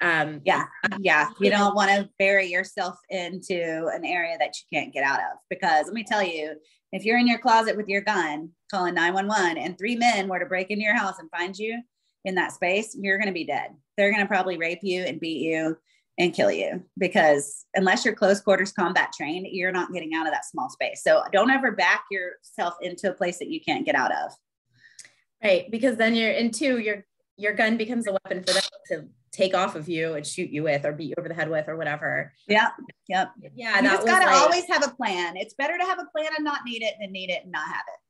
Um, 0.00 0.40
Yeah. 0.44 0.64
Yeah. 0.98 1.30
You 1.40 1.50
don't 1.50 1.74
want 1.74 1.90
to 1.90 2.08
bury 2.18 2.46
yourself 2.46 2.96
into 3.10 3.86
an 3.92 4.04
area 4.04 4.36
that 4.38 4.54
you 4.56 4.78
can't 4.78 4.92
get 4.94 5.04
out 5.04 5.18
of 5.18 5.38
because 5.50 5.86
let 5.86 5.94
me 5.94 6.04
tell 6.04 6.22
you, 6.22 6.54
if 6.92 7.04
you're 7.04 7.18
in 7.18 7.28
your 7.28 7.38
closet 7.38 7.76
with 7.76 7.88
your 7.88 8.00
gun 8.00 8.50
calling 8.70 8.94
911 8.94 9.58
and 9.58 9.78
three 9.78 9.96
men 9.96 10.28
were 10.28 10.38
to 10.38 10.46
break 10.46 10.70
into 10.70 10.82
your 10.82 10.96
house 10.96 11.18
and 11.18 11.30
find 11.30 11.56
you 11.56 11.80
in 12.24 12.34
that 12.34 12.52
space, 12.52 12.96
you're 12.98 13.18
going 13.18 13.28
to 13.28 13.32
be 13.32 13.44
dead. 13.44 13.70
They're 13.96 14.10
going 14.10 14.22
to 14.22 14.28
probably 14.28 14.56
rape 14.56 14.80
you 14.82 15.02
and 15.02 15.20
beat 15.20 15.42
you 15.42 15.76
and 16.18 16.34
kill 16.34 16.50
you 16.50 16.82
because 16.98 17.64
unless 17.74 18.04
you're 18.04 18.14
close 18.14 18.40
quarters 18.40 18.72
combat 18.72 19.12
trained, 19.16 19.46
you're 19.50 19.72
not 19.72 19.92
getting 19.92 20.14
out 20.14 20.26
of 20.26 20.32
that 20.32 20.44
small 20.44 20.68
space. 20.68 21.02
So 21.02 21.22
don't 21.32 21.50
ever 21.50 21.72
back 21.72 22.04
yourself 22.10 22.74
into 22.82 23.10
a 23.10 23.14
place 23.14 23.38
that 23.38 23.48
you 23.48 23.60
can't 23.60 23.86
get 23.86 23.94
out 23.94 24.12
of. 24.12 24.32
Right. 25.42 25.70
Because 25.70 25.96
then 25.96 26.14
you're, 26.14 26.32
and 26.32 26.52
two, 26.52 26.78
your, 26.78 27.06
your 27.40 27.52
gun 27.54 27.76
becomes 27.76 28.06
a 28.06 28.12
weapon 28.12 28.42
for 28.44 28.52
them 28.52 28.62
to 28.88 29.08
take 29.32 29.54
off 29.54 29.74
of 29.76 29.88
you 29.88 30.14
and 30.14 30.26
shoot 30.26 30.50
you 30.50 30.62
with 30.62 30.84
or 30.84 30.92
beat 30.92 31.08
you 31.08 31.14
over 31.18 31.28
the 31.28 31.34
head 31.34 31.48
with 31.48 31.68
or 31.68 31.76
whatever. 31.76 32.32
Yep. 32.48 32.72
Yep. 33.08 33.30
Yeah. 33.54 33.76
you 33.80 33.88
just 33.88 34.02
was 34.02 34.10
got 34.10 34.20
to 34.20 34.26
like- 34.26 34.34
always 34.42 34.64
have 34.68 34.84
a 34.86 34.90
plan. 34.94 35.36
It's 35.36 35.54
better 35.54 35.78
to 35.78 35.84
have 35.84 35.98
a 35.98 36.06
plan 36.16 36.30
and 36.36 36.44
not 36.44 36.60
need 36.66 36.82
it 36.82 36.94
than 37.00 37.12
need 37.12 37.30
it 37.30 37.42
and 37.44 37.52
not 37.52 37.66
have 37.66 37.84
it. 37.88 38.00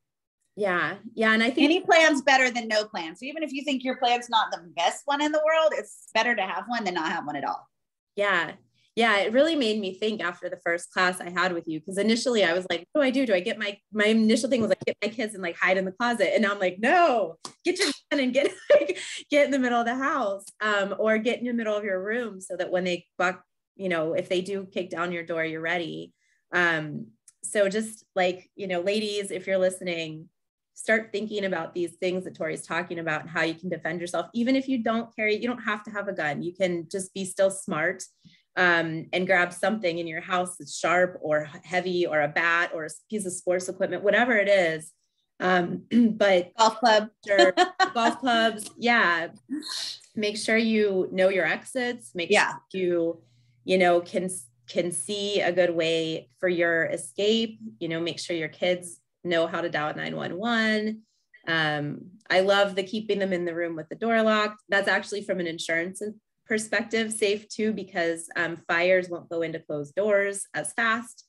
yeah. 0.57 0.97
Yeah. 1.15 1.33
And 1.33 1.43
I 1.43 1.51
think 1.51 1.65
Any 1.65 1.81
plan's 1.81 2.23
better 2.23 2.51
than 2.51 2.69
no 2.69 2.85
plan. 2.85 3.15
So 3.17 3.25
even 3.27 3.43
if 3.43 3.53
you 3.53 3.65
think 3.65 3.85
your 3.85 3.97
plan's 3.97 4.29
not 4.29 4.51
the 4.51 4.63
best 4.77 5.03
one 5.05 5.23
in 5.23 5.31
the 5.33 5.43
world, 5.45 5.73
it's 5.77 6.09
better 6.15 6.35
to 6.35 6.43
have 6.43 6.65
one 6.67 6.85
than 6.85 6.95
not 6.95 7.13
have 7.13 7.27
one 7.27 7.37
at 7.37 7.45
all. 7.45 7.69
Yeah. 8.17 8.53
Yeah, 9.01 9.17
it 9.17 9.33
really 9.33 9.57
made 9.57 9.81
me 9.81 9.95
think 9.95 10.23
after 10.23 10.51
the 10.51 10.59
first 10.59 10.93
class 10.93 11.23
I 11.23 11.31
had 11.31 11.55
with 11.55 11.67
you. 11.67 11.81
Cause 11.81 11.97
initially 11.97 12.45
I 12.45 12.53
was 12.53 12.67
like, 12.69 12.85
what 12.93 13.01
do 13.01 13.07
I 13.07 13.11
do? 13.11 13.25
Do 13.25 13.33
I 13.33 13.41
get 13.41 13.59
my, 13.59 13.79
my 13.95 14.05
initial 14.05 14.51
thing 14.51 14.61
was 14.61 14.69
like, 14.69 14.85
get 14.85 14.95
my 15.03 15.09
kids 15.09 15.33
and 15.33 15.43
like 15.43 15.57
hide 15.57 15.79
in 15.79 15.87
the 15.87 15.93
closet. 15.93 16.35
And 16.35 16.43
now 16.43 16.53
I'm 16.53 16.59
like, 16.59 16.77
no, 16.81 17.39
get 17.65 17.79
your 17.79 17.89
gun 18.11 18.21
and 18.21 18.35
get, 18.35 18.53
like, 18.71 18.99
get 19.31 19.47
in 19.47 19.53
the 19.53 19.59
middle 19.59 19.81
of 19.81 19.87
the 19.87 19.95
house 19.95 20.45
um, 20.61 20.95
or 20.99 21.17
get 21.17 21.39
in 21.39 21.47
the 21.47 21.55
middle 21.55 21.75
of 21.75 21.83
your 21.83 21.99
room 22.05 22.43
so 22.43 22.59
that 22.59 22.71
when 22.71 22.85
they 22.85 23.07
buck, 23.17 23.43
you 23.75 23.89
know, 23.89 24.13
if 24.13 24.29
they 24.29 24.43
do 24.43 24.67
kick 24.71 24.91
down 24.91 25.13
your 25.13 25.25
door, 25.25 25.47
you're 25.47 25.63
ready. 25.63 26.13
Um, 26.53 27.07
so 27.43 27.71
just 27.71 28.05
like, 28.15 28.51
you 28.55 28.67
know, 28.67 28.83
ladies, 28.83 29.31
if 29.31 29.47
you're 29.47 29.57
listening, 29.57 30.29
start 30.75 31.09
thinking 31.11 31.47
about 31.47 31.75
these 31.75 31.93
things 31.97 32.25
that 32.25 32.35
Tori's 32.35 32.67
talking 32.67 32.99
about 32.99 33.23
and 33.23 33.31
how 33.31 33.45
you 33.45 33.55
can 33.55 33.71
defend 33.71 34.03
yourself. 34.03 34.27
Even 34.35 34.57
if 34.57 34.69
you 34.69 34.83
don't 34.83 35.15
carry, 35.17 35.37
you 35.37 35.49
don't 35.49 35.63
have 35.63 35.83
to 35.85 35.91
have 35.91 36.09
a 36.09 36.13
gun. 36.13 36.43
You 36.43 36.53
can 36.53 36.87
just 36.91 37.15
be 37.15 37.25
still 37.25 37.51
smart 37.51 38.03
um, 38.57 39.07
and 39.13 39.27
grab 39.27 39.53
something 39.53 39.99
in 39.99 40.07
your 40.07 40.21
house 40.21 40.57
that's 40.57 40.77
sharp 40.77 41.19
or 41.23 41.49
heavy 41.65 42.07
or 42.07 42.21
a 42.21 42.29
bat 42.29 42.71
or 42.75 42.85
a 42.85 42.91
piece 43.09 43.27
of 43.27 43.33
sports 43.33 43.69
equipment, 43.69 44.03
whatever 44.03 44.37
it 44.37 44.49
is. 44.49 44.93
Um, 45.39 45.85
but 46.17 46.53
golf 46.59 46.79
club, 46.79 47.09
sure, 47.27 47.55
golf 47.95 48.21
clubs, 48.21 48.71
yeah. 48.77 49.29
Make 50.15 50.37
sure 50.37 50.57
you 50.57 51.09
know 51.13 51.29
your 51.29 51.47
exits. 51.47 52.11
Make 52.15 52.31
yeah. 52.31 52.53
sure 52.73 52.81
you, 52.81 53.23
you 53.65 53.79
know, 53.79 54.01
can 54.01 54.29
can 54.69 54.93
see 54.93 55.41
a 55.41 55.53
good 55.53 55.75
way 55.75 56.29
for 56.39 56.49
your 56.49 56.87
escape. 56.87 57.59
You 57.79 57.89
know, 57.89 58.01
make 58.01 58.19
sure 58.19 58.37
your 58.37 58.49
kids 58.49 59.01
know 59.25 59.47
how 59.47 59.61
to 59.61 59.69
dial 59.69 59.95
911. 59.95 61.03
Um, 61.49 62.03
I 62.29 62.41
love 62.41 62.75
the 62.75 62.83
keeping 62.83 63.19
them 63.19 63.33
in 63.33 63.45
the 63.45 63.55
room 63.55 63.75
with 63.75 63.89
the 63.89 63.97
door 63.97 64.23
locked. 64.23 64.63
That's 64.69 64.89
actually 64.89 65.23
from 65.23 65.41
an 65.41 65.47
insurance 65.47 66.03
perspective 66.51 67.13
safe 67.13 67.49
too 67.49 67.73
because 67.73 68.29
um, 68.35 68.57
fires 68.67 69.09
won't 69.09 69.31
go 69.31 69.43
into 69.43 69.61
closed 69.61 69.95
doors 69.95 70.47
as 70.53 70.73
fast. 70.73 71.25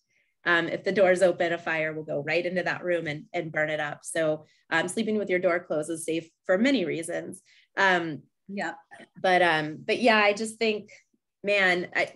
Um, 0.45 0.67
if 0.67 0.83
the 0.83 0.91
door's 0.91 1.21
open, 1.21 1.53
a 1.53 1.59
fire 1.59 1.93
will 1.93 2.03
go 2.03 2.23
right 2.23 2.43
into 2.43 2.63
that 2.63 2.83
room 2.83 3.05
and, 3.05 3.25
and 3.31 3.51
burn 3.51 3.69
it 3.69 3.79
up. 3.79 3.99
So 4.01 4.45
um, 4.71 4.87
sleeping 4.87 5.19
with 5.19 5.29
your 5.29 5.37
door 5.37 5.59
closed 5.59 5.91
is 5.91 6.05
safe 6.05 6.27
for 6.47 6.57
many 6.57 6.85
reasons. 6.85 7.43
Um, 7.77 8.23
yeah. 8.47 8.73
But 9.21 9.43
um, 9.43 9.77
but 9.85 10.01
yeah, 10.01 10.17
I 10.17 10.33
just 10.33 10.57
think, 10.57 10.89
man, 11.43 11.89
I, 11.95 12.13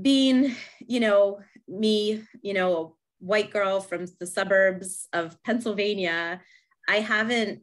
being, 0.00 0.54
you 0.78 1.00
know, 1.00 1.40
me, 1.66 2.22
you 2.40 2.54
know, 2.54 2.76
a 2.76 2.90
white 3.18 3.50
girl 3.50 3.80
from 3.80 4.06
the 4.20 4.28
suburbs 4.28 5.08
of 5.12 5.36
Pennsylvania, 5.42 6.40
I 6.88 7.00
haven't, 7.00 7.62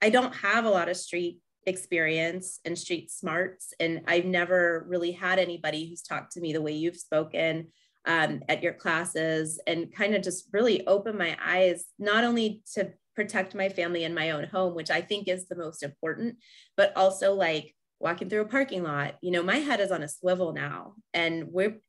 I 0.00 0.10
don't 0.10 0.36
have 0.36 0.66
a 0.66 0.70
lot 0.70 0.88
of 0.88 0.96
street 0.96 1.38
experience 1.66 2.60
and 2.64 2.78
street 2.78 3.10
smarts. 3.10 3.72
And 3.80 4.02
I've 4.06 4.24
never 4.24 4.84
really 4.88 5.12
had 5.12 5.38
anybody 5.38 5.88
who's 5.88 6.02
talked 6.02 6.32
to 6.32 6.40
me 6.40 6.52
the 6.52 6.62
way 6.62 6.72
you've 6.72 6.96
spoken 6.96 7.68
um, 8.06 8.42
at 8.48 8.62
your 8.62 8.74
classes 8.74 9.60
and 9.66 9.94
kind 9.94 10.14
of 10.14 10.22
just 10.22 10.48
really 10.52 10.86
open 10.86 11.16
my 11.16 11.36
eyes, 11.44 11.86
not 11.98 12.24
only 12.24 12.62
to 12.74 12.92
protect 13.16 13.54
my 13.54 13.68
family 13.68 14.04
in 14.04 14.14
my 14.14 14.30
own 14.32 14.44
home, 14.44 14.74
which 14.74 14.90
I 14.90 15.00
think 15.00 15.28
is 15.28 15.46
the 15.46 15.56
most 15.56 15.82
important, 15.82 16.36
but 16.76 16.92
also 16.96 17.32
like 17.34 17.74
walking 18.00 18.28
through 18.28 18.42
a 18.42 18.48
parking 18.48 18.82
lot. 18.82 19.16
You 19.22 19.30
know, 19.30 19.42
my 19.42 19.56
head 19.56 19.80
is 19.80 19.90
on 19.90 20.02
a 20.02 20.08
swivel 20.08 20.52
now. 20.52 20.94
And 21.14 21.48
we're, 21.50 21.80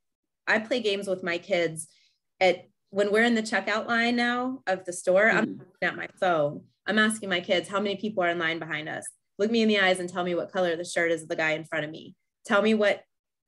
I 0.46 0.60
play 0.60 0.80
games 0.80 1.08
with 1.08 1.22
my 1.22 1.38
kids 1.38 1.88
at 2.40 2.68
when 2.90 3.12
we're 3.12 3.24
in 3.24 3.34
the 3.34 3.42
checkout 3.42 3.86
line 3.86 4.16
now 4.16 4.60
of 4.66 4.84
the 4.84 4.92
store, 4.92 5.24
mm-hmm. 5.24 5.38
I'm 5.38 5.60
at 5.82 5.96
my 5.96 6.08
phone. 6.18 6.62
I'm 6.86 6.98
asking 6.98 7.28
my 7.28 7.40
kids 7.40 7.68
how 7.68 7.80
many 7.80 7.96
people 7.96 8.22
are 8.22 8.28
in 8.28 8.38
line 8.38 8.60
behind 8.60 8.88
us 8.88 9.04
look 9.38 9.50
me 9.50 9.62
in 9.62 9.68
the 9.68 9.80
eyes 9.80 10.00
and 10.00 10.08
tell 10.08 10.24
me 10.24 10.34
what 10.34 10.52
color 10.52 10.76
the 10.76 10.84
shirt 10.84 11.10
is 11.10 11.22
of 11.22 11.28
the 11.28 11.36
guy 11.36 11.52
in 11.52 11.64
front 11.64 11.84
of 11.84 11.90
me. 11.90 12.14
Tell 12.44 12.62
me 12.62 12.74
what 12.74 13.02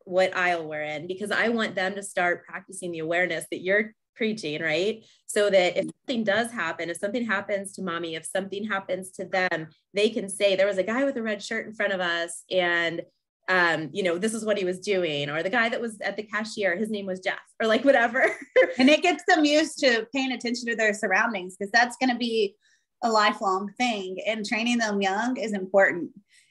what 0.04 0.34
aisle 0.34 0.66
we're 0.66 0.82
in 0.82 1.06
because 1.06 1.30
I 1.30 1.50
want 1.50 1.74
them 1.74 1.94
to 1.94 2.02
start 2.02 2.46
practicing 2.46 2.92
the 2.92 3.00
awareness 3.00 3.44
that 3.50 3.60
you're 3.60 3.92
preaching, 4.16 4.62
right? 4.62 5.04
So 5.26 5.50
that 5.50 5.76
if 5.76 5.84
something 5.84 6.24
does 6.24 6.50
happen, 6.50 6.88
if 6.88 6.96
something 6.96 7.26
happens 7.26 7.74
to 7.74 7.82
mommy, 7.82 8.14
if 8.14 8.24
something 8.24 8.64
happens 8.64 9.10
to 9.12 9.26
them, 9.26 9.68
they 9.92 10.08
can 10.08 10.30
say 10.30 10.56
there 10.56 10.66
was 10.66 10.78
a 10.78 10.82
guy 10.82 11.04
with 11.04 11.16
a 11.16 11.22
red 11.22 11.42
shirt 11.42 11.66
in 11.66 11.74
front 11.74 11.92
of 11.92 12.00
us 12.00 12.44
and 12.50 13.02
um, 13.48 13.88
you 13.94 14.02
know, 14.02 14.18
this 14.18 14.34
is 14.34 14.44
what 14.44 14.58
he 14.58 14.66
was 14.66 14.78
doing, 14.78 15.30
or 15.30 15.42
the 15.42 15.48
guy 15.48 15.70
that 15.70 15.80
was 15.80 15.98
at 16.02 16.16
the 16.16 16.22
cashier, 16.22 16.76
his 16.76 16.90
name 16.90 17.06
was 17.06 17.20
Jeff, 17.20 17.38
or 17.58 17.66
like 17.66 17.82
whatever. 17.82 18.22
and 18.78 18.90
it 18.90 19.02
gets 19.02 19.24
them 19.26 19.44
used 19.44 19.78
to 19.78 20.06
paying 20.14 20.32
attention 20.32 20.66
to 20.66 20.76
their 20.76 20.92
surroundings 20.92 21.56
because 21.56 21.72
that's 21.72 21.96
going 21.96 22.10
to 22.10 22.18
be 22.18 22.54
a 23.02 23.10
lifelong 23.10 23.72
thing 23.78 24.18
and 24.26 24.44
training 24.44 24.78
them 24.78 25.00
young 25.00 25.36
is 25.36 25.52
important. 25.52 26.10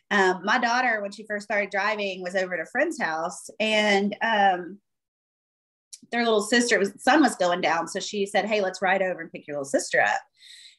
Um, 0.09 0.41
my 0.43 0.57
daughter, 0.57 1.01
when 1.01 1.11
she 1.11 1.25
first 1.25 1.45
started 1.45 1.69
driving, 1.69 2.21
was 2.21 2.35
over 2.35 2.53
at 2.53 2.65
a 2.65 2.69
friend's 2.69 2.99
house 3.01 3.49
and 3.59 4.15
um, 4.21 4.79
their 6.11 6.23
little 6.23 6.41
sister 6.41 6.79
was 6.79 6.93
sun 6.97 7.21
was 7.21 7.35
going 7.35 7.61
down. 7.61 7.87
So 7.87 7.99
she 7.99 8.25
said, 8.25 8.45
Hey, 8.45 8.61
let's 8.61 8.81
ride 8.81 9.01
over 9.01 9.21
and 9.21 9.31
pick 9.31 9.47
your 9.47 9.55
little 9.55 9.65
sister 9.65 10.01
up. 10.01 10.21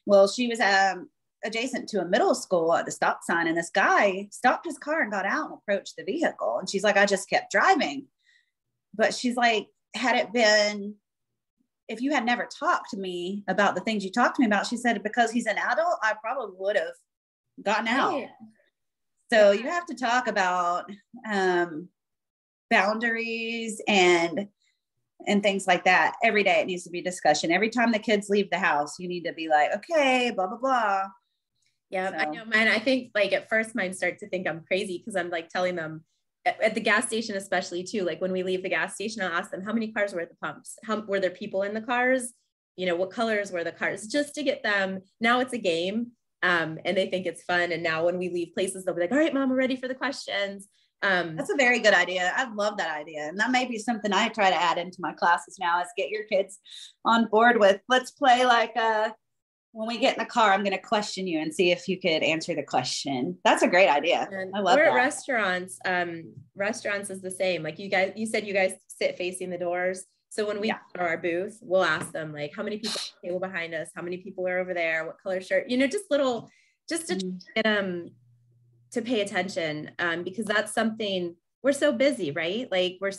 Well, 0.05 0.27
she 0.27 0.47
was 0.47 0.59
um, 0.59 1.09
adjacent 1.43 1.87
to 1.89 2.01
a 2.01 2.05
middle 2.05 2.33
school 2.33 2.73
at 2.73 2.85
the 2.85 2.91
stop 2.91 3.19
sign, 3.23 3.47
and 3.47 3.57
this 3.57 3.69
guy 3.69 4.27
stopped 4.31 4.65
his 4.65 4.77
car 4.77 5.01
and 5.01 5.11
got 5.11 5.25
out 5.25 5.51
and 5.51 5.59
approached 5.59 5.95
the 5.97 6.03
vehicle. 6.03 6.57
And 6.59 6.69
she's 6.69 6.83
like, 6.83 6.97
I 6.97 7.05
just 7.05 7.29
kept 7.29 7.51
driving. 7.51 8.07
But 8.95 9.13
she's 9.13 9.35
like, 9.35 9.67
had 9.93 10.15
it 10.15 10.33
been 10.33 10.95
if 11.89 12.01
you 12.01 12.11
had 12.11 12.25
never 12.25 12.47
talked 12.47 12.91
to 12.91 12.97
me 12.97 13.43
about 13.47 13.75
the 13.75 13.81
things 13.81 14.05
you 14.05 14.11
talked 14.11 14.35
to 14.35 14.41
me 14.41 14.45
about, 14.45 14.67
she 14.67 14.77
said, 14.77 15.01
because 15.03 15.31
he's 15.31 15.47
an 15.47 15.57
adult, 15.57 15.97
I 16.03 16.13
probably 16.21 16.55
would 16.57 16.77
have 16.77 16.93
gotten 17.63 17.87
out. 17.87 18.23
So 19.33 19.51
you 19.51 19.63
have 19.63 19.85
to 19.87 19.95
talk 19.95 20.27
about 20.27 20.89
um, 21.29 21.89
boundaries 22.69 23.81
and 23.87 24.47
and 25.27 25.43
things 25.43 25.67
like 25.67 25.83
that 25.83 26.15
every 26.23 26.43
day. 26.43 26.61
It 26.61 26.67
needs 26.67 26.85
to 26.85 26.89
be 26.89 27.01
discussion. 27.01 27.51
Every 27.51 27.69
time 27.69 27.91
the 27.91 27.99
kids 27.99 28.29
leave 28.29 28.49
the 28.49 28.57
house, 28.57 28.97
you 28.99 29.07
need 29.09 29.25
to 29.25 29.33
be 29.33 29.49
like, 29.49 29.75
okay, 29.75 30.31
blah 30.33 30.47
blah 30.47 30.57
blah. 30.57 31.03
Yeah, 31.89 32.09
so. 32.09 32.15
I 32.15 32.25
know, 32.25 32.45
man. 32.45 32.67
I 32.67 32.79
think 32.79 33.11
like 33.13 33.33
at 33.33 33.49
first, 33.49 33.75
mine 33.75 33.93
start 33.93 34.19
to 34.19 34.29
think 34.29 34.47
I'm 34.47 34.63
crazy 34.65 34.97
because 34.97 35.15
I'm 35.15 35.29
like 35.29 35.49
telling 35.49 35.75
them 35.75 36.05
at 36.45 36.73
the 36.73 36.81
gas 36.81 37.05
station 37.07 37.35
especially 37.35 37.83
too 37.83 38.03
like 38.03 38.21
when 38.21 38.31
we 38.31 38.43
leave 38.43 38.63
the 38.63 38.69
gas 38.69 38.95
station 38.95 39.21
i'll 39.21 39.31
ask 39.31 39.51
them 39.51 39.63
how 39.63 39.73
many 39.73 39.91
cars 39.91 40.13
were 40.13 40.21
at 40.21 40.29
the 40.29 40.35
pumps? 40.41 40.77
How 40.83 41.01
were 41.01 41.19
there 41.19 41.29
people 41.29 41.63
in 41.63 41.73
the 41.73 41.81
cars? 41.81 42.33
You 42.75 42.85
know 42.85 42.95
what 42.95 43.11
colors 43.11 43.51
were 43.51 43.63
the 43.63 43.71
cars? 43.71 44.07
Just 44.07 44.33
to 44.35 44.43
get 44.43 44.63
them 44.63 45.01
now 45.19 45.39
it's 45.39 45.53
a 45.53 45.57
game 45.57 46.11
um, 46.41 46.79
and 46.85 46.95
they 46.95 47.07
think 47.07 47.25
it's 47.25 47.43
fun 47.43 47.71
and 47.71 47.83
now 47.83 48.05
when 48.05 48.17
we 48.17 48.29
leave 48.29 48.53
places 48.53 48.85
they'll 48.85 48.95
be 48.95 49.01
like 49.01 49.11
all 49.11 49.17
right 49.17 49.33
mom 49.33 49.49
we're 49.49 49.57
ready 49.57 49.75
for 49.75 49.87
the 49.87 49.95
questions. 49.95 50.67
Um, 51.01 51.37
that's 51.37 51.49
a 51.49 51.55
very 51.55 51.79
good 51.79 51.93
idea. 51.93 52.33
I 52.35 52.53
love 52.53 52.77
that 52.77 52.95
idea 52.95 53.27
and 53.27 53.39
that 53.39 53.51
may 53.51 53.65
be 53.65 53.77
something 53.77 54.13
i 54.13 54.29
try 54.29 54.49
to 54.49 54.61
add 54.61 54.77
into 54.77 54.97
my 54.99 55.13
classes 55.13 55.57
now 55.59 55.81
is 55.81 55.87
get 55.97 56.09
your 56.09 56.23
kids 56.23 56.59
on 57.05 57.27
board 57.27 57.57
with 57.59 57.79
let's 57.89 58.11
play 58.11 58.45
like 58.45 58.75
a 58.75 59.13
when 59.71 59.87
we 59.87 59.97
get 59.97 60.17
in 60.17 60.23
the 60.23 60.29
car, 60.29 60.51
I'm 60.51 60.63
going 60.63 60.75
to 60.75 60.81
question 60.81 61.27
you 61.27 61.39
and 61.39 61.53
see 61.53 61.71
if 61.71 61.87
you 61.87 61.99
could 61.99 62.23
answer 62.23 62.55
the 62.55 62.63
question. 62.63 63.37
That's 63.43 63.61
a 63.61 63.67
great 63.67 63.89
idea. 63.89 64.27
And 64.31 64.51
I 64.55 64.59
love 64.59 64.77
we're 64.77 64.85
that. 64.85 64.93
at 64.93 64.95
restaurants. 64.95 65.79
Um, 65.85 66.33
restaurants 66.55 67.09
is 67.09 67.21
the 67.21 67.31
same. 67.31 67.61
Like 67.61 67.77
you 67.77 67.89
guys, 67.89 68.13
you 68.15 68.25
said 68.25 68.47
you 68.47 68.53
guys 68.53 68.73
sit 68.87 69.17
facing 69.17 69.49
the 69.49 69.57
doors. 69.57 70.05
So 70.29 70.45
when 70.45 70.59
we 70.59 70.67
yeah. 70.67 70.77
go 70.95 71.03
to 71.03 71.09
our 71.09 71.17
booth, 71.17 71.59
we'll 71.61 71.83
ask 71.83 72.11
them 72.11 72.33
like, 72.33 72.51
how 72.55 72.63
many 72.63 72.77
people 72.77 72.99
table 73.23 73.39
behind 73.39 73.73
us? 73.73 73.89
How 73.95 74.01
many 74.01 74.17
people 74.17 74.47
are 74.47 74.59
over 74.59 74.73
there? 74.73 75.05
What 75.05 75.21
color 75.21 75.41
shirt? 75.41 75.69
You 75.69 75.77
know, 75.77 75.87
just 75.87 76.05
little, 76.09 76.49
just 76.87 77.07
to 77.07 77.15
mm. 77.15 77.39
get 77.55 77.63
them 77.63 78.11
to 78.91 79.01
pay 79.01 79.21
attention 79.21 79.91
um, 79.99 80.23
because 80.23 80.45
that's 80.45 80.73
something 80.73 81.35
we're 81.61 81.73
so 81.73 81.91
busy, 81.91 82.31
right? 82.31 82.67
Like 82.71 82.97
we're 83.01 83.11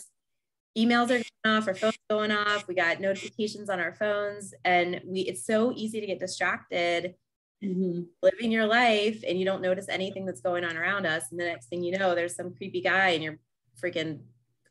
emails 0.77 1.05
are 1.05 1.21
going 1.43 1.57
off, 1.57 1.67
our 1.67 1.75
phones 1.75 1.97
going 2.09 2.31
off, 2.31 2.67
we 2.67 2.75
got 2.75 2.99
notifications 2.99 3.69
on 3.69 3.79
our 3.79 3.93
phones, 3.93 4.53
and 4.63 5.01
we 5.05 5.21
it's 5.21 5.45
so 5.45 5.73
easy 5.75 5.99
to 5.99 6.07
get 6.07 6.19
distracted 6.19 7.15
mm-hmm. 7.63 8.01
living 8.21 8.51
your 8.51 8.65
life 8.65 9.23
and 9.27 9.37
you 9.39 9.45
don't 9.45 9.61
notice 9.61 9.87
anything 9.89 10.25
that's 10.25 10.41
going 10.41 10.63
on 10.63 10.77
around 10.77 11.05
us. 11.05 11.25
And 11.31 11.39
the 11.39 11.45
next 11.45 11.67
thing 11.67 11.83
you 11.83 11.97
know, 11.97 12.15
there's 12.15 12.35
some 12.35 12.53
creepy 12.55 12.81
guy 12.81 13.09
in 13.09 13.21
your 13.21 13.37
freaking 13.81 14.19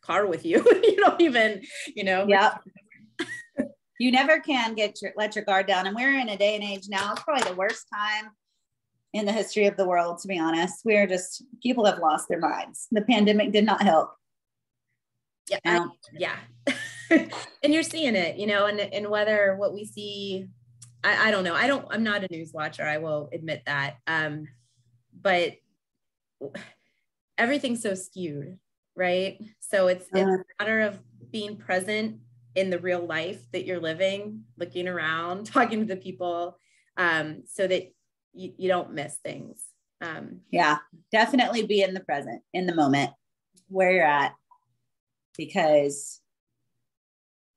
car 0.03 0.27
with 0.27 0.45
you. 0.45 0.59
you 0.83 0.97
don't 0.97 1.21
even, 1.21 1.63
you 1.95 2.05
know. 2.05 2.27
Yeah. 2.29 2.59
you 3.99 4.11
never 4.11 4.41
can 4.41 4.75
get 4.75 5.01
your 5.03 5.13
let 5.17 5.37
your 5.37 5.45
guard 5.45 5.67
down. 5.67 5.87
And 5.87 5.95
we're 5.95 6.19
in 6.19 6.29
a 6.29 6.37
day 6.37 6.55
and 6.55 6.65
age 6.65 6.89
now, 6.89 7.13
it's 7.13 7.23
probably 7.23 7.49
the 7.49 7.57
worst 7.57 7.87
time 7.93 8.31
in 9.13 9.27
the 9.27 9.33
history 9.33 9.67
of 9.67 9.77
the 9.77 9.87
world, 9.87 10.19
to 10.19 10.29
be 10.29 10.39
honest. 10.39 10.83
We're 10.85 11.07
just 11.07 11.45
people 11.63 11.85
have 11.85 11.99
lost 11.99 12.29
their 12.29 12.39
minds. 12.39 12.87
The 12.91 13.03
pandemic 13.03 13.53
did 13.53 13.65
not 13.65 13.83
help 13.83 14.15
yeah 15.51 15.59
I, 15.65 15.87
yeah. 16.13 16.37
And 17.63 17.75
you're 17.75 17.83
seeing 17.83 18.15
it 18.17 18.37
you 18.37 18.47
know 18.47 18.67
and 18.67 18.81
and 18.81 19.09
whether 19.11 19.57
what 19.57 19.75
we 19.75 19.85
see 19.85 20.47
I, 21.03 21.29
I 21.29 21.31
don't 21.31 21.45
know. 21.45 21.55
I 21.55 21.67
don't 21.67 21.87
i'm 21.91 22.03
not 22.03 22.25
a 22.25 22.29
news 22.31 22.53
watcher 22.53 22.85
i 22.85 22.99
will 22.99 23.29
admit 23.33 23.63
that 23.67 23.97
um 24.07 24.47
but 25.21 25.55
everything's 27.39 27.83
so 27.83 27.95
skewed 27.95 28.59
right? 29.01 29.41
So 29.61 29.89
it's 29.89 30.07
it's 30.13 30.21
uh-huh. 30.21 30.37
a 30.37 30.63
matter 30.63 30.81
of 30.83 30.99
being 31.31 31.57
present 31.57 32.19
in 32.55 32.71
the 32.71 32.79
real 32.79 33.05
life 33.07 33.41
that 33.53 33.65
you're 33.65 33.81
living 33.81 34.43
looking 34.59 34.89
around 34.89 35.47
talking 35.53 35.81
to 35.81 35.87
the 35.87 36.01
people 36.01 36.59
um 36.97 37.43
so 37.47 37.67
that 37.67 37.85
you, 38.33 38.53
you 38.59 38.69
don't 38.69 38.93
miss 38.93 39.17
things 39.25 39.65
um. 40.01 40.41
Yeah 40.51 40.79
definitely 41.13 41.65
be 41.65 41.83
in 41.83 41.95
the 41.95 42.01
present 42.01 42.43
in 42.53 42.67
the 42.67 42.75
moment 42.75 43.11
where 43.69 43.93
you're 43.93 44.05
at 44.05 44.35
because 45.41 46.21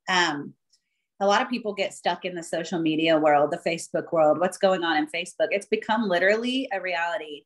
um, 0.07 0.53
a 1.19 1.27
lot 1.27 1.41
of 1.41 1.49
people 1.49 1.73
get 1.73 1.93
stuck 1.93 2.23
in 2.23 2.33
the 2.33 2.41
social 2.41 2.79
media 2.79 3.19
world, 3.19 3.51
the 3.51 3.69
Facebook 3.69 4.13
world, 4.13 4.39
what's 4.39 4.57
going 4.57 4.85
on 4.85 4.95
in 4.95 5.07
Facebook. 5.07 5.49
It's 5.51 5.65
become 5.65 6.07
literally 6.07 6.69
a 6.71 6.79
reality 6.79 7.43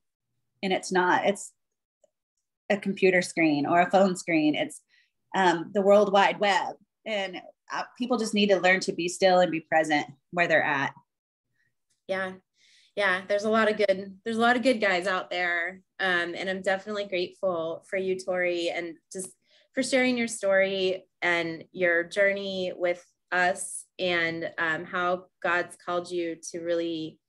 and 0.61 0.71
it's 0.71 0.91
not. 0.91 1.25
It's 1.25 1.53
a 2.69 2.77
computer 2.77 3.23
screen 3.23 3.65
or 3.65 3.81
a 3.81 3.89
phone 3.89 4.15
screen. 4.15 4.53
It's 4.53 4.81
um, 5.35 5.71
the 5.73 5.81
World 5.81 6.13
Wide 6.13 6.39
Web. 6.39 6.75
And 7.07 7.41
uh, 7.73 7.83
people 7.97 8.19
just 8.19 8.35
need 8.35 8.49
to 8.49 8.59
learn 8.59 8.79
to 8.81 8.93
be 8.93 9.07
still 9.07 9.39
and 9.39 9.51
be 9.51 9.61
present 9.61 10.05
where 10.29 10.47
they're 10.47 10.63
at. 10.63 10.93
Yeah. 12.07 12.33
Yeah. 12.95 13.21
There's 13.27 13.45
a 13.45 13.49
lot 13.49 13.71
of 13.71 13.77
good, 13.77 14.19
there's 14.23 14.37
a 14.37 14.41
lot 14.41 14.55
of 14.55 14.61
good 14.61 14.79
guys 14.81 15.07
out 15.07 15.31
there. 15.31 15.81
Um, 15.99 16.35
and 16.35 16.47
I'm 16.47 16.61
definitely 16.61 17.05
grateful 17.05 17.83
for 17.89 17.97
you, 17.97 18.19
Tori, 18.19 18.69
and 18.69 18.95
just 19.11 19.29
for 19.77 19.83
sharing 19.83 20.17
your 20.17 20.27
story 20.27 21.05
and 21.21 21.63
your 21.71 22.03
journey 22.03 22.73
with 22.75 23.05
us 23.31 23.85
and 23.99 24.49
um, 24.57 24.85
how 24.85 25.25
God's 25.43 25.75
called 25.75 26.09
you 26.09 26.35
to 26.49 26.61
really 26.61 27.19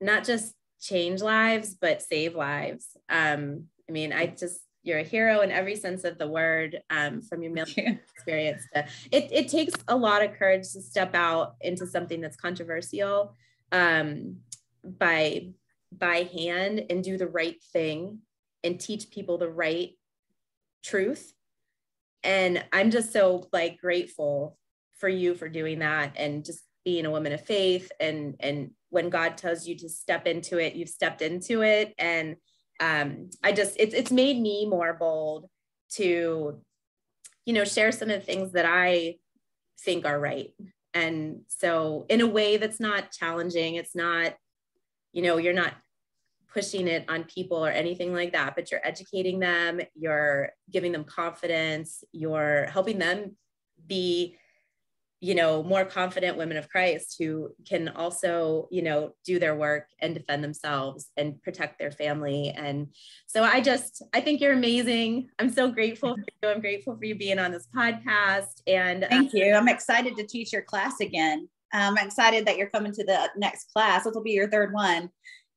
not 0.00 0.24
just 0.24 0.54
change 0.80 1.22
lives, 1.22 1.76
but 1.80 2.02
save 2.02 2.34
lives. 2.34 2.96
Um, 3.08 3.66
I 3.88 3.92
mean, 3.92 4.12
I 4.12 4.26
just, 4.26 4.58
you're 4.82 4.98
a 4.98 5.04
hero 5.04 5.42
in 5.42 5.52
every 5.52 5.76
sense 5.76 6.02
of 6.02 6.18
the 6.18 6.26
word 6.26 6.82
um, 6.90 7.22
from 7.22 7.44
your 7.44 7.52
military 7.52 8.00
experience. 8.12 8.64
To, 8.74 8.84
it, 9.12 9.28
it 9.30 9.48
takes 9.48 9.74
a 9.86 9.94
lot 9.94 10.24
of 10.24 10.32
courage 10.32 10.72
to 10.72 10.82
step 10.82 11.14
out 11.14 11.54
into 11.60 11.86
something 11.86 12.20
that's 12.20 12.36
controversial 12.36 13.36
um, 13.70 14.38
by, 14.82 15.50
by 15.96 16.28
hand 16.34 16.86
and 16.90 17.04
do 17.04 17.16
the 17.16 17.28
right 17.28 17.62
thing 17.72 18.18
and 18.64 18.80
teach 18.80 19.12
people 19.12 19.38
the 19.38 19.48
right 19.48 19.90
truth. 20.82 21.34
And 22.22 22.64
I'm 22.72 22.90
just 22.90 23.12
so 23.12 23.48
like 23.52 23.80
grateful 23.80 24.58
for 24.96 25.08
you 25.08 25.34
for 25.34 25.48
doing 25.48 25.78
that 25.80 26.14
and 26.16 26.44
just 26.44 26.60
being 26.84 27.06
a 27.06 27.10
woman 27.10 27.32
of 27.32 27.44
faith 27.44 27.90
and 28.00 28.34
and 28.40 28.70
when 28.90 29.10
God 29.10 29.36
tells 29.36 29.66
you 29.66 29.76
to 29.78 29.88
step 29.88 30.26
into 30.26 30.58
it, 30.58 30.74
you've 30.74 30.88
stepped 30.88 31.22
into 31.22 31.62
it. 31.62 31.94
And 31.98 32.36
um, 32.80 33.30
I 33.42 33.52
just 33.52 33.74
it's 33.78 33.94
it's 33.94 34.10
made 34.10 34.40
me 34.40 34.66
more 34.66 34.94
bold 34.94 35.46
to, 35.92 36.60
you 37.44 37.52
know, 37.52 37.64
share 37.64 37.92
some 37.92 38.10
of 38.10 38.20
the 38.20 38.24
things 38.24 38.52
that 38.52 38.66
I 38.66 39.16
think 39.80 40.06
are 40.06 40.18
right. 40.18 40.50
And 40.94 41.40
so 41.48 42.06
in 42.08 42.20
a 42.20 42.26
way 42.26 42.56
that's 42.56 42.80
not 42.80 43.12
challenging, 43.12 43.74
it's 43.74 43.94
not, 43.94 44.34
you 45.12 45.22
know, 45.22 45.36
you're 45.36 45.52
not 45.52 45.74
pushing 46.52 46.88
it 46.88 47.04
on 47.08 47.24
people 47.24 47.64
or 47.64 47.70
anything 47.70 48.12
like 48.12 48.32
that, 48.32 48.54
but 48.54 48.70
you're 48.70 48.86
educating 48.86 49.38
them, 49.38 49.80
you're 49.94 50.50
giving 50.70 50.92
them 50.92 51.04
confidence, 51.04 52.02
you're 52.12 52.66
helping 52.66 52.98
them 52.98 53.36
be 53.86 54.36
you 55.20 55.34
know 55.34 55.62
more 55.64 55.84
confident 55.84 56.36
women 56.36 56.56
of 56.56 56.68
christ 56.68 57.16
who 57.18 57.50
can 57.68 57.88
also 57.88 58.68
you 58.70 58.82
know 58.82 59.12
do 59.24 59.38
their 59.40 59.56
work 59.56 59.88
and 60.00 60.14
defend 60.14 60.44
themselves 60.44 61.10
and 61.16 61.42
protect 61.42 61.78
their 61.78 61.90
family. 61.90 62.50
And 62.56 62.88
so 63.26 63.42
i 63.42 63.60
just 63.60 64.02
i 64.14 64.20
think 64.20 64.40
you're 64.40 64.52
amazing. 64.52 65.28
I'm 65.38 65.50
so 65.50 65.70
grateful 65.70 66.14
for 66.14 66.24
you. 66.42 66.48
I'm 66.48 66.60
grateful 66.60 66.96
for 66.96 67.04
you 67.04 67.16
being 67.16 67.38
on 67.38 67.52
this 67.52 67.68
podcast 67.74 68.62
and 68.66 69.06
thank 69.10 69.32
you. 69.32 69.54
I'm 69.54 69.68
excited 69.68 70.16
to 70.16 70.26
teach 70.26 70.52
your 70.52 70.62
class 70.62 71.00
again. 71.00 71.48
Um, 71.74 71.98
i'm 71.98 72.06
excited 72.06 72.46
that 72.46 72.56
you're 72.56 72.70
coming 72.70 72.92
to 72.92 73.04
the 73.04 73.28
next 73.36 73.72
class. 73.72 74.04
This 74.04 74.14
will 74.14 74.22
be 74.22 74.32
your 74.32 74.48
third 74.48 74.72
one 74.72 75.10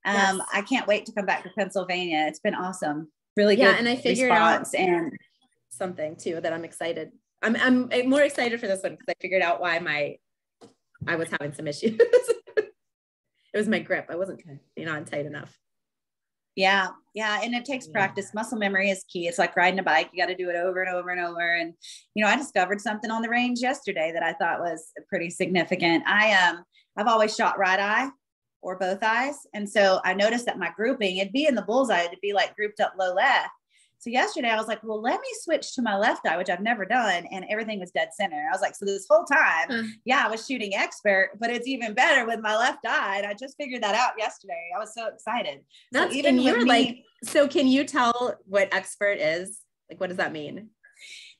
um, 0.05 0.37
yes. 0.37 0.47
i 0.53 0.61
can't 0.61 0.87
wait 0.87 1.05
to 1.05 1.11
come 1.11 1.25
back 1.25 1.43
to 1.43 1.49
pennsylvania 1.57 2.25
it's 2.27 2.39
been 2.39 2.55
awesome 2.55 3.11
really 3.37 3.57
yeah, 3.57 3.71
good 3.71 3.79
and 3.79 3.89
i 3.89 3.95
figured 3.95 4.31
out 4.31 4.67
and 4.75 5.11
something 5.69 6.15
too 6.15 6.39
that 6.41 6.53
i'm 6.53 6.65
excited 6.65 7.11
I'm, 7.41 7.55
I'm 7.55 8.09
more 8.09 8.21
excited 8.21 8.59
for 8.59 8.67
this 8.67 8.83
one 8.83 8.93
because 8.93 9.07
I 9.09 9.13
figured 9.21 9.41
out 9.41 9.59
why 9.59 9.79
my 9.79 10.17
I 11.07 11.15
was 11.15 11.29
having 11.29 11.53
some 11.53 11.67
issues. 11.67 11.97
it 11.99 12.71
was 13.55 13.67
my 13.67 13.79
grip. 13.79 14.07
I 14.09 14.15
wasn't 14.15 14.41
you 14.75 14.85
know 14.85 15.03
tight 15.03 15.25
enough. 15.25 15.57
Yeah, 16.55 16.89
yeah, 17.15 17.39
and 17.41 17.55
it 17.55 17.65
takes 17.65 17.87
yeah. 17.87 17.93
practice. 17.93 18.33
Muscle 18.33 18.59
memory 18.59 18.89
is 18.89 19.05
key. 19.11 19.27
It's 19.27 19.39
like 19.39 19.55
riding 19.55 19.79
a 19.79 19.83
bike. 19.83 20.09
You 20.11 20.21
got 20.21 20.29
to 20.29 20.35
do 20.35 20.49
it 20.49 20.55
over 20.55 20.83
and 20.83 20.93
over 20.93 21.09
and 21.09 21.25
over. 21.25 21.55
And 21.55 21.73
you 22.13 22.23
know, 22.23 22.29
I 22.29 22.35
discovered 22.35 22.81
something 22.81 23.09
on 23.09 23.21
the 23.21 23.29
range 23.29 23.59
yesterday 23.59 24.11
that 24.13 24.23
I 24.23 24.33
thought 24.33 24.59
was 24.59 24.91
pretty 25.09 25.29
significant. 25.31 26.03
I 26.05 26.33
um 26.33 26.63
I've 26.97 27.07
always 27.07 27.35
shot 27.35 27.57
right 27.57 27.79
eye 27.79 28.09
or 28.61 28.77
both 28.77 29.03
eyes, 29.03 29.35
and 29.53 29.69
so 29.69 29.99
I 30.05 30.13
noticed 30.13 30.45
that 30.45 30.59
my 30.59 30.71
grouping 30.75 31.17
it'd 31.17 31.33
be 31.33 31.47
in 31.47 31.55
the 31.55 31.61
bullseye. 31.61 32.03
It'd 32.03 32.21
be 32.21 32.33
like 32.33 32.55
grouped 32.55 32.79
up 32.79 32.93
low 32.97 33.13
left, 33.13 33.51
so 34.01 34.09
yesterday 34.09 34.49
I 34.49 34.57
was 34.57 34.67
like, 34.67 34.81
well, 34.83 34.99
let 34.99 35.21
me 35.21 35.27
switch 35.41 35.75
to 35.75 35.83
my 35.83 35.95
left 35.95 36.25
eye, 36.25 36.35
which 36.35 36.49
I've 36.49 36.59
never 36.59 36.85
done. 36.85 37.27
And 37.31 37.45
everything 37.51 37.79
was 37.79 37.91
dead 37.91 38.09
center. 38.15 38.47
I 38.49 38.51
was 38.51 38.59
like, 38.59 38.73
so 38.73 38.83
this 38.83 39.05
whole 39.07 39.25
time, 39.25 39.69
mm. 39.69 39.89
yeah, 40.05 40.23
I 40.25 40.29
was 40.29 40.43
shooting 40.43 40.73
expert, 40.73 41.33
but 41.39 41.51
it's 41.51 41.67
even 41.67 41.93
better 41.93 42.25
with 42.25 42.39
my 42.39 42.57
left 42.57 42.83
eye. 42.83 43.17
And 43.17 43.27
I 43.27 43.35
just 43.35 43.55
figured 43.57 43.83
that 43.83 43.93
out 43.93 44.13
yesterday. 44.17 44.71
I 44.75 44.79
was 44.79 44.95
so 44.95 45.05
excited. 45.05 45.59
That's 45.91 46.13
so 46.13 46.17
even 46.17 46.39
you're 46.39 46.63
me, 46.63 46.65
like, 46.65 46.97
so 47.23 47.47
can 47.47 47.67
you 47.67 47.83
tell 47.83 48.39
what 48.47 48.73
expert 48.73 49.19
is? 49.19 49.59
Like, 49.87 49.99
what 49.99 50.07
does 50.07 50.17
that 50.17 50.31
mean? 50.31 50.69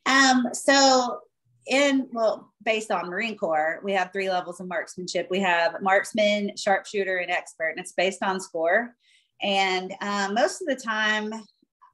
Um, 0.06 0.50
so 0.54 1.22
in 1.68 2.08
well 2.12 2.52
based 2.64 2.92
on 2.92 3.10
marine 3.10 3.38
corps 3.38 3.80
we 3.84 3.94
have 3.94 4.12
three 4.12 4.30
levels 4.30 4.60
of 4.60 4.68
marksmanship. 4.68 5.28
We 5.30 5.40
have 5.40 5.82
marksman 5.82 6.56
sharpshooter 6.58 7.18
and 7.18 7.32
expert 7.32 7.70
and 7.70 7.80
it's 7.80 7.94
based 7.94 8.24
on 8.24 8.40
score. 8.40 8.96
And 9.42 9.94
um, 10.02 10.34
most 10.34 10.62
of 10.62 10.68
the 10.68 10.76
time 10.76 11.34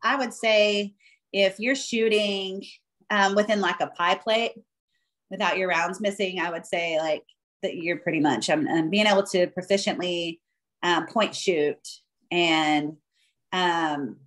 I 0.04 0.16
would 0.16 0.34
say 0.34 0.94
if 1.34 1.60
you're 1.60 1.76
shooting 1.76 2.64
um, 3.10 3.36
within 3.36 3.62
like 3.62 3.80
a 3.80 3.88
pie 3.88 4.16
plate 4.16 4.54
without 5.30 5.58
your 5.58 5.70
rounds 5.70 6.00
missing, 6.00 6.40
I 6.40 6.50
would 6.50 6.66
say 6.66 6.98
like 7.00 7.24
that 7.64 7.76
you're 7.76 7.98
pretty 7.98 8.20
much 8.20 8.50
um, 8.50 8.68
um 8.68 8.90
being 8.90 9.08
able 9.08 9.24
to 9.24 9.48
proficiently 9.48 10.40
um, 10.84 11.08
point 11.08 11.36
shoot 11.36 11.80
and 12.32 12.98
um, 13.52 14.18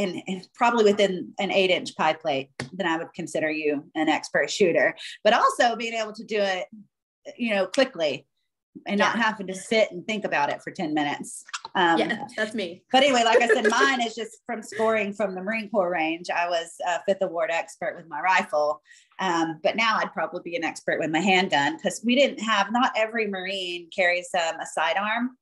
and, 0.00 0.22
and, 0.26 0.48
probably 0.54 0.84
within 0.84 1.32
an 1.38 1.50
eight 1.50 1.70
inch 1.70 1.96
pie 1.96 2.14
plate, 2.14 2.50
then 2.72 2.86
I 2.86 2.96
would 2.96 3.12
consider 3.14 3.50
you 3.50 3.84
an 3.94 4.08
expert 4.08 4.50
shooter. 4.50 4.96
But 5.24 5.34
also 5.34 5.76
being 5.76 5.94
able 5.94 6.12
to 6.14 6.24
do 6.24 6.38
it, 6.38 6.66
you 7.36 7.54
know, 7.54 7.66
quickly 7.66 8.26
and 8.86 8.98
yeah. 8.98 9.06
not 9.06 9.18
having 9.18 9.46
to 9.48 9.54
sit 9.54 9.90
and 9.90 10.06
think 10.06 10.24
about 10.24 10.50
it 10.50 10.62
for 10.62 10.70
10 10.70 10.94
minutes. 10.94 11.44
Um, 11.74 11.98
yeah, 11.98 12.24
that's 12.36 12.54
me. 12.54 12.82
But 12.92 13.02
anyway, 13.02 13.22
like 13.24 13.42
I 13.42 13.48
said, 13.48 13.68
mine 13.70 14.00
is 14.02 14.14
just 14.14 14.38
from 14.46 14.62
scoring 14.62 15.12
from 15.12 15.34
the 15.34 15.42
Marine 15.42 15.68
Corps 15.70 15.90
range. 15.90 16.30
I 16.30 16.48
was 16.48 16.74
a 16.86 17.00
fifth 17.04 17.22
award 17.22 17.50
expert 17.52 17.96
with 17.96 18.08
my 18.08 18.20
rifle. 18.20 18.80
Um, 19.18 19.60
but 19.62 19.76
now 19.76 19.98
I'd 19.98 20.12
probably 20.12 20.40
be 20.44 20.56
an 20.56 20.64
expert 20.64 20.98
with 20.98 21.10
my 21.10 21.20
handgun 21.20 21.76
because 21.76 22.00
we 22.04 22.14
didn't 22.14 22.40
have, 22.40 22.72
not 22.72 22.92
every 22.96 23.26
Marine 23.26 23.88
carries 23.94 24.28
um, 24.34 24.58
a 24.60 24.66
sidearm 24.66 25.36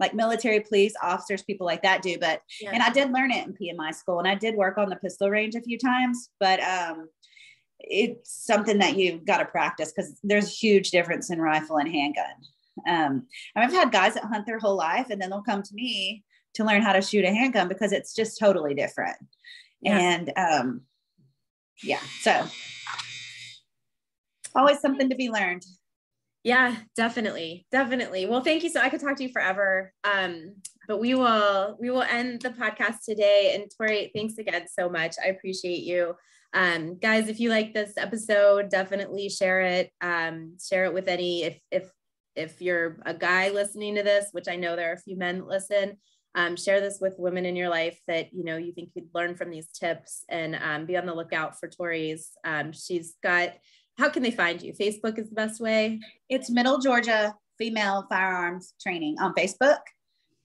like 0.00 0.14
military 0.14 0.60
police 0.60 0.94
officers, 1.02 1.42
people 1.42 1.66
like 1.66 1.82
that 1.82 2.02
do. 2.02 2.18
But, 2.18 2.42
yeah. 2.60 2.70
and 2.72 2.82
I 2.82 2.90
did 2.90 3.12
learn 3.12 3.30
it 3.30 3.46
in 3.46 3.54
PMI 3.54 3.94
school 3.94 4.18
and 4.18 4.28
I 4.28 4.34
did 4.34 4.56
work 4.56 4.78
on 4.78 4.88
the 4.88 4.96
pistol 4.96 5.30
range 5.30 5.54
a 5.54 5.60
few 5.60 5.78
times, 5.78 6.30
but 6.40 6.60
um, 6.60 7.08
it's 7.78 8.32
something 8.44 8.78
that 8.78 8.96
you've 8.96 9.24
got 9.24 9.38
to 9.38 9.44
practice 9.44 9.92
because 9.92 10.18
there's 10.22 10.46
a 10.46 10.50
huge 10.50 10.90
difference 10.90 11.30
in 11.30 11.40
rifle 11.40 11.76
and 11.76 11.88
handgun. 11.88 12.24
Um, 12.88 13.26
I've 13.54 13.72
had 13.72 13.92
guys 13.92 14.14
that 14.14 14.24
hunt 14.24 14.46
their 14.46 14.58
whole 14.58 14.76
life 14.76 15.10
and 15.10 15.20
then 15.20 15.30
they'll 15.30 15.42
come 15.42 15.62
to 15.62 15.74
me 15.74 16.24
to 16.54 16.64
learn 16.64 16.82
how 16.82 16.92
to 16.92 17.02
shoot 17.02 17.24
a 17.24 17.32
handgun 17.32 17.68
because 17.68 17.92
it's 17.92 18.14
just 18.14 18.38
totally 18.38 18.74
different. 18.74 19.16
Yeah. 19.80 19.98
And 19.98 20.32
um, 20.36 20.80
yeah, 21.82 22.00
so 22.20 22.46
always 24.54 24.80
something 24.80 25.10
to 25.10 25.16
be 25.16 25.30
learned. 25.30 25.64
Yeah, 26.44 26.76
definitely. 26.94 27.66
Definitely. 27.72 28.26
Well, 28.26 28.42
thank 28.42 28.62
you. 28.62 28.68
So 28.70 28.80
I 28.80 28.90
could 28.90 29.00
talk 29.00 29.16
to 29.16 29.22
you 29.22 29.30
forever. 29.30 29.92
Um, 30.04 30.56
but 30.86 31.00
we 31.00 31.14
will 31.14 31.76
we 31.80 31.90
will 31.90 32.02
end 32.02 32.42
the 32.42 32.50
podcast 32.50 32.98
today. 33.08 33.52
And 33.54 33.70
Tori, 33.76 34.10
thanks 34.14 34.36
again 34.36 34.66
so 34.70 34.90
much. 34.90 35.16
I 35.22 35.28
appreciate 35.28 35.82
you. 35.84 36.14
Um, 36.52 36.98
guys, 36.98 37.28
if 37.28 37.40
you 37.40 37.48
like 37.48 37.72
this 37.72 37.94
episode, 37.96 38.68
definitely 38.68 39.30
share 39.30 39.62
it. 39.62 39.90
Um, 40.02 40.56
share 40.62 40.84
it 40.84 40.92
with 40.94 41.08
any 41.08 41.44
if 41.44 41.58
if 41.70 41.90
if 42.36 42.60
you're 42.60 42.98
a 43.06 43.14
guy 43.14 43.48
listening 43.48 43.94
to 43.94 44.02
this, 44.02 44.28
which 44.32 44.46
I 44.48 44.56
know 44.56 44.76
there 44.76 44.90
are 44.90 44.94
a 44.94 45.00
few 45.00 45.16
men 45.16 45.38
that 45.38 45.46
listen, 45.46 45.96
um, 46.34 46.56
share 46.56 46.80
this 46.80 46.98
with 47.00 47.14
women 47.18 47.46
in 47.46 47.56
your 47.56 47.70
life 47.70 47.98
that 48.06 48.34
you 48.34 48.44
know 48.44 48.58
you 48.58 48.72
think 48.74 48.90
you'd 48.94 49.08
learn 49.14 49.34
from 49.34 49.50
these 49.50 49.68
tips, 49.68 50.24
and 50.28 50.56
um, 50.56 50.84
be 50.84 50.98
on 50.98 51.06
the 51.06 51.14
lookout 51.14 51.58
for 51.58 51.68
Tori's. 51.70 52.32
Um, 52.44 52.72
she's 52.72 53.14
got. 53.22 53.54
How 53.98 54.08
can 54.08 54.22
they 54.22 54.30
find 54.30 54.60
you? 54.60 54.72
Facebook 54.72 55.18
is 55.18 55.28
the 55.28 55.34
best 55.34 55.60
way. 55.60 56.00
It's 56.28 56.50
Middle 56.50 56.78
Georgia 56.78 57.34
Female 57.58 58.06
Firearms 58.08 58.74
Training 58.80 59.16
on 59.20 59.34
Facebook. 59.34 59.78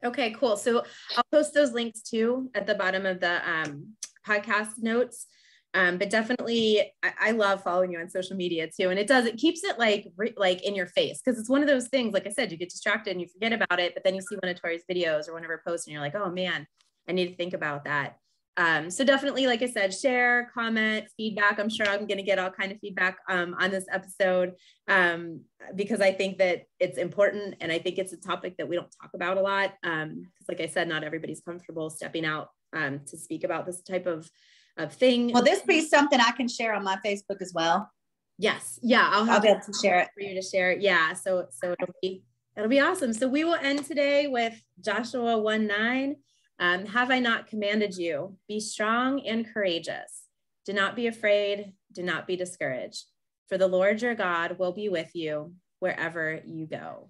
Okay, 0.03 0.31
cool. 0.31 0.57
So 0.57 0.83
I'll 1.15 1.23
post 1.31 1.53
those 1.53 1.73
links 1.73 2.01
too 2.01 2.49
at 2.55 2.65
the 2.65 2.75
bottom 2.75 3.05
of 3.05 3.19
the 3.19 3.49
um, 3.49 3.93
podcast 4.27 4.79
notes. 4.79 5.27
Um, 5.73 5.97
but 5.97 6.09
definitely, 6.09 6.81
I, 7.01 7.13
I, 7.19 7.31
love 7.31 7.63
following 7.63 7.93
you 7.93 7.99
on 7.99 8.09
social 8.09 8.35
media 8.35 8.67
too, 8.67 8.89
and 8.89 8.99
it 8.99 9.07
does 9.07 9.25
it 9.25 9.37
keeps 9.37 9.63
it 9.63 9.79
like 9.79 10.05
re, 10.17 10.33
like 10.35 10.61
in 10.63 10.75
your 10.75 10.87
face 10.87 11.21
because 11.23 11.39
it's 11.39 11.49
one 11.49 11.61
of 11.61 11.69
those 11.69 11.87
things. 11.87 12.13
Like 12.13 12.27
I 12.27 12.29
said, 12.29 12.51
you 12.51 12.57
get 12.57 12.69
distracted 12.69 13.11
and 13.11 13.21
you 13.21 13.27
forget 13.27 13.53
about 13.53 13.79
it, 13.79 13.93
but 13.93 14.03
then 14.03 14.13
you 14.13 14.21
see 14.21 14.35
one 14.35 14.51
of 14.51 14.61
Tori's 14.61 14.83
videos 14.91 15.29
or 15.29 15.33
one 15.33 15.43
of 15.43 15.49
her 15.49 15.61
posts, 15.65 15.87
and 15.87 15.93
you're 15.93 16.01
like, 16.01 16.15
oh 16.15 16.29
man, 16.29 16.67
I 17.07 17.13
need 17.13 17.29
to 17.29 17.35
think 17.35 17.53
about 17.53 17.85
that. 17.85 18.17
Um, 18.57 18.91
so 18.91 19.03
definitely, 19.03 19.47
like 19.47 19.61
I 19.61 19.67
said, 19.67 19.93
share, 19.93 20.51
comment, 20.53 21.05
feedback. 21.15 21.59
I'm 21.59 21.69
sure 21.69 21.87
I'm 21.87 22.05
going 22.05 22.17
to 22.17 22.23
get 22.23 22.37
all 22.37 22.49
kind 22.49 22.71
of 22.71 22.79
feedback 22.79 23.17
um, 23.29 23.55
on 23.59 23.71
this 23.71 23.85
episode 23.91 24.53
um, 24.87 25.41
because 25.75 26.01
I 26.01 26.11
think 26.11 26.37
that 26.39 26.63
it's 26.79 26.97
important 26.97 27.55
and 27.61 27.71
I 27.71 27.79
think 27.79 27.97
it's 27.97 28.13
a 28.13 28.17
topic 28.17 28.57
that 28.57 28.67
we 28.67 28.75
don't 28.75 28.93
talk 29.01 29.11
about 29.13 29.37
a 29.37 29.41
lot. 29.41 29.73
Because, 29.81 30.03
um, 30.03 30.27
like 30.49 30.61
I 30.61 30.67
said, 30.67 30.89
not 30.89 31.03
everybody's 31.03 31.41
comfortable 31.41 31.89
stepping 31.89 32.25
out 32.25 32.49
um, 32.73 32.99
to 33.07 33.17
speak 33.17 33.43
about 33.43 33.65
this 33.65 33.81
type 33.81 34.05
of 34.05 34.29
of 34.77 34.93
thing. 34.93 35.33
Will 35.33 35.43
this 35.43 35.61
be 35.61 35.81
something 35.81 36.19
I 36.19 36.31
can 36.31 36.47
share 36.47 36.73
on 36.73 36.83
my 36.83 36.97
Facebook 37.05 37.41
as 37.41 37.51
well? 37.53 37.89
Yes. 38.37 38.79
Yeah, 38.81 39.07
I'll, 39.11 39.29
I'll 39.29 39.41
be 39.41 39.49
able 39.49 39.61
to 39.61 39.73
share 39.81 39.99
it 39.99 40.09
for 40.13 40.21
you 40.21 40.33
to 40.33 40.41
share. 40.41 40.71
Yeah. 40.71 41.13
So 41.13 41.45
so 41.51 41.73
it'll 41.79 41.93
be 42.01 42.23
it'll 42.57 42.69
be 42.69 42.79
awesome. 42.79 43.13
So 43.13 43.27
we 43.27 43.43
will 43.43 43.55
end 43.55 43.85
today 43.85 44.27
with 44.27 44.59
Joshua 44.83 45.37
one 45.37 45.67
nine. 45.67 46.15
Um, 46.59 46.85
have 46.85 47.09
I 47.11 47.19
not 47.19 47.47
commanded 47.47 47.97
you? 47.97 48.37
Be 48.47 48.59
strong 48.59 49.25
and 49.25 49.51
courageous. 49.51 50.23
Do 50.65 50.73
not 50.73 50.95
be 50.95 51.07
afraid. 51.07 51.73
Do 51.91 52.03
not 52.03 52.27
be 52.27 52.35
discouraged. 52.35 53.05
For 53.49 53.57
the 53.57 53.67
Lord 53.67 54.01
your 54.01 54.15
God 54.15 54.59
will 54.59 54.71
be 54.71 54.89
with 54.89 55.15
you 55.15 55.53
wherever 55.79 56.41
you 56.45 56.67
go. 56.67 57.09